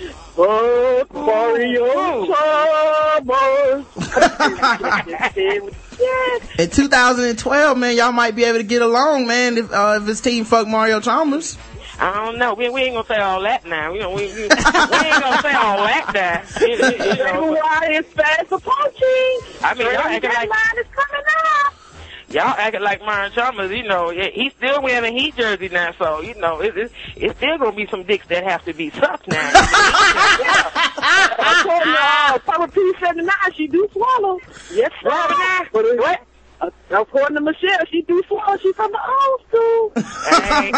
[1.08, 3.86] Fuck Mario Chalmers.
[6.00, 6.42] Yes.
[6.60, 10.22] In 2012, man, y'all might be able to get along, man, if, uh, if his
[10.22, 11.58] team fuck Mario Chalmers.
[12.00, 12.54] I don't know.
[12.54, 13.92] We, we ain't gonna say all that now.
[13.92, 16.44] We, we, we, we ain't gonna say all that now.
[16.68, 19.40] You, you, you know, it's fast approaching.
[19.64, 21.74] I mean, y'all acting like is coming up.
[22.30, 23.72] y'all acting like Myron Chalmers.
[23.72, 27.38] You know, he's still wearing a Heat jersey now, so you know, it, it, it's
[27.38, 29.50] still gonna be some dicks that have to be sucked now.
[31.40, 34.40] According to uh, Papa P79, she do swallow.
[34.74, 35.68] Yes, sir.
[35.72, 36.22] But it- What?
[36.90, 38.58] According to Michelle, she do swallow.
[38.58, 39.92] She's from the old school.
[40.28, 40.72] Hey.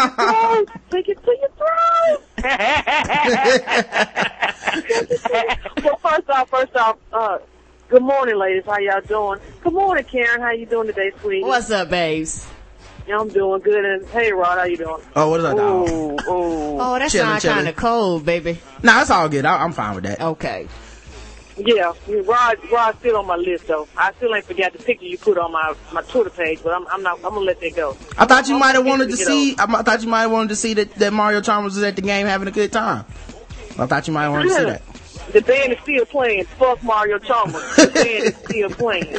[0.90, 2.22] Take it to your throat.
[5.84, 7.38] well, first off, first off, uh,
[7.88, 8.64] good morning, ladies.
[8.66, 9.40] How y'all doing?
[9.62, 10.40] Good morning, Karen.
[10.40, 11.42] How you doing today, sweetie?
[11.42, 12.46] What's up, babes?
[13.06, 13.84] Yeah, I'm doing good.
[13.84, 15.02] And hey, Rod, how you doing?
[15.16, 15.88] Oh, what is that, dog?
[15.88, 16.80] Ooh, ooh.
[16.80, 18.58] Oh, that Chilling, sounds kind of cold, baby.
[18.82, 19.44] Nah, it's all good.
[19.44, 20.20] I, I'm fine with that.
[20.20, 20.68] Okay.
[21.66, 21.92] Yeah,
[22.22, 23.86] Rod, Rod's still on my list though.
[23.96, 26.86] I still ain't forgot the picture you put on my my Twitter page, but I'm
[26.88, 27.96] I'm not I'm gonna let that go.
[28.16, 29.56] I thought you might have wanted to get see.
[29.58, 31.96] I I thought you might have wanted to see that, that Mario Chalmers was at
[31.96, 33.04] the game having a good time.
[33.78, 34.82] I thought you might have wanted to see that.
[35.32, 36.44] The band is still playing.
[36.58, 37.62] Fuck Mario Chalmers.
[37.76, 39.12] The band is still playing.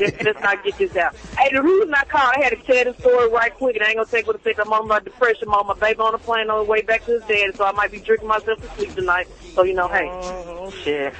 [0.00, 1.14] let's, let's not get this out.
[1.38, 3.88] Hey, the reason I called, I had to tell the story right quick, and I
[3.88, 4.58] ain't gonna take what it takes.
[4.58, 5.66] I'm on my depression mode.
[5.66, 7.92] My baby on the plane on the way back to his dad, so I might
[7.92, 9.28] be drinking myself to sleep tonight.
[9.54, 10.08] So you know, hey.
[10.10, 11.14] Oh, shit.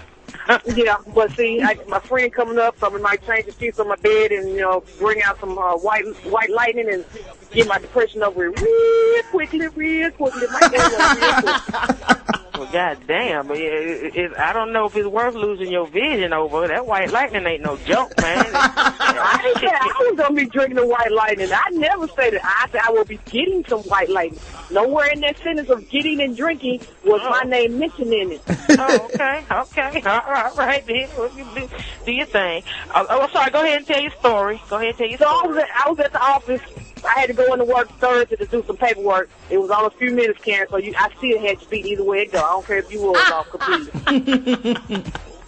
[0.76, 3.88] yeah, but see, I, my friend coming up, so I might change the sheets on
[3.88, 7.04] my bed and you know bring out some uh, white white lightning and
[7.50, 10.46] get my depression over real quickly, real quickly.
[10.48, 12.36] My real quick.
[12.58, 16.66] Well, goddamn, it, it, it, I don't know if it's worth losing your vision over.
[16.66, 18.46] That white lightning ain't no joke, man.
[18.54, 21.50] I didn't say I was gonna be drinking the white lightning.
[21.52, 22.40] I never said that.
[22.44, 24.40] I said I will be getting some white lightning.
[24.70, 27.48] Nowhere in that sentence of getting and drinking was my oh.
[27.48, 28.42] name mentioned in it.
[28.48, 31.08] oh, okay, okay, all right, all right, then.
[31.54, 31.68] Do,
[32.04, 32.62] do your thing.
[32.90, 33.50] Uh, oh, oh, sorry.
[33.50, 34.60] Go ahead and tell your story.
[34.68, 35.48] Go ahead and tell your So I story.
[35.54, 36.60] was at, I was at the office.
[37.04, 39.30] I had to go into work Thursday to do some paperwork.
[39.50, 40.66] It was on a few minutes, Karen.
[40.68, 42.40] So you, I still had to speak either way it go.
[42.46, 45.02] I don't care if you was off completely.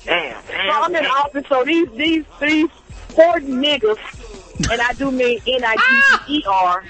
[0.05, 0.53] Damn, So.
[0.53, 2.70] I'm in the office, so these these these
[3.11, 3.99] four niggas,
[4.70, 6.85] and I do mean N I G G E R,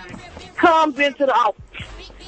[0.57, 1.63] comes into the office.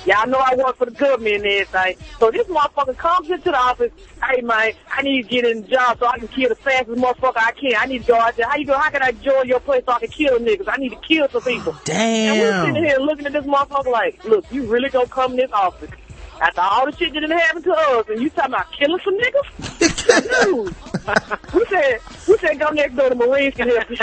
[0.04, 1.96] Y'all know I work for the government and everything.
[2.18, 3.92] So this motherfucker comes into the office.
[4.22, 6.98] Hey man, I need to get in the job so I can kill the fastest
[6.98, 7.74] motherfucker I can.
[7.78, 8.46] I need to go out there.
[8.48, 8.76] How you go?
[8.78, 10.68] How can I join your place so I can kill niggas?
[10.68, 11.76] I need to kill some people.
[11.84, 12.32] Damn.
[12.34, 15.36] And we're sitting here looking at this motherfucker like, look, you really gonna come in
[15.38, 15.90] this office
[16.40, 19.18] after all the shit that done happened to us, and you talking about killing some
[19.18, 19.46] niggas?
[20.44, 20.74] Dude,
[21.54, 23.96] we said we said go next door to Marines can help you.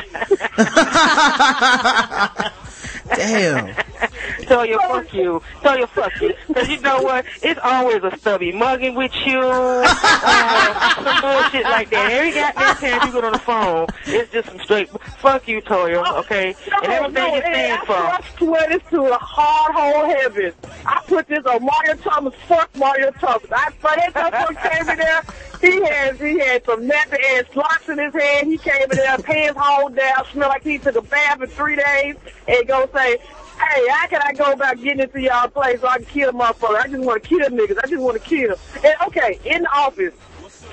[3.15, 3.75] Damn.
[4.41, 5.41] Tell you fuck you.
[5.61, 6.33] Tell you fuck you.
[6.53, 7.25] Cause you know what?
[7.41, 9.39] It's always a stubby mugging with you.
[9.41, 12.11] Uh, some bullshit like that.
[12.11, 14.89] Every goddamn time you get on the phone, it's just some straight
[15.19, 16.17] fuck you, Toya.
[16.19, 16.55] Okay?
[16.83, 18.37] and everything you stand I for.
[18.37, 20.53] swear this to a hard hole heaven.
[20.85, 22.33] I put this on Mario Thomas.
[22.47, 23.51] Fuck Mario Thomas.
[23.51, 25.21] I for that motherfucker came in there.
[25.59, 28.45] He had he had some nappy ass locks in his head.
[28.45, 31.75] He came in there, pants hauled down, smelled like he took a bath in three
[31.75, 32.15] days,
[32.47, 33.17] and go say.
[33.57, 36.79] Hey, how can I go about getting into y'all place so I can kill motherfucker?
[36.79, 37.77] I just want to kill niggas.
[37.83, 38.49] I just want to kill.
[38.49, 38.59] Them.
[38.83, 40.13] And okay, in the office,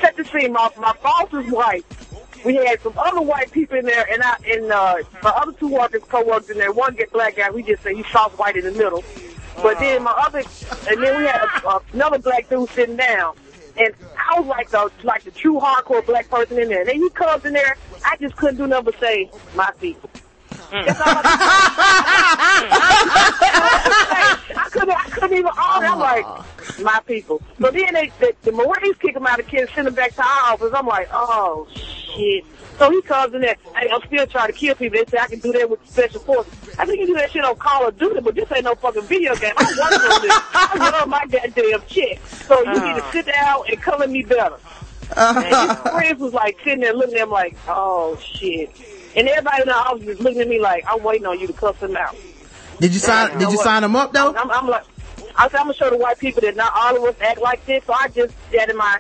[0.00, 0.52] set the scene.
[0.52, 1.84] My my boss is white.
[2.44, 5.68] We had some other white people in there, and I and uh, my other two
[5.68, 6.72] workers, co-workers in there.
[6.72, 7.50] One get black guy.
[7.50, 9.02] We just say he's soft white in the middle.
[9.62, 10.42] But then my other,
[10.90, 13.36] and then we had a, a, another black dude sitting down.
[13.76, 16.80] And I was like the like the true hardcore black person in there.
[16.80, 17.76] And then he comes in there.
[18.04, 20.10] I just couldn't do nothing but say my people.
[20.74, 20.86] Mm.
[20.86, 21.22] That's all I,
[24.56, 25.86] I couldn't, I couldn't even order.
[25.86, 26.26] I'm like,
[26.80, 27.40] my people.
[27.60, 30.22] So then they, the, the Marines kick him out of kids, send him back to
[30.22, 30.72] our office.
[30.74, 32.44] I'm like, oh shit.
[32.76, 33.54] So he comes in there.
[33.76, 34.98] Hey, I'm still trying to kill people.
[34.98, 36.52] They say I can do that with special forces.
[36.76, 39.02] I think you do that shit on Call of Duty, but this ain't no fucking
[39.02, 39.52] video game.
[39.56, 40.32] I'm working on this.
[40.54, 42.18] I love my goddamn chick.
[42.26, 43.12] So you need to uh-huh.
[43.12, 44.56] sit down and color me better.
[45.16, 48.74] And his friends was like sitting there looking at him like, oh shit.
[49.16, 51.52] And everybody in the office is looking at me like, I'm waiting on you to
[51.52, 52.16] cuss him out.
[52.80, 53.38] Did you sign?
[53.38, 54.34] Did you sign him up though?
[54.34, 54.84] I'm, I'm like,
[55.36, 57.64] I said, I'm gonna show the white people that not all of us act like
[57.66, 57.84] this.
[57.86, 58.98] So I just said in my,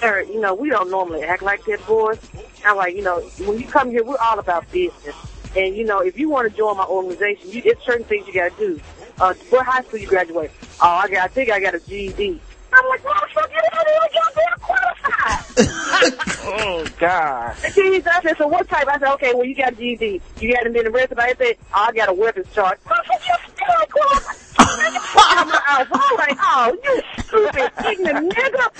[0.00, 2.18] sir, you know, we don't normally act like this, boys.
[2.64, 5.14] I'm like, you know, when you come here, we're all about business.
[5.56, 8.34] And you know, if you want to join my organization, you, it's certain things you
[8.34, 8.80] gotta do.
[9.18, 10.50] Uh, what high school you graduate?
[10.80, 12.40] Oh, I got, I think I got a GED.
[12.72, 15.44] I'm like, motherfucker, you don't even goddamn qualified.
[16.48, 17.56] Oh God.
[17.64, 18.86] And then I said, so what type?
[18.88, 20.22] I said, okay, well, you got a GED.
[20.38, 21.18] You haven't been arrested.
[21.18, 22.78] I said, oh, I got a weapons charge.
[22.86, 24.36] I said, you still ain't qualified.
[24.58, 28.70] I'm like, oh, you stupid, ignorant nigga.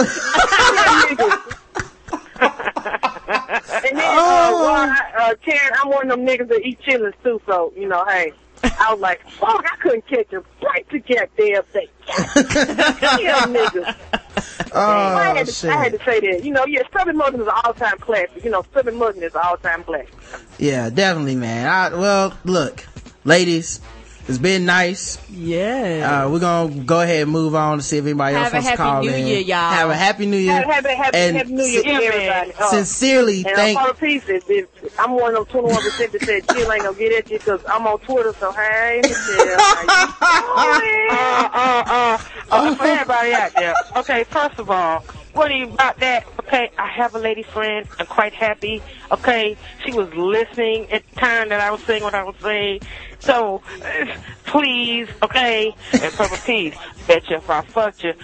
[2.38, 7.14] and then, uh, well, I, uh, Karen, I'm one of them niggas that eat chillings
[7.22, 8.32] too, so, you know, hey.
[8.62, 11.88] I was like, fuck, I couldn't catch a break to get damn thing.
[12.06, 13.96] Damn niggas.
[14.72, 15.70] Oh I, had to, shit.
[15.70, 16.44] I had to say that.
[16.44, 18.44] You know, yeah, Southern Muggin is an all-time classic.
[18.44, 20.14] You know, Southern Muggin is an all-time classic.
[20.58, 21.66] Yeah, definitely, man.
[21.66, 22.84] I, well, look,
[23.24, 23.80] ladies,
[24.28, 25.18] it's been nice.
[25.30, 26.24] Yeah.
[26.24, 28.56] Uh, we're gonna go ahead and move on to see if anybody Have else a
[28.56, 29.04] wants to call in.
[29.06, 29.28] Have a happy New.
[29.30, 29.70] Year, y'all.
[29.70, 30.52] Have a happy New Year.
[30.52, 32.52] Happy, happy, happy, And happy New Year to everybody.
[32.58, 33.78] Uh, Sincerely, and thank.
[33.78, 34.42] I'm pieces.
[34.48, 37.38] If I'm one of them 21 percent that said Jill ain't gonna get at you
[37.38, 38.34] because I'm on Twitter.
[38.40, 40.80] So hey, Michelle, how?
[41.08, 42.18] Uh, uh, uh,
[42.50, 43.74] uh, for everybody out there.
[43.96, 45.00] Okay, first of all,
[45.34, 46.26] what are you about that?
[46.40, 47.86] Okay, I have a lady friend.
[47.98, 48.82] I'm quite happy.
[49.10, 52.80] Okay, she was listening at the time that I was saying what I was saying.
[53.20, 54.06] So, uh,
[54.44, 56.74] please, okay, and Purple Peace,
[57.06, 58.14] bet you if I fucked you,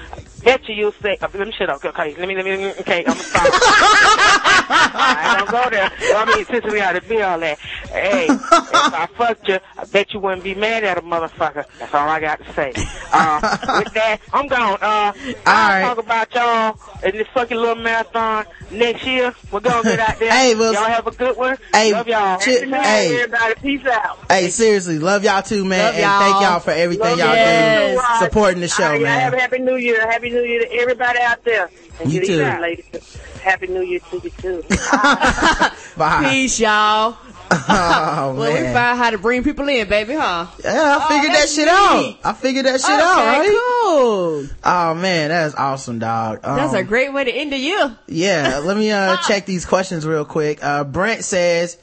[0.45, 3.17] bet you you'll say, let me shut up, okay, let me, let me, okay, I'm
[3.17, 3.51] sorry.
[4.75, 5.91] I don't go there.
[6.17, 7.59] I mean, since we had to be all that.
[7.59, 11.65] Hey, if I fucked you, I bet you wouldn't be mad at a motherfucker.
[11.79, 12.73] That's all I got to say.
[13.13, 13.41] Uh,
[13.79, 14.79] with that, I'm gone.
[14.81, 15.13] Uh,
[15.47, 15.83] I'll right.
[15.83, 19.35] talk about y'all in this fucking little marathon next year.
[19.51, 20.33] We're gonna get out there.
[20.33, 21.57] Hey, well, y'all have a good one.
[21.73, 22.39] hey, Love y'all.
[22.39, 23.15] chi- Happy hey.
[23.23, 23.55] everybody.
[23.61, 24.19] Peace out.
[24.28, 26.20] Hey, seriously, love y'all too, man, Love and y'all.
[26.20, 28.01] thank y'all for everything Love y'all you.
[28.01, 30.01] do, supporting the show, All right, y'all Have a happy New Year.
[30.11, 31.70] Happy New Year to everybody out there.
[32.01, 32.39] And You too.
[32.39, 33.19] these ladies.
[33.43, 34.65] Happy New Year to you too.
[35.97, 36.28] Bye.
[36.31, 37.16] Peace, y'all.
[37.55, 38.74] Oh Well, we man.
[38.74, 40.47] found how to bring people in, baby, huh?
[40.65, 41.70] Yeah, I figured that shit neat.
[41.70, 42.16] out.
[42.24, 43.49] I figured that shit out, right?
[43.85, 44.47] cool.
[44.65, 46.41] Oh man, that's awesome, dog.
[46.43, 47.97] That's Um, a great way to end the year.
[48.07, 50.62] Yeah, let me uh check these questions real quick.
[50.62, 51.77] Uh Brent says,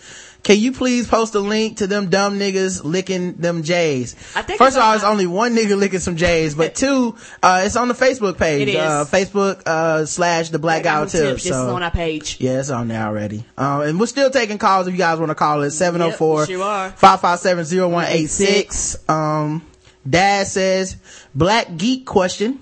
[0.44, 4.16] can you please post a link to them dumb niggas licking them J's?
[4.36, 7.64] I think First of all, it's only one nigga licking some J's, but two, uh,
[7.66, 8.68] it's on the Facebook page.
[8.68, 8.78] It is.
[8.78, 11.44] Uh, Facebook, uh, slash the Black Guy Tips.
[11.44, 12.38] This is on our page.
[12.40, 13.44] yeah, it's on there already.
[13.58, 15.72] Um, and we're still taking calls if you guys want to call it.
[15.72, 19.10] 704 557 0186.
[19.10, 19.66] Um,
[20.10, 20.96] Dad says,
[21.36, 22.60] Black Geek question.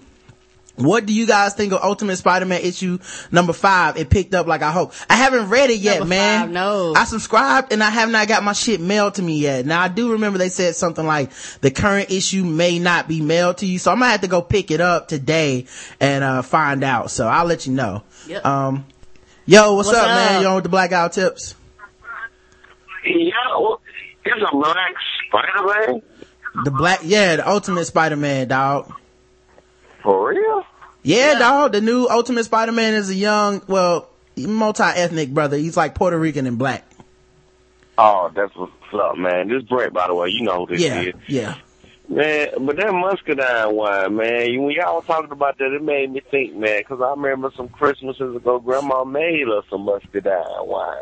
[0.78, 3.00] What do you guys think of Ultimate Spider-Man issue
[3.32, 3.98] number five?
[3.98, 4.94] It picked up like I hope.
[5.10, 6.42] I haven't read it yet, Number man.
[6.42, 6.94] five, no.
[6.96, 9.66] I subscribed and I have not got my shit mailed to me yet.
[9.66, 11.32] Now I do remember they said something like
[11.62, 13.80] the current issue may not be mailed to you.
[13.80, 15.66] So I'm gonna have to go pick it up today
[16.00, 17.10] and, uh, find out.
[17.10, 18.04] So I'll let you know.
[18.28, 18.46] Yep.
[18.46, 18.86] Um,
[19.48, 20.42] yo, what's, What's up, man?
[20.44, 21.56] You on with the Black Guy Tips?
[23.04, 23.80] Yo,
[24.26, 24.94] it's a black
[25.28, 26.02] Spider-Man?
[26.66, 28.94] The black, yeah, the Ultimate Spider-Man, dog.
[30.08, 30.64] For real?
[31.04, 31.74] Yeah, dog.
[31.74, 34.08] The new Ultimate Spider-Man is a young, well,
[34.38, 35.58] multi-ethnic brother.
[35.58, 36.86] He's like Puerto Rican and black.
[37.98, 39.50] Oh, that's what's up, man.
[39.50, 41.14] This Brett, by the way, you know who this Yeah, is.
[41.28, 41.56] yeah.
[42.08, 46.22] Man, but that muscadine wine, man, when y'all was talking about that, it made me
[46.32, 50.32] think, man, because I remember some Christmases ago, Grandma made us some muscadine
[50.62, 50.96] wine.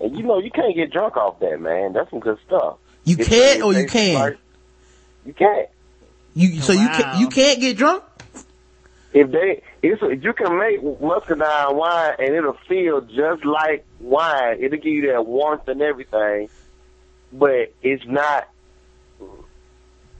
[0.00, 1.94] And you know, you can't get drunk off that, man.
[1.94, 2.76] That's some good stuff.
[3.02, 4.14] You It- can't or you can?
[4.14, 4.38] like-
[5.26, 5.68] you can't.
[6.34, 8.04] You, so you can, you can't get drunk?
[9.12, 14.58] If they, it's you can make muscadine wine and it'll feel just like wine.
[14.62, 16.48] It'll give you that warmth and everything,
[17.32, 18.48] but it's not.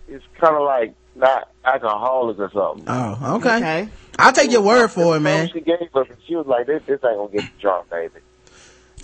[0.08, 2.84] It's kind of like not alcoholic or something.
[2.88, 3.56] Oh, okay.
[3.56, 3.88] Okay.
[4.18, 5.48] I'll take your word for it, man.
[5.52, 8.14] She gave us, she was like, "This, this ain't gonna get you drunk, baby."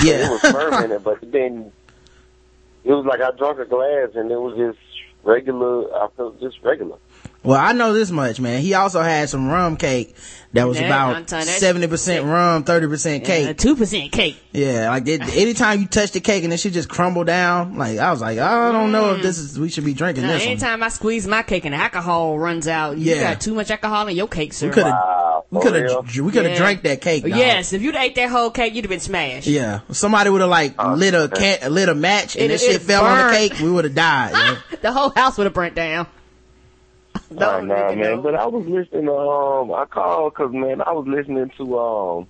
[0.02, 0.30] Yeah, it Yeah.
[0.30, 1.70] was fermented, but then
[2.84, 4.78] it was like I drank a glass and it was just
[5.22, 5.84] regular.
[5.94, 6.98] I felt just regular.
[7.46, 8.60] Well, I know this much, man.
[8.60, 10.16] He also had some rum cake
[10.52, 13.56] that was Yeah, about I'm telling you, that- seventy percent rum, thirty percent cake.
[13.56, 14.36] Two percent cake.
[14.52, 17.98] Yeah, like it, anytime you touch the cake and then she just crumbled down, like
[17.98, 19.22] I was like, I don't know if mm.
[19.22, 20.50] this is we should be drinking Now, this one.
[20.52, 23.32] anytime I squeeze my cake and alcohol runs out, you Yeah.
[23.34, 24.66] got too much alcohol in your cake, sir.
[24.68, 26.58] We could have, we could have, we could have Yeah.
[26.58, 27.22] drank that cake.
[27.22, 27.30] dog.
[27.38, 29.46] Yes, if you'd ate that whole cake, you'd have been smashed.
[29.46, 32.76] Yeah, somebody would have like lit a can, lit a match, and It- that shit
[32.76, 33.60] it fell on the cake.
[33.60, 34.32] We would have died.
[34.32, 34.56] yo.
[34.82, 36.06] The whole house would have burnt down.
[37.30, 38.22] Nah, nah, man.
[38.22, 39.08] But I was listening.
[39.08, 42.26] Um, I called because man, I was listening to um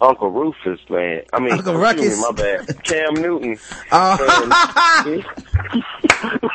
[0.00, 1.22] Uncle Rufus, man.
[1.32, 2.38] I mean, Uncle excuse Ruckus.
[2.38, 2.84] me, my bad.
[2.84, 3.58] Cam Newton.
[3.90, 5.24] And it,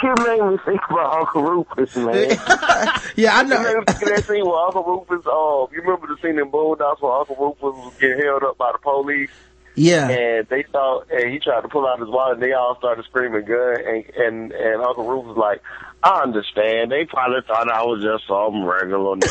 [0.03, 2.29] it made me think about Uncle Rufus, man.
[3.15, 3.61] yeah, I know.
[3.61, 5.25] It made me think of that scene where Uncle Rufus.
[5.27, 8.71] Um, you remember the scene in Boondocks where Uncle Rufus was getting held up by
[8.73, 9.29] the police?
[9.75, 10.09] Yeah.
[10.09, 13.05] And they thought, and he tried to pull out his wallet, and they all started
[13.05, 15.61] screaming gun, and and and Uncle Rufus was like,
[16.03, 16.91] I understand.
[16.91, 19.17] They probably thought I was just some regular.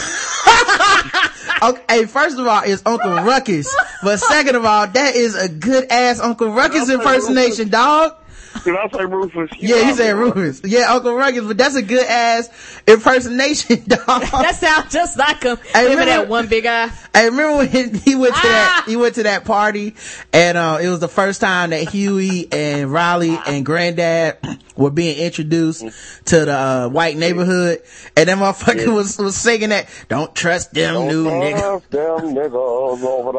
[1.63, 5.49] Okay, hey, first of all, it's Uncle Ruckus, but second of all, that is a
[5.49, 8.17] good ass Uncle Ruckus impersonation, dog.
[8.65, 9.51] Did I say Rufus?
[9.59, 10.61] Yeah, you said Rufus.
[10.65, 12.49] Yeah, Uncle Ruckus, but that's a good ass
[12.87, 14.07] impersonation, dog.
[14.07, 15.57] that sounds just like him.
[15.73, 16.91] Hey, Remember remember- that one big eye?
[17.15, 18.43] I remember when he went to Ah!
[18.43, 19.95] that he went to that party
[20.33, 24.39] and uh it was the first time that Huey and Riley and Granddad
[24.77, 25.85] were being introduced
[26.27, 27.83] to the uh, white neighborhood
[28.17, 28.93] and that motherfucker Yeah.
[28.93, 31.83] was was singing that don't trust them new niggas.
[31.91, 32.51] Don't new niggas.
[32.51, 33.33] trust them niggas over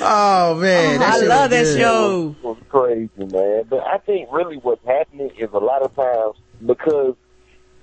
[0.00, 1.78] Oh man, that I love that good.
[1.78, 2.36] show.
[2.42, 3.64] was crazy, man.
[3.68, 7.16] But I think really what's happening is a lot of times because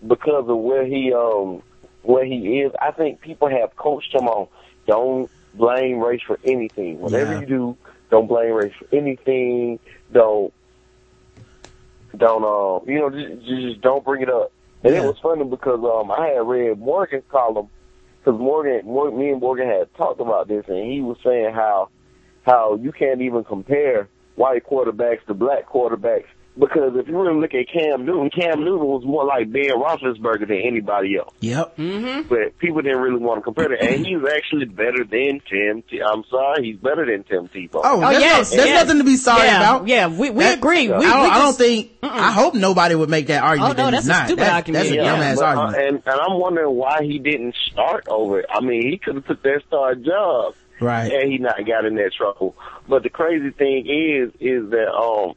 [0.08, 1.64] because of where he um
[2.02, 4.48] where he is, I think people have coached him on
[4.88, 7.00] don't blame race for anything.
[7.00, 7.40] Whatever Yeah.
[7.42, 7.78] you do,
[8.12, 9.80] don't blame race for anything.
[10.12, 10.54] Don't
[12.18, 14.52] don't um you know just, just don't bring it up.
[14.84, 17.70] And it was funny because um I had read Morgan's column
[18.30, 21.90] because Morgan, Morgan, me and Morgan had talked about this, and he was saying how
[22.46, 26.28] how you can't even compare white quarterbacks to black quarterbacks
[26.58, 30.48] because if you really look at Cam Newton, Cam Newton was more like Ben Roethlisberger
[30.48, 31.34] than anybody else.
[31.40, 31.78] Yep.
[31.78, 32.28] Mm-hmm.
[32.28, 35.84] But people didn't really want to compare it, and he's actually better than Tim.
[35.90, 37.82] T- I'm sorry, he's better than Tim Tebow.
[37.84, 38.84] Oh, Oh, there's, yes, no, there's yes.
[38.86, 39.88] nothing to be sorry yeah, about.
[39.88, 40.88] Yeah, we, we That- agree.
[40.88, 41.92] We, I, don't, I don't just- think.
[42.02, 43.78] I hope nobody would make that argument.
[43.80, 44.26] Oh, no, that that's a not.
[44.28, 44.84] stupid That- argument.
[44.86, 45.16] That's a Yeah.
[45.18, 45.88] dumbass but, uh, argument.
[45.88, 48.44] and and I'm wondering why he didn't start over.
[48.50, 50.56] I mean, he could have took that star job.
[50.82, 51.12] Right.
[51.12, 52.56] and he not got in that trouble.
[52.88, 55.34] But the crazy thing is, is that um,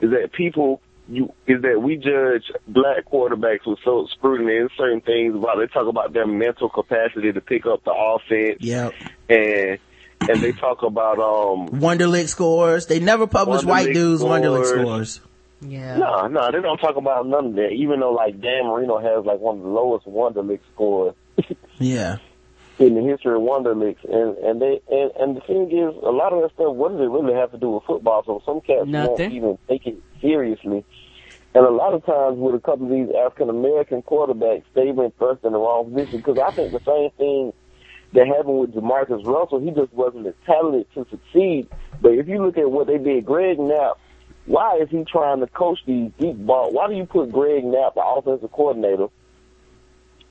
[0.00, 0.80] is that people
[1.10, 5.66] you is that we judge black quarterbacks with so scrutiny in certain things about they
[5.66, 8.92] talk about their mental capacity to pick up the offense Yep.
[9.30, 9.78] and
[10.20, 12.86] and they talk about um Wonderlic scores.
[12.86, 15.14] They never publish white Wonderlic dudes Wonderlic scores.
[15.14, 15.20] scores.
[15.60, 15.96] Yeah.
[15.96, 19.24] no no they don't talk about none of that even though like Dan Marino has
[19.24, 21.14] like one of the lowest Wonderlic scores
[21.78, 22.18] Yeah.
[22.78, 26.32] In the history of Wonderlics, and and they and, and the thing is, a lot
[26.32, 26.74] of that stuff.
[26.74, 28.22] What does it really have to do with football?
[28.24, 30.84] So some cats won't even take it seriously.
[31.54, 35.10] And a lot of times with a couple of these African American quarterbacks, they've been
[35.18, 37.52] thrust in the wrong position because I think the same thing
[38.12, 41.68] that happened with JaMarcus Russell, he just wasn't as talented to succeed.
[42.00, 43.98] But if you look at what they did, Greg Knapp,
[44.46, 46.72] why is he trying to coach these deep ball?
[46.72, 49.08] Why do you put Greg Knapp, the offensive coordinator?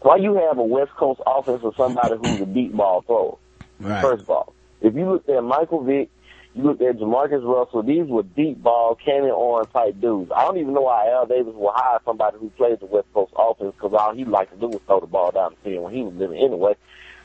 [0.08, 3.36] Why you have a West Coast offense of somebody who's a deep ball thrower?
[3.78, 4.02] Right.
[4.02, 6.10] First of all, if you looked at Michael Vick,
[6.56, 10.32] you looked at JaMarcus Russell, these were deep ball, cannon on type dudes.
[10.34, 13.34] I don't even know why Al Davis will hire somebody who plays the West Coast
[13.38, 15.94] offense because all he liked to do was throw the ball down the field when
[15.94, 16.76] he was living anyway.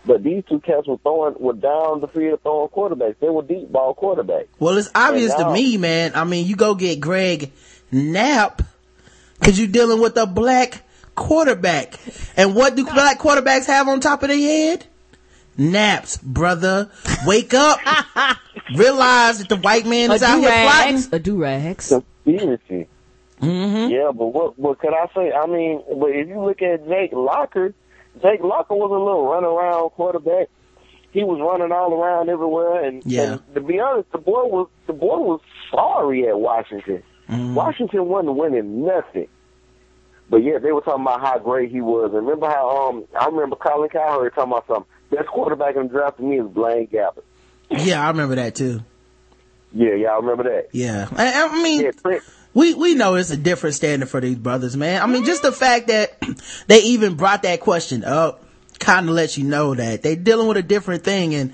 [0.04, 3.14] But these two cats were throwing, were down the field throwing quarterbacks.
[3.20, 4.48] They were deep ball quarterbacks.
[4.58, 6.16] Well, it's obvious And to me, man.
[6.16, 7.52] I mean, you go get Greg
[7.92, 8.60] Knapp
[9.38, 10.82] because you're dealing with a black
[11.14, 11.98] quarterback.
[12.36, 14.86] And what do black quarterbacks have on top of their head?
[15.58, 16.90] Naps, brother.
[17.26, 17.78] Wake up.
[18.76, 20.92] Realize that the white man A is out here plotting.
[20.96, 21.12] do-rags.
[21.12, 21.88] A do-rags.
[21.88, 22.88] Conspiracy.
[23.40, 23.90] Mm-hmm.
[23.92, 25.32] Yeah, but what, what could I say?
[25.32, 27.74] I mean, but if you look at Jake Locker,
[28.22, 30.48] Jake Locker was a little run around quarterback.
[31.12, 33.32] He was running all around everywhere, and, Yeah.
[33.34, 35.40] and to be honest, the boy was the boy was
[35.70, 37.02] sorry at Washington.
[37.28, 37.54] Mm-hmm.
[37.54, 39.28] Washington wasn't winning nothing.
[40.32, 42.14] But yeah, they were talking about how great he was.
[42.14, 44.86] And remember how um I remember Colin Cowherd talking about something.
[45.10, 47.24] Best quarterback in the draft to me is Blaine Gabbert.
[47.68, 48.80] Yeah, I remember that too.
[49.74, 50.68] Yeah, yeah, I remember that.
[50.72, 51.06] Yeah.
[51.12, 52.18] I, I mean, Yeah,
[52.54, 55.02] we we know it's a different standard for these brothers, man.
[55.02, 56.18] I mean, just the fact that
[56.66, 58.42] they even brought that question up
[58.78, 61.34] kind of lets you know that they're dealing with a different thing.
[61.34, 61.52] And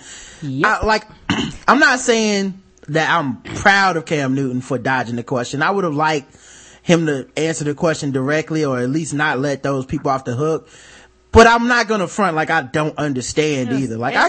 [0.64, 1.04] I, like,
[1.66, 5.62] I'm not saying that I'm proud of Cam Newton for dodging the question.
[5.62, 6.32] I would have liked
[6.88, 10.34] him to answer the question directly or at least not let those people off the
[10.34, 10.68] hook.
[11.30, 13.98] But I'm not gonna front like I don't understand either.
[13.98, 14.28] Like I,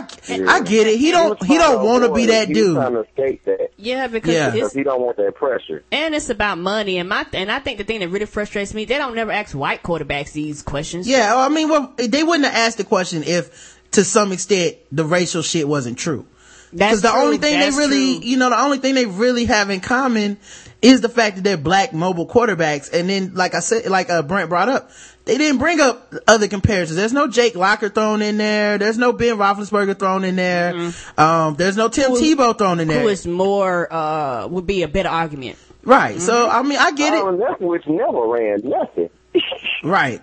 [0.50, 1.00] I get it.
[1.00, 2.76] He don't, he don't want to be that He's dude.
[2.76, 3.70] trying to escape that.
[3.78, 4.50] Yeah, because Yeah.
[4.50, 5.86] Because it's he don't want that pressure.
[5.94, 6.98] and it's about money.
[6.98, 9.56] And my and I think the thing that really frustrates me, they don't never ask
[9.56, 11.08] white quarterbacks these questions.
[11.08, 15.06] Yeah, I mean, well, they wouldn't have asked the question if, to some extent, the
[15.06, 16.26] racial shit wasn't true.
[16.74, 17.22] That's Because the true.
[17.22, 18.30] only thing That's they really, true.
[18.30, 20.38] you know, the only thing they really have in common
[20.82, 22.92] is the fact that they're black mobile quarterbacks.
[22.94, 24.92] And then, like I said, like uh, Brent brought up,
[25.26, 26.96] they didn't bring up other comparisons.
[26.96, 28.78] There's no Jake Locker thrown in there.
[28.78, 30.92] There's no Ben Roethlisberger thrown in there.
[31.18, 32.98] Um, there's no Tim Tebow thrown in there.
[33.00, 33.04] Mm-hmm.
[33.06, 35.58] Who is more uh would be a better argument.
[35.84, 36.20] right.
[36.20, 36.56] So Mm-hmm.
[36.58, 37.18] I mean, I get it.
[37.18, 39.10] Aaron Leftwich never ran nothing.
[39.84, 40.22] Right.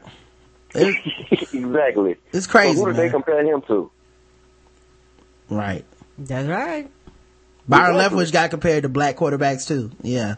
[0.74, 2.16] It- exactly.
[2.32, 3.12] It's crazy, So who did they man.
[3.12, 3.90] compare him to?
[5.48, 5.84] right.
[6.18, 6.90] That's right.
[7.68, 8.24] Byron Exactly.
[8.24, 9.90] Leftwich got compared to black quarterbacks too.
[10.02, 10.36] Yeah.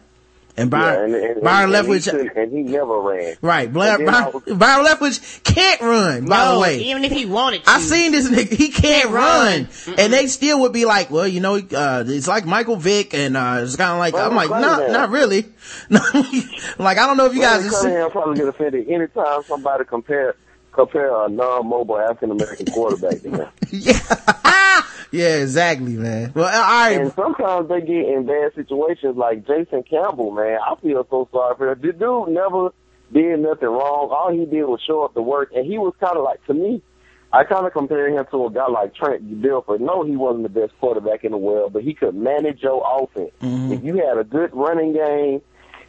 [0.57, 3.35] And Byron, yeah, and, and, Byron and, Leftwich, and he, and he never ran.
[3.41, 3.71] right.
[3.71, 6.79] Bla- And then I Byron, was- Byron Leftwich can't run, by no, the way.
[6.83, 7.69] even if he wanted to.
[7.69, 9.67] I seen this nigga, he can't, Can't run.
[9.87, 9.99] run.
[9.99, 13.37] And they still would be like, well, you know, uh, it's like Michael Vick and,
[13.37, 14.91] uh, it's kind of like, Well, I'm like, funny not, that.
[14.91, 15.45] not really.
[15.89, 19.43] like, I don't know if you guys Brandon have seen, Cunningham probably get offended anytime
[19.43, 20.35] somebody compare
[20.71, 23.47] compare a non-mobile African American quarterback to him.
[25.11, 26.31] yeah, exactly, man.
[26.35, 27.01] Well, all right.
[27.01, 30.59] And sometimes they get in bad situations like Jason Campbell, man.
[30.65, 31.81] I feel so sorry for him.
[31.81, 32.69] The dude never
[33.11, 34.09] did nothing wrong.
[34.11, 36.53] All he did was show up to work, and he was kind of like, to
[36.53, 36.81] me,
[37.31, 39.79] I kind of compare him to a guy like Trent Dilfer.
[39.79, 43.31] No, he wasn't the best quarterback in the world, but he could manage your offense.
[43.41, 43.73] Mm-hmm.
[43.73, 45.41] If you had a good running game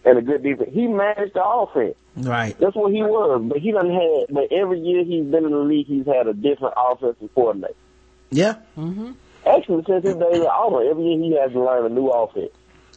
[0.04, 1.96] and a good defense, he managed the offense.
[2.16, 2.58] Right.
[2.58, 3.42] That's what he was.
[3.44, 6.34] But he done had, but every year he's been in the league, he's had a
[6.34, 7.74] different offensive coordinator.
[8.30, 8.56] Yeah.
[8.76, 9.14] Mhm.
[9.46, 12.50] Actually, since his days at Auburn, every year he has to learn a new offense.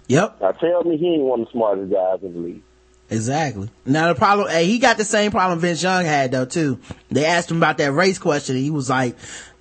[0.07, 0.41] Yep.
[0.41, 2.61] Now tell me he ain't one of the smartest guys in the league.
[3.09, 3.69] Exactly.
[3.85, 6.79] Now the problem, hey, he got the same problem Vince Young had though too.
[7.09, 9.15] They asked him about that race question and he was like,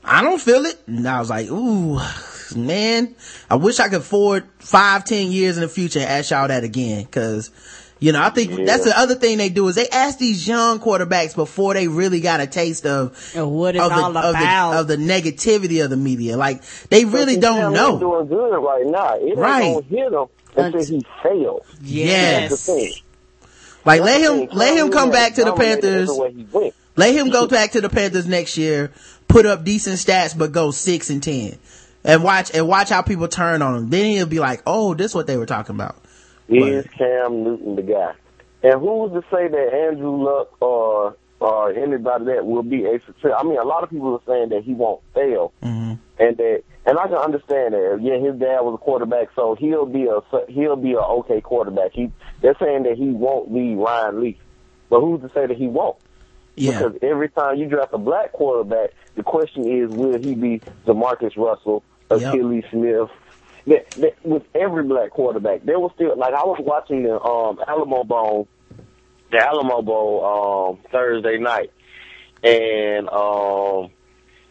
[0.05, 0.81] I don't feel it.
[0.87, 2.01] And I was like, ooh,
[2.57, 3.15] man,
[3.51, 6.65] I wish I could forward five, ten years in the future and ask y'all that
[6.65, 7.05] again.
[7.07, 7.51] Cause,
[8.03, 10.81] you know, I think that's the other thing they do is they ask these young
[10.81, 14.73] quarterbacks before they really got a taste of, what it's of, the, all of, about.
[14.73, 16.37] the, of the negativity of the media.
[16.37, 18.01] Like they really But don't know.
[18.01, 19.15] Doing good right now.
[19.15, 19.75] It Right.
[19.75, 20.27] gonna hit him
[20.57, 21.67] until he fails.
[21.81, 22.51] Yes.
[22.51, 22.93] That's the thing.
[23.85, 26.11] Like let him, let him come back to the Panthers.
[26.11, 26.75] everywhere he went.
[26.97, 28.91] Let him go back to the Panthers next year,
[29.29, 31.57] put up decent stats, but go six and ten,
[32.05, 33.91] and watch and watch how people turn on him.
[33.91, 35.97] Then he'll be like, "Oh, this is what they were talking about."
[36.53, 38.13] Is Cam Newton the guy?
[38.63, 43.33] And who's to say that Andrew Luck or or anybody that will be a success?
[43.37, 45.95] I mean, a lot of people are saying that he won't fail, Mm-hmm.
[46.23, 47.99] and that, and I can understand that.
[48.01, 51.93] Yeah, his dad was a quarterback, so he'll be a he'll be a okay quarterback.
[51.93, 54.37] He they're saying that he won't be Ryan Leaf,
[54.89, 55.97] but who's to say that he won't?
[56.55, 56.79] Yeah.
[56.83, 61.37] Because every time you draft a black quarterback, the question is, will he be Demarcus
[61.37, 62.21] Russell, Yep.
[62.21, 63.09] Akili Smith?
[63.67, 67.61] That, that, with every black quarterback, there was still like I was watching the um,
[67.67, 68.49] Alamo Bowl,
[69.31, 71.71] the Alamo Bowl um, Thursday night,
[72.43, 73.91] and um,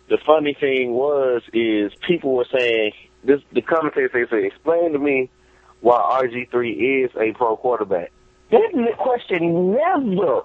[0.08, 2.94] the funny thing was is people were saying
[3.24, 3.42] this.
[3.52, 5.30] The commentators they say, explain to me
[5.82, 8.12] why RG three is a pro quarterback.
[8.52, 10.44] That question never,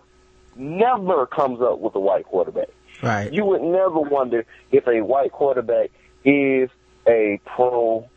[0.55, 2.69] never comes up with a white quarterback.
[3.03, 3.33] Right.
[3.33, 5.91] You would never wonder if a white quarterback
[6.25, 6.71] is
[7.07, 8.09] a pro,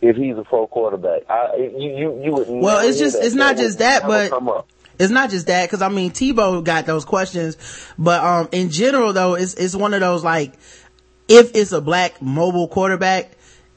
[0.00, 1.22] if he's a pro quarterback.
[1.28, 2.48] I, you, you, you would.
[2.48, 3.26] Well, it's just that.
[3.26, 4.66] it's not That just that, but
[4.98, 7.56] it's not just that because I mean Tebow got those questions,
[7.98, 10.54] but um in general though it's it's one of those like
[11.28, 13.32] if it's a black mobile quarterback,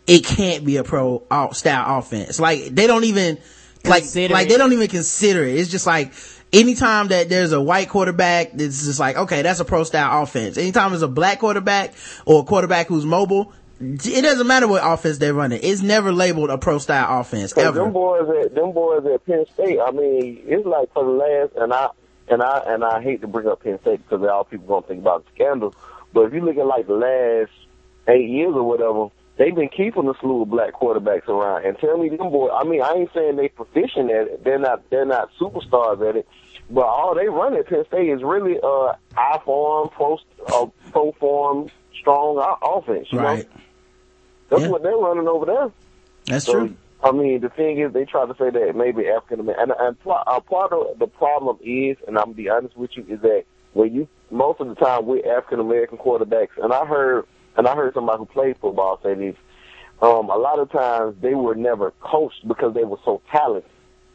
[0.05, 1.23] it can't be a pro
[1.53, 2.39] style offense.
[2.39, 3.37] Like they don't even
[3.83, 4.49] like Consider like it.
[4.49, 5.55] they don't even consider it.
[5.55, 6.13] It's just like
[6.53, 10.57] anytime that there's a white quarterback, it's just like okay, that's a pro style offense.
[10.57, 11.93] Anytime there's a black quarterback
[12.25, 13.53] or a quarterback who's mobile.
[13.79, 15.59] It doesn't matter what offense they're running.
[15.61, 17.79] It's never labeled a pro style offense ever.
[17.79, 19.79] them boys at them boys at Penn State.
[19.79, 21.89] I mean, it's like for the last and I
[22.27, 25.01] and I and I hate to bring up Penn State because all people gonna think
[25.01, 25.75] about the scandal.
[26.13, 27.51] But if you look at like the last
[28.07, 31.65] eight years or whatever, they've been keeping a slew of black quarterbacks around.
[31.65, 32.51] And tell me, them boys.
[32.55, 34.43] I mean, I ain't saying they proficient at it.
[34.43, 34.89] They're not.
[34.89, 36.27] They're not superstars at it.
[36.69, 40.17] But all they run at Penn State is really uh I form, pro,
[40.47, 43.07] uh, pro form, strong offense.
[43.11, 43.47] You Right.
[43.47, 43.61] know,
[44.49, 44.69] that's Yeah.
[44.69, 45.71] what they're running over there.
[46.27, 46.75] That's So, true.
[47.03, 49.99] I mean, the thing is, they try to say that maybe African American, and, and
[49.99, 53.21] pl- uh, part of the problem is, and I'm gonna be honest with you, is
[53.21, 53.43] that
[53.73, 57.25] when you most of the time with African American quarterbacks, and I heard,
[57.55, 59.35] and I heard somebody who played football say this,
[60.01, 63.69] um, a lot of times they were never coached because they were so talented.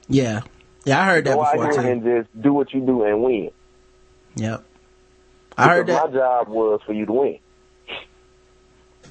[0.09, 0.40] Yeah.
[0.84, 1.88] Yeah, I heard that Go out before here too.
[1.88, 3.50] and just do what you do and win.
[4.34, 4.64] Yep.
[5.56, 6.06] I heard that.
[6.06, 7.38] My job was for you to win.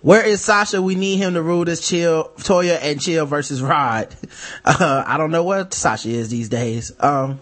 [0.00, 0.82] Where is Sasha?
[0.82, 4.14] We need him to rule this chill, Toya and chill versus Rod.
[4.64, 6.92] Uh, I don't know what Sasha is these days.
[7.00, 7.40] Um,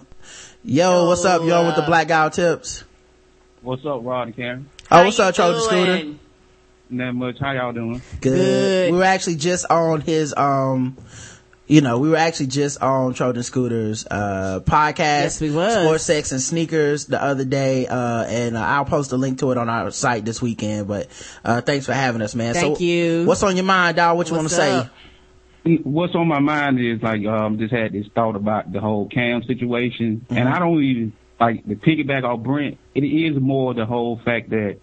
[0.64, 1.42] yo, what's up?
[1.42, 2.82] You on with the Black Guy Tips?
[3.62, 4.68] What's up, Rod and Karen?
[4.90, 6.14] Oh, what's up, Trojan Scooter?
[6.90, 7.38] Not much.
[7.38, 8.02] How y'all doing?
[8.20, 8.92] Good.
[8.92, 10.96] We were actually just on his, um,
[11.68, 14.98] you know, we were actually just on Trojan Scooter's, uh, podcast.
[14.98, 15.72] Yes, we was.
[15.72, 17.86] Sports, Sex, and Sneakers the other day.
[17.86, 20.88] Uh, and uh, I'll post a link to it on our site this weekend.
[20.88, 21.06] But,
[21.44, 22.54] uh, thanks for having us, man.
[22.54, 23.24] Thank so, you.
[23.24, 24.16] What's on your mind, dog?
[24.16, 24.88] What you want to say?
[25.84, 29.42] What's on my mind is like um just had this thought about the whole Cam
[29.42, 30.54] situation, and Mm-hmm.
[30.54, 32.78] I don't even like the piggyback off Brent.
[32.94, 34.78] It is more the whole fact that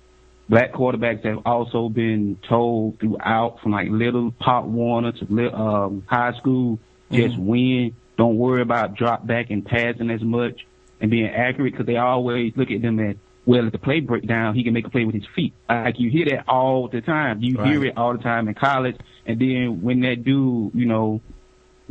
[0.50, 6.34] black quarterbacks have also been told throughout from like little Pop Warner to um high
[6.38, 6.80] school,
[7.12, 7.46] just Mm-hmm.
[7.46, 7.96] win.
[8.18, 10.66] Don't worry about drop back and passing as much
[11.00, 13.16] and being accurate because they always look at them as
[13.46, 13.66] well.
[13.68, 15.54] If the play break down, he can make a play with his feet.
[15.70, 17.42] Like you hear that all the time.
[17.44, 18.98] You hear it all the time in college.
[19.28, 21.22] And then when that dude, you know,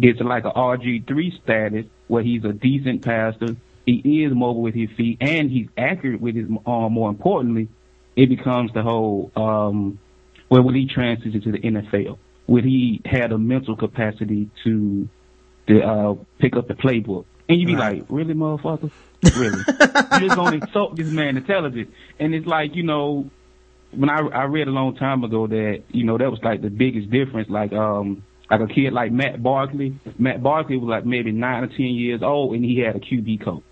[0.00, 4.90] gets like a RG3 status where he's a decent passer, he is mobile with his
[4.96, 6.94] feet and he's accurate with his arm.
[6.94, 7.68] More importantly,
[8.16, 9.98] it becomes the whole, um,
[10.50, 12.18] well, when he transitions to the NFL,
[12.48, 15.08] would he have the mental capacity to,
[15.68, 17.26] to, uh, pick up the playbook?
[17.48, 17.98] And you be Right.
[18.00, 18.90] like, really, motherfucker?
[19.34, 19.64] Really?
[20.12, 21.90] you just gonna insult this man intelligence.
[22.18, 23.30] And it's like, you know,
[23.92, 26.70] when I I read a long time ago that you know that was like the
[26.70, 27.48] biggest difference.
[27.48, 29.98] Like um like a kid like Matt Barkley.
[30.18, 33.44] Matt Barkley was like maybe nine or ten years old and he had a QB
[33.44, 33.62] coach.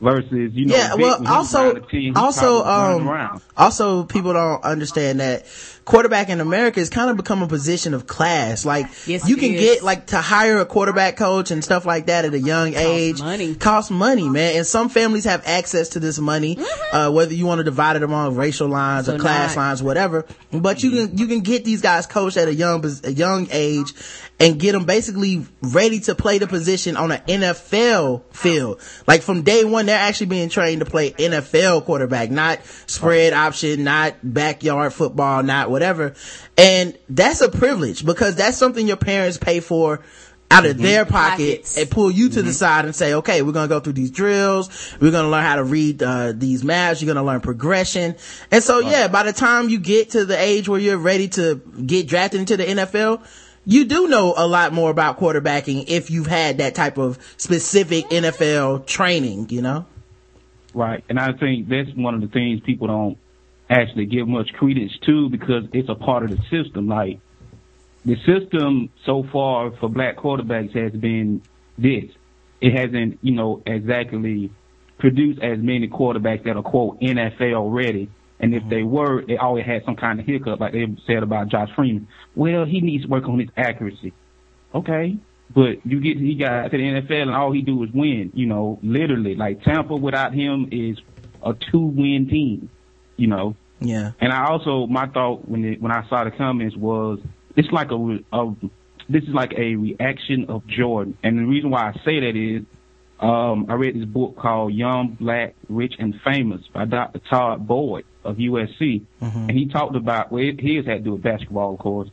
[0.00, 2.62] Versus you know yeah, Vick, well, when he was nine also, or 10, he also,
[2.62, 5.44] probably was running um, also people don't understand that
[5.88, 8.64] quarterback in America has kind of become a position of class.
[8.64, 9.60] Like, Yes, you can is.
[9.60, 13.20] get, like, to hire a quarterback coach and stuff like that at a young age.
[13.20, 13.54] money.
[13.54, 14.56] Costs money, man.
[14.56, 16.58] And some families have access to this money,
[16.92, 19.22] uh, whether you want to divide it among racial lines or Mm-hmm.
[19.22, 20.26] Class not- lines, whatever.
[20.52, 23.92] But you can, you can get these guys coached at a young, a young age
[24.40, 28.80] and get them basically ready to play the position on an NFL field.
[29.06, 33.84] Like from day one, they're actually being trained to play NFL quarterback, not spread option,
[33.84, 35.77] not backyard football, not whatever.
[36.56, 40.00] And that's a privilege because that's something your parents pay for
[40.50, 41.76] out of their pocket Pockets.
[41.76, 44.10] and pull you to the side and say, okay, we're going to go through these
[44.10, 44.96] drills.
[45.00, 47.02] We're going to learn how to read, uh, these maps.
[47.02, 48.16] You're going to learn progression.
[48.50, 51.56] And so, yeah, by the time you get to the age where you're ready to
[51.84, 53.26] get drafted into the NFL,
[53.66, 58.06] you do know a lot more about quarterbacking if you've had that type of specific
[58.06, 59.84] NFL training, you know?
[60.72, 61.04] Right.
[61.10, 63.18] And I think that's one of the things people don't
[63.70, 66.88] actually give much credence to because it's a part of the system.
[66.88, 67.20] Like
[68.04, 71.42] the system so far for black quarterbacks has been
[71.76, 72.04] this.
[72.60, 74.50] It hasn't, you know, exactly
[74.98, 78.10] produced as many quarterbacks that are quote NFL ready.
[78.40, 78.90] And if they mm-hmm.
[78.90, 82.08] were, they always had some kind of hiccup, like they said about Josh Freeman.
[82.34, 84.12] Well, he needs to work on his accuracy.
[84.74, 85.18] Okay.
[85.54, 88.46] But you get, he got to the NFL and all he do is win, you
[88.46, 89.34] know, literally.
[89.34, 90.98] Like Tampa without him is
[91.42, 92.70] a two win team,
[93.18, 93.54] you know.
[93.80, 94.12] Yeah.
[94.20, 97.20] And I also, my thought when it, when I saw the comments was,
[97.56, 98.54] it's like a, a,
[99.08, 101.18] this is like a reaction of Jordan.
[101.22, 102.62] And the reason why I say that is,
[103.20, 107.20] um, I read this book called Young, Black, Rich, and Famous by Dr.
[107.28, 109.04] Todd Boyd of USC.
[109.48, 112.10] And he talked about, well, his had to do with basketball, of course.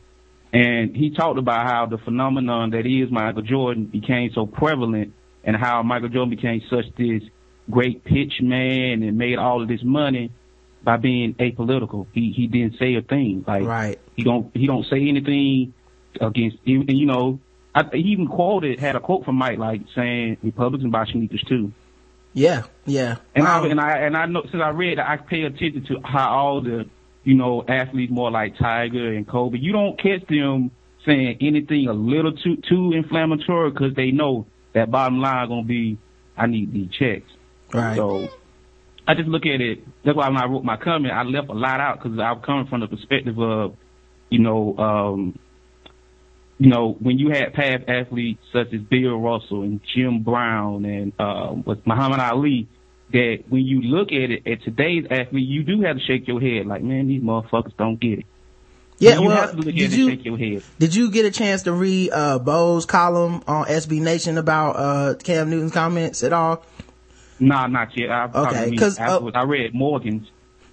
[0.52, 5.12] And he talked about how the phenomenon that is Michael Jordan became so prevalent
[5.44, 7.22] and how Michael Jordan became such this
[7.70, 10.32] great pitch man and made all of this money
[10.86, 12.06] by being apolitical.
[12.14, 13.44] He he didn't say a thing.
[13.46, 13.98] Like Right.
[14.14, 15.74] he don't he don't say anything
[16.20, 17.40] against and you know
[17.74, 21.72] I, he even quoted had a quote from Mike like saying Republicans buy sneakers too.
[22.32, 22.62] Yeah.
[22.86, 23.16] Yeah.
[23.34, 25.84] And Um, I and I and I know since I read that I pay attention
[25.86, 26.88] to how all the
[27.24, 29.58] you know athletes more like Tiger and Kobe.
[29.58, 30.70] You don't catch them
[31.04, 35.98] saying anything a little too too inflammatory because they know that bottom line gonna be
[36.36, 37.28] I need these checks.
[37.74, 37.96] Right.
[37.96, 38.28] So
[39.06, 39.84] I just look at it.
[40.04, 42.42] That's why when I wrote my comment, I left a lot out because I was
[42.44, 43.76] coming from the perspective of,
[44.30, 45.38] you know, um,
[46.58, 51.12] you know, when you had past athletes such as Bill Russell and Jim Brown and
[51.18, 52.66] uh, with Muhammad Ali,
[53.12, 56.40] that when you look at it at today's athlete, you do have to shake your
[56.40, 58.26] head like, man, these motherfuckers don't get it.
[58.98, 60.62] Yeah, you well, have to look did you- shake your head.
[60.78, 65.14] Did you get a chance to read uh Bo's column on SB Nation about uh
[65.22, 66.64] Cam Newton's comments at all?
[67.38, 68.10] Nah, not yet.
[68.10, 69.30] I Okay, probably 'cause, read uh.
[69.34, 70.28] I read Morgan's.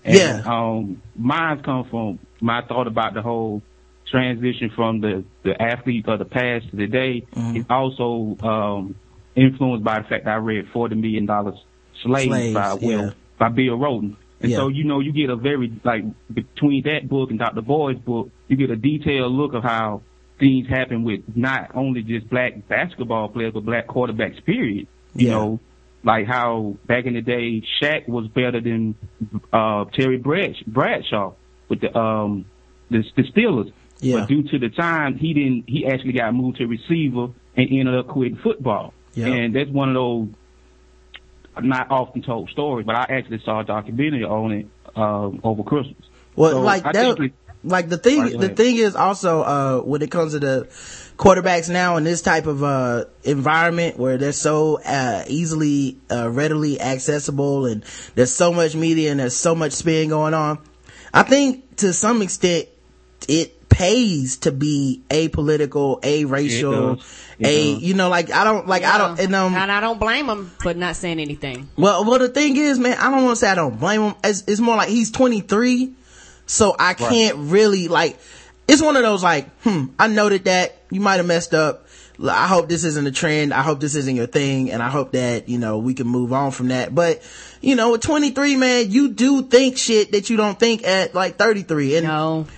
[0.06, 0.41] And, Yeah.
[0.45, 3.61] Um, mine's come from my thought about the whole
[4.10, 7.23] transition from the the athlete of the past to today.
[7.35, 7.57] Mm-hmm.
[7.57, 8.95] It's also um
[9.35, 11.56] influenced by the fact that I read Forty Million Dollars
[12.03, 13.10] Slaves, Slaves, by Will yeah.
[13.38, 14.15] by Bill Rhoden.
[14.41, 14.57] And Yeah.
[14.57, 16.03] so you know you get a very like
[16.34, 17.61] between that book and Dr.
[17.61, 20.02] Boyd's book, you get a detailed look of how
[20.40, 24.44] things happen with not only just black basketball players but black quarterbacks.
[24.44, 24.88] Period.
[25.15, 25.34] You Yeah.
[25.34, 25.60] know,
[26.04, 28.96] like how back in the day Shaq was better than
[29.52, 31.34] uh Terry Bradshaw, Bradshaw
[31.70, 32.46] with the um
[32.90, 33.72] the, the Steelers.
[34.00, 34.20] Yeah.
[34.20, 35.64] But due to the time, he didn't.
[35.68, 38.94] He actually got moved to receiver and ended up quitting football.
[39.14, 39.28] Yeah.
[39.28, 40.28] And that's one of those
[41.62, 42.86] not often told stories.
[42.86, 46.04] But I actually saw a documentary on it um, over Christmas.
[46.36, 47.32] Well, So like I that,
[47.64, 48.58] like the thing, Right, the ahead.
[48.58, 50.68] thing is also, uh, when it comes to the
[51.18, 56.80] quarterbacks now in this type of, uh, environment where they're so, uh, easily, uh, readily
[56.81, 57.84] accessible and
[58.15, 60.60] there's so much media and there's so much spin going on.
[61.14, 62.68] I think to some extent
[63.27, 67.26] it pays to be apolitical, a racial, does.
[67.44, 70.30] A, you know, like I don't, like I don't, and um, and I don't blame
[70.30, 71.69] him for not saying anything.
[71.76, 74.15] well, well, the thing is, man, I don't want to say I don't blame him.
[74.23, 75.91] It's, it's more like he's 23,
[76.45, 78.19] so I can't really like.
[78.74, 81.86] It's one of those like, hmm, I noted that you might have messed up.
[82.20, 83.54] I hope this isn't a trend.
[83.54, 86.34] I hope this isn't your thing, and I hope that you know we can move
[86.34, 86.95] on from that.
[86.95, 87.22] But
[87.64, 91.38] you know, at 23, man, you do think shit that you don't think at like
[91.38, 92.06] 33, and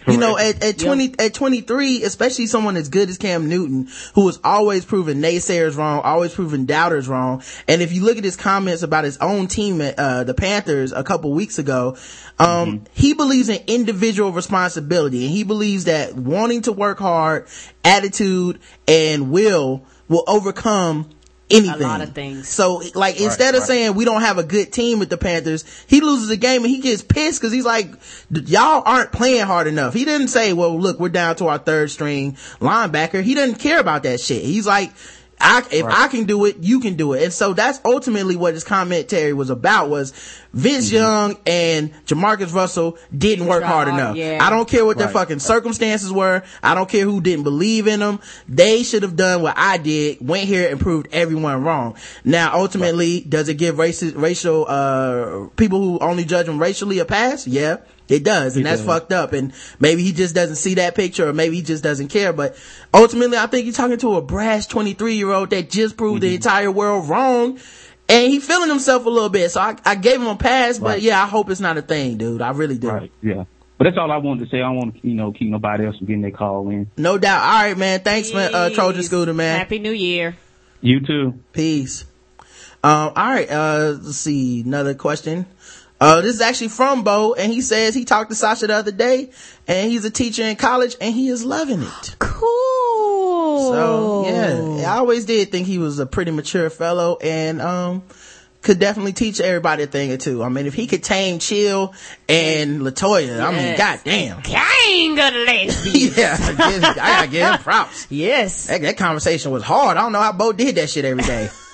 [0.07, 4.26] you know, at, at 20, at 23, especially someone as good as Cam Newton, who
[4.26, 7.44] has always proven naysayers wrong, always proven doubters wrong.
[7.68, 11.03] And if you look at his comments about his own team, uh, the Panthers a
[11.03, 11.98] couple weeks ago,
[12.40, 15.26] um, he believes in individual responsibility.
[15.26, 17.48] And he believes that wanting to work hard,
[17.84, 21.10] attitude, and will will overcome
[21.50, 21.82] anything.
[21.82, 22.48] A lot of things.
[22.50, 23.68] So, like, Right, instead of right.
[23.68, 26.70] saying we don't have a good team with the Panthers, he loses a game and
[26.70, 27.92] he gets pissed because he's like,
[28.32, 29.94] y'all aren't playing hard enough.
[29.94, 33.22] He didn't say, well, look, we're down to our third string linebacker.
[33.22, 34.44] He doesn't care about that shit.
[34.44, 34.92] He's like,
[35.40, 37.24] I, if I can do it, you can do it.
[37.24, 40.12] And so that's ultimately what his commentary was about was
[40.53, 40.95] Vince Mm-hmm.
[40.95, 44.16] Young and JaMarcus Russell didn't work hard hard, enough.
[44.16, 44.40] yeah.
[44.41, 46.44] I don't care what their fucking circumstances were.
[46.64, 48.20] I don't care who didn't believe in them.
[48.48, 51.95] They should have done what I did, went here and proved everyone wrong.
[52.24, 57.06] Now, ultimately, does it give racist, racial, uh, people who only judge them racially a
[57.06, 57.45] pass?
[57.45, 57.78] Yeah.
[58.07, 58.88] It does, and It that's does.
[58.88, 59.34] fucked up.
[59.34, 62.34] And maybe he just doesn't see that picture, or maybe he just doesn't care.
[62.34, 62.56] But
[62.94, 66.30] ultimately, I think you're talking to a brash 23 year old that just proved Mm-hmm.
[66.30, 67.60] the entire world wrong,
[68.07, 69.49] and he feeling himself a little bit.
[69.52, 72.18] So I, I gave him a pass, but yeah, I hope it's not a thing,
[72.18, 72.41] dude.
[72.41, 72.90] I really do.
[72.90, 73.11] Right.
[73.23, 73.45] Yeah.
[73.77, 74.57] But that's all I wanted to say.
[74.57, 76.90] I don't want to, you know, keep nobody else from getting their call in.
[76.95, 77.41] No doubt.
[77.41, 77.99] All right, man.
[78.02, 78.53] Thanks, man.
[78.56, 79.57] Uh, Trojan Scooter, man.
[79.57, 80.38] Happy New Year.
[80.80, 81.34] You too.
[81.52, 82.06] Peace.
[82.84, 83.49] Um, all right.
[83.49, 84.61] Uh, let's see.
[84.61, 85.45] Another question.
[86.06, 88.91] Uh, this is actually from Bo, and he says he talked to Sasha the other
[88.91, 89.32] day,
[89.68, 92.15] and he's a teacher in college, and he is loving it.
[92.19, 93.72] Cool.
[93.72, 98.03] So yeah, I always did think he was a pretty mature fellow, and um,
[98.61, 100.44] could definitely teach everybody a thing or two.
[100.44, 101.94] I mean, if he could tame Chill
[102.30, 103.77] and Latoya, I mean, Yes.
[104.03, 104.41] goddamn.
[104.44, 106.18] King of the lesbians.
[106.19, 108.07] yeah, I, I gotta give him props.
[108.11, 108.68] Yes.
[108.68, 109.98] That, that conversation was hard.
[109.98, 111.49] I don't know how Bo did that shit every day.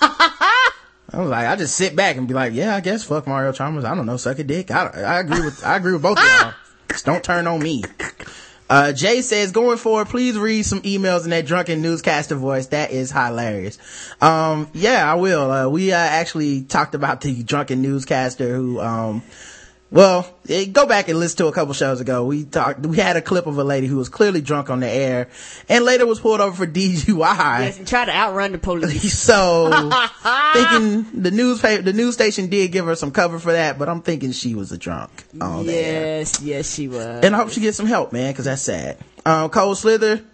[1.12, 3.52] I was like, I just sit back and be like, yeah, I guess fuck Mario
[3.52, 3.84] Chalmers.
[3.84, 4.70] I don't know, suck a dick.
[4.70, 6.54] I, I agree with, I agree with both of y'all.
[6.88, 7.84] Just don't turn on me.
[8.70, 12.68] Uh, Jay says, going forward, please read some emails in that drunken newscaster voice.
[12.68, 13.78] That is hilarious.
[14.22, 15.50] Um, yeah, I will.
[15.50, 19.22] Uh, we, uh, actually talked about the drunken newscaster who, um,
[19.92, 22.24] well, eh, go back and listen to a couple shows ago.
[22.24, 24.88] We talked, we had a clip of a lady who was clearly drunk on the
[24.88, 25.28] air
[25.68, 27.60] and later was pulled over for DUI.
[27.60, 29.12] Yes, and try to outrun the police.
[29.32, 29.70] So
[30.54, 34.00] thinking the newspaper, the news station did give her some cover for that, but I'm
[34.00, 35.10] thinking she was a drunk
[35.40, 37.24] on yes, yes, she was.
[37.24, 38.96] And I hope she gets some help, man, cause that's sad.
[39.26, 40.24] Um, Cole Slither,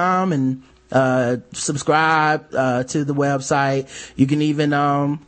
[0.00, 0.62] theblackguywhotips.com and,
[0.92, 3.88] uh, subscribe, uh, to the website.
[4.16, 5.24] You can even, um,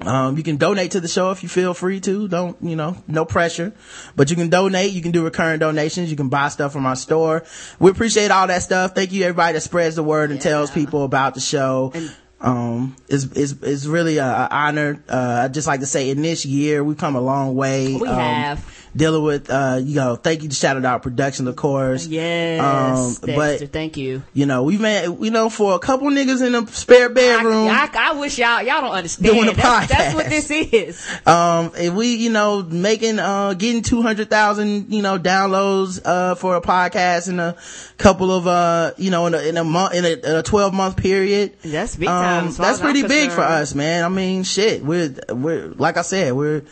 [0.00, 2.26] um, you can donate to the show if you feel free to.
[2.26, 3.72] Don't, you know, no pressure.
[4.16, 4.92] But you can donate.
[4.92, 6.10] You can do recurring donations.
[6.10, 7.44] You can buy stuff from our store.
[7.78, 8.94] We appreciate all that stuff.
[8.94, 11.92] Thank you everybody that spreads the word and tells people about the show.
[12.40, 15.02] um, it's, it's, it's really a, a honor.
[15.08, 17.94] Uh, I'd just like to say in this year, we've come a long way.
[17.94, 18.73] We um, have.
[18.96, 22.06] Dealing with, uh, you know, thank you to Shadow Dog Productions, of course.
[22.06, 24.22] Yes, Um, Dexter, but, thank you.
[24.32, 27.68] you know, we've made, you know, for a couple niggas in a spare bedroom.
[27.68, 29.34] I, I wish y'all y'all don't understand.
[29.34, 31.04] Doing a that's, that's what this is.
[31.26, 36.60] um if we you know making uh getting 200,000 you know downloads uh for a
[36.60, 37.56] podcast in a
[37.98, 40.72] couple of uh you know in a in a month in a, in a 12
[40.74, 44.84] month period That's big time, um, that's pretty big for us man i mean shit
[44.84, 46.62] we're we're like i said we're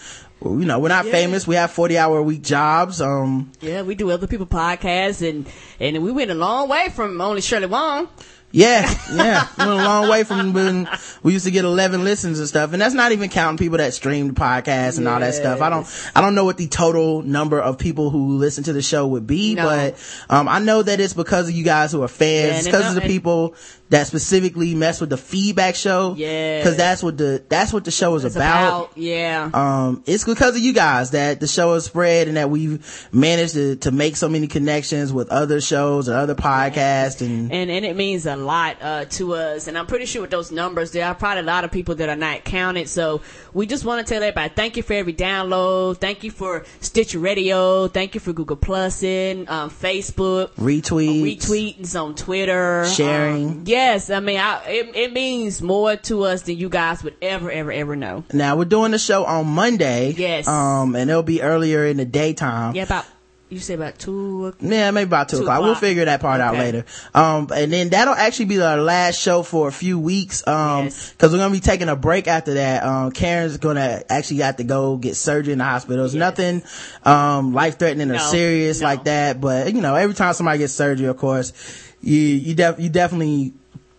[0.45, 3.95] you know we're not famous we have 40 hour a week jobs um Yeah, we
[3.95, 5.47] do other people podcasts and
[5.81, 8.09] and we went a long way from only Shirley Wong.
[8.55, 8.83] Yeah,
[9.15, 9.49] yeah.
[9.59, 10.87] We went a long way from when
[11.23, 12.75] we used to get 11 listens and stuff.
[12.75, 15.63] And that's not even counting people that streamed the podcast and all that stuff.
[15.63, 18.83] I don't, I don't know what the total number of people who listen to the
[18.83, 19.65] show would be, No.
[19.65, 19.97] but,
[20.29, 22.67] um, I know that it's because of you guys who are fans.
[22.67, 23.55] Yeah, because of the people
[23.93, 26.15] that specifically mess with the feedback show.
[26.17, 26.63] Yeah.
[26.63, 28.87] Cause that's what the, that's what the show is about.
[28.87, 29.51] about yeah.
[29.53, 33.53] Um, it's because of you guys that the show has spread and that we've managed
[33.53, 37.85] to, to make so many connections with other shows and other podcasts and, and and
[37.85, 39.69] it means a lot uh, to us.
[39.69, 42.09] And I'm pretty sure with those numbers, there are probably a lot of people that
[42.09, 42.89] are not counted.
[42.89, 43.21] So
[43.53, 47.19] we just want to tell everybody, thank you for every download, thank you for Stitcher
[47.19, 50.53] Radio, thank you for Google Plus and um, Facebook.
[50.55, 51.37] retweets.
[51.37, 53.49] Retweetings on Twitter, Sharing.
[53.51, 57.17] Um, yes, I mean, I, it, it means more to us than you guys would
[57.21, 58.25] ever, ever, ever know.
[58.33, 60.13] Now we're doing the show on Monday.
[60.13, 60.47] Yes.
[60.49, 62.75] Um, and it'll be earlier in the daytime.
[62.75, 63.07] Yeah, about
[63.51, 64.55] you say about two.
[64.61, 65.61] Yeah, maybe about two, Two o'clock.
[65.61, 66.87] We'll figure that part out later.
[67.15, 70.47] Um, and then that'll actually be our last show for a few weeks.
[70.47, 71.15] Um, Yes.
[71.19, 72.83] cause we're gonna be taking a break after that.
[72.83, 76.07] Um, Karen's gonna actually have to go get surgery in the hospital.
[76.07, 76.63] It's nothing,
[77.05, 78.87] um, life threatening or No, serious no.
[78.87, 79.39] like that.
[79.39, 81.53] But, you know, every time somebody gets surgery, of course,
[82.01, 83.53] you, you def, you definitely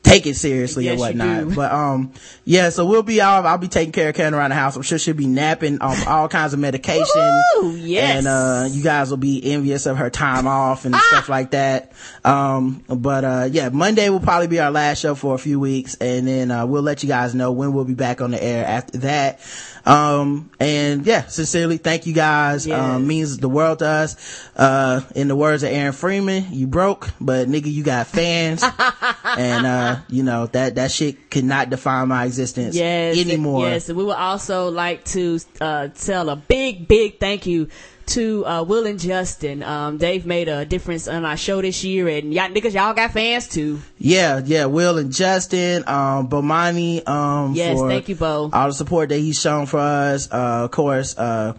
[0.03, 1.55] take it seriously Yes, or whatnot.
[1.55, 2.11] But, um,
[2.45, 3.45] yeah, so we'll be off.
[3.45, 4.75] I'll be taking care of Karen around the house.
[4.75, 7.41] I'm sure she'll be napping off all kinds of medication.
[7.57, 8.17] Woo, yes.
[8.17, 11.01] And, uh, you guys will be envious of her time off and Ah!
[11.09, 11.93] stuff like that.
[12.25, 15.95] Um, but, uh, yeah, Monday will probably be our last show for a few weeks.
[15.95, 18.65] And then, uh, we'll let you guys know when we'll be back on the air
[18.67, 19.39] after that.
[19.85, 22.69] Um, and yeah, sincerely, thank you guys.
[22.69, 24.49] Um, means the world to us.
[24.55, 28.63] Uh, in the words of Aaron Freeman, you broke, but nigga, you got fans.
[29.37, 33.67] and, uh, you know, that, that shit could not define my existence yes, anymore.
[33.67, 37.67] Yes, and we would also like to uh, tell a big, big thank you
[38.13, 39.63] to uh, Will and Justin.
[39.63, 43.11] Um, they've made a difference on our show this year, and y'all niggas, y'all got
[43.11, 43.79] fans too.
[43.97, 48.49] Yeah, yeah, Will and Justin, um, Bomani, um, Yes, thank you, Bo.
[48.51, 50.31] all the support that he's shown for us.
[50.31, 51.53] Uh, of course, uh,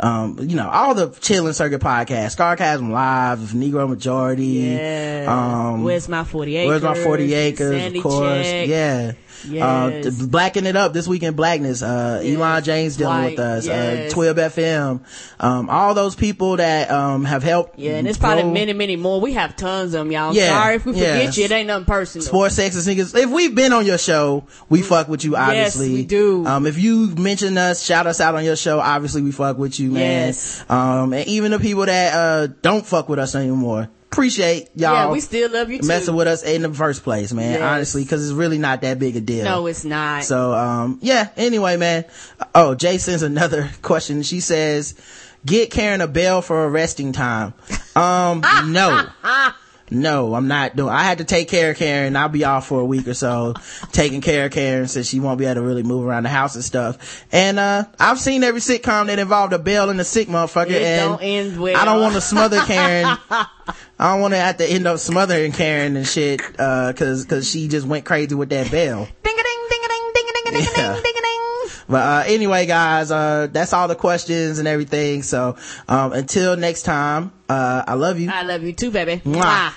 [0.00, 4.44] um, you know, all the Chitlin Circuit podcasts, Scarcasm Live, Negro Majority.
[4.44, 5.26] Yeah.
[5.28, 6.82] Um, Where's my forty acres?
[6.82, 7.80] Where's my 40 acres?
[7.82, 8.46] Sandy of course.
[8.46, 8.68] Check.
[8.68, 9.12] Yeah.
[9.46, 10.06] Yes.
[10.22, 11.82] Uh, blacking it up this week in blackness.
[11.82, 13.66] Uh, Elon James dealing with us.
[13.66, 14.12] yes.
[14.12, 15.00] Uh, Twib FM.
[15.40, 17.78] Um, all those people that, um, have helped.
[17.78, 19.20] Yeah, and there's probably many, many more.
[19.20, 20.34] We have tons of them, y'all.
[20.34, 21.44] Yeah, Sorry if we forget you.
[21.44, 22.26] It ain't nothing personal.
[22.26, 23.16] Sports sexist niggas.
[23.16, 25.92] If we've been on your show, we fuck with you, obviously.
[25.92, 26.46] we do.
[26.46, 29.78] Um, if you mention us, shout us out on your show, obviously we fuck with
[29.78, 30.28] you, man.
[30.28, 30.64] Yes.
[30.68, 33.88] Um, and even the people that, uh, don't fuck with us anymore.
[34.18, 34.94] Appreciate y'all.
[34.94, 35.86] Yeah, we still love you too.
[35.86, 37.52] Messing with us in the first place, man.
[37.52, 37.62] Yes.
[37.62, 39.44] Honestly, cause it's really not that big a deal.
[39.44, 40.24] No, it's not.
[40.24, 42.04] So, um, yeah, anyway, man.
[42.52, 44.24] Oh, Jay sends another question.
[44.24, 44.96] She says,
[45.46, 47.54] get Karen a bail for arresting time.
[47.94, 48.42] Um,
[48.72, 49.06] no.
[49.90, 52.16] No, I'm not doing, I had to take care of Karen.
[52.16, 53.54] I'll be off for a week or so,
[53.92, 56.54] taking care of Karen since she won't be able to really move around the house
[56.54, 57.24] and stuff.
[57.32, 60.82] And, uh, I've seen every sitcom that involved a bell and a sick motherfucker It
[60.82, 61.76] and don't end well.
[61.76, 63.06] I don't want to smother Karen.
[63.30, 67.48] I don't want to have to end up smothering Karen and shit, uh, cause, cause
[67.48, 69.08] she just went crazy with that bell.
[69.22, 71.00] Ding a ding ding a ding ding Yeah.
[71.88, 75.22] But uh, anyway, guys, uh, that's all the questions and everything.
[75.22, 75.56] So
[75.88, 78.30] um, until next time, uh, I love you.
[78.30, 79.22] I love you too, baby.
[79.24, 79.72] Mwah.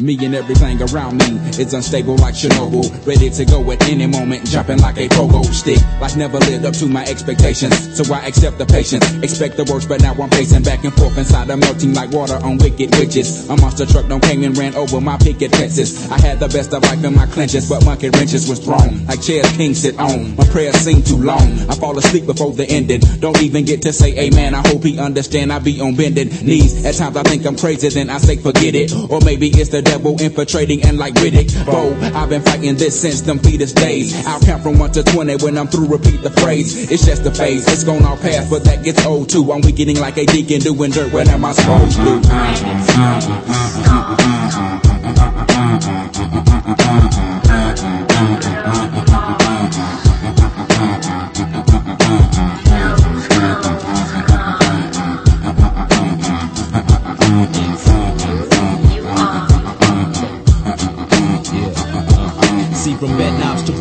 [0.00, 2.88] Me and everything around me is unstable like Chernobyl.
[3.06, 5.78] Ready to go at any moment, jumping like a pogo stick.
[6.00, 9.04] Life never lived up to my expectations, so I accept the patience.
[9.22, 11.50] Expect the worst, but now I'm pacing back and forth inside.
[11.50, 13.48] I'm melting like water on wicked witches.
[13.50, 16.10] A monster truck don't came and ran over my picket fences.
[16.10, 19.04] I had the best of life in my clenches, but monkey wrenches was thrown.
[19.06, 20.34] Like chairs king sit on.
[20.36, 21.68] My prayers seem too long.
[21.68, 23.00] I fall asleep before the ending.
[23.20, 24.54] Don't even get to say amen.
[24.54, 26.86] I hope he understand I be on bended knees.
[26.86, 28.92] At times I think I'm crazy, then I say forget it.
[29.10, 31.50] Or maybe it's the devil infiltrating and like Riddick.
[31.66, 34.14] Bo, I've been fighting this since them fetus days.
[34.24, 36.92] I'll count from 1 to 20 when I'm through, repeat the phrase.
[36.92, 39.50] It's just a phase, it's gone all past, but that gets old too.
[39.50, 41.96] I'm weakening like a deacon doing dirt when am I supposed
[46.70, 47.09] See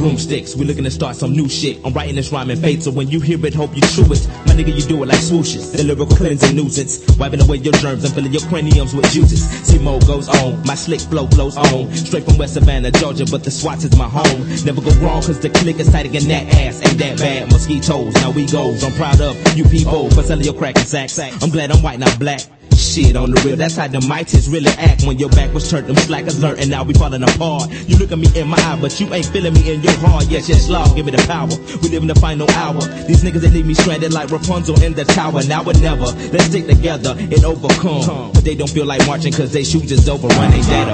[0.10, 1.78] broomsticks, we looking to start some new shit.
[1.86, 4.28] I'm writing this rhyme fate, so when you hear it, hope you true it.
[4.48, 5.76] My nigga, you do it like swooshes.
[5.76, 9.48] The lyrical cleansing nuisance, wiping away your germs and filling your craniums with juices.
[9.68, 11.94] See, mo goes on, my slick flow flows on.
[11.94, 14.50] Straight from West Savannah, Georgia, but the Swats is my home.
[14.66, 16.82] Never go wrong, cause the click is tighter than that ass.
[16.88, 18.84] Ain't that bad, mosquitoes, now we goes.
[18.84, 21.20] I'm proud of you people for selling your crack and sacks.
[21.20, 22.42] I'm glad I'm white, not black.
[22.80, 25.88] Shit on the real, that's how the mighties really act when your back was turned.
[25.88, 27.70] Them slackers learn, and now we falling apart.
[27.90, 30.28] You look at me in my eye, but you ain't feeling me in your heart.
[30.30, 31.50] Yes, yes, Lord, give me the power.
[31.84, 32.80] We live in the final hour.
[33.04, 35.44] These niggas they leave me stranded like Rapunzel in the tower.
[35.44, 36.06] Now or never.
[36.32, 38.32] Let's stick together and overcome.
[38.32, 40.30] But they don't feel like marching cause they shoes is over.
[40.30, 40.94] Run ain't that a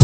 [0.00, 0.03] bitch?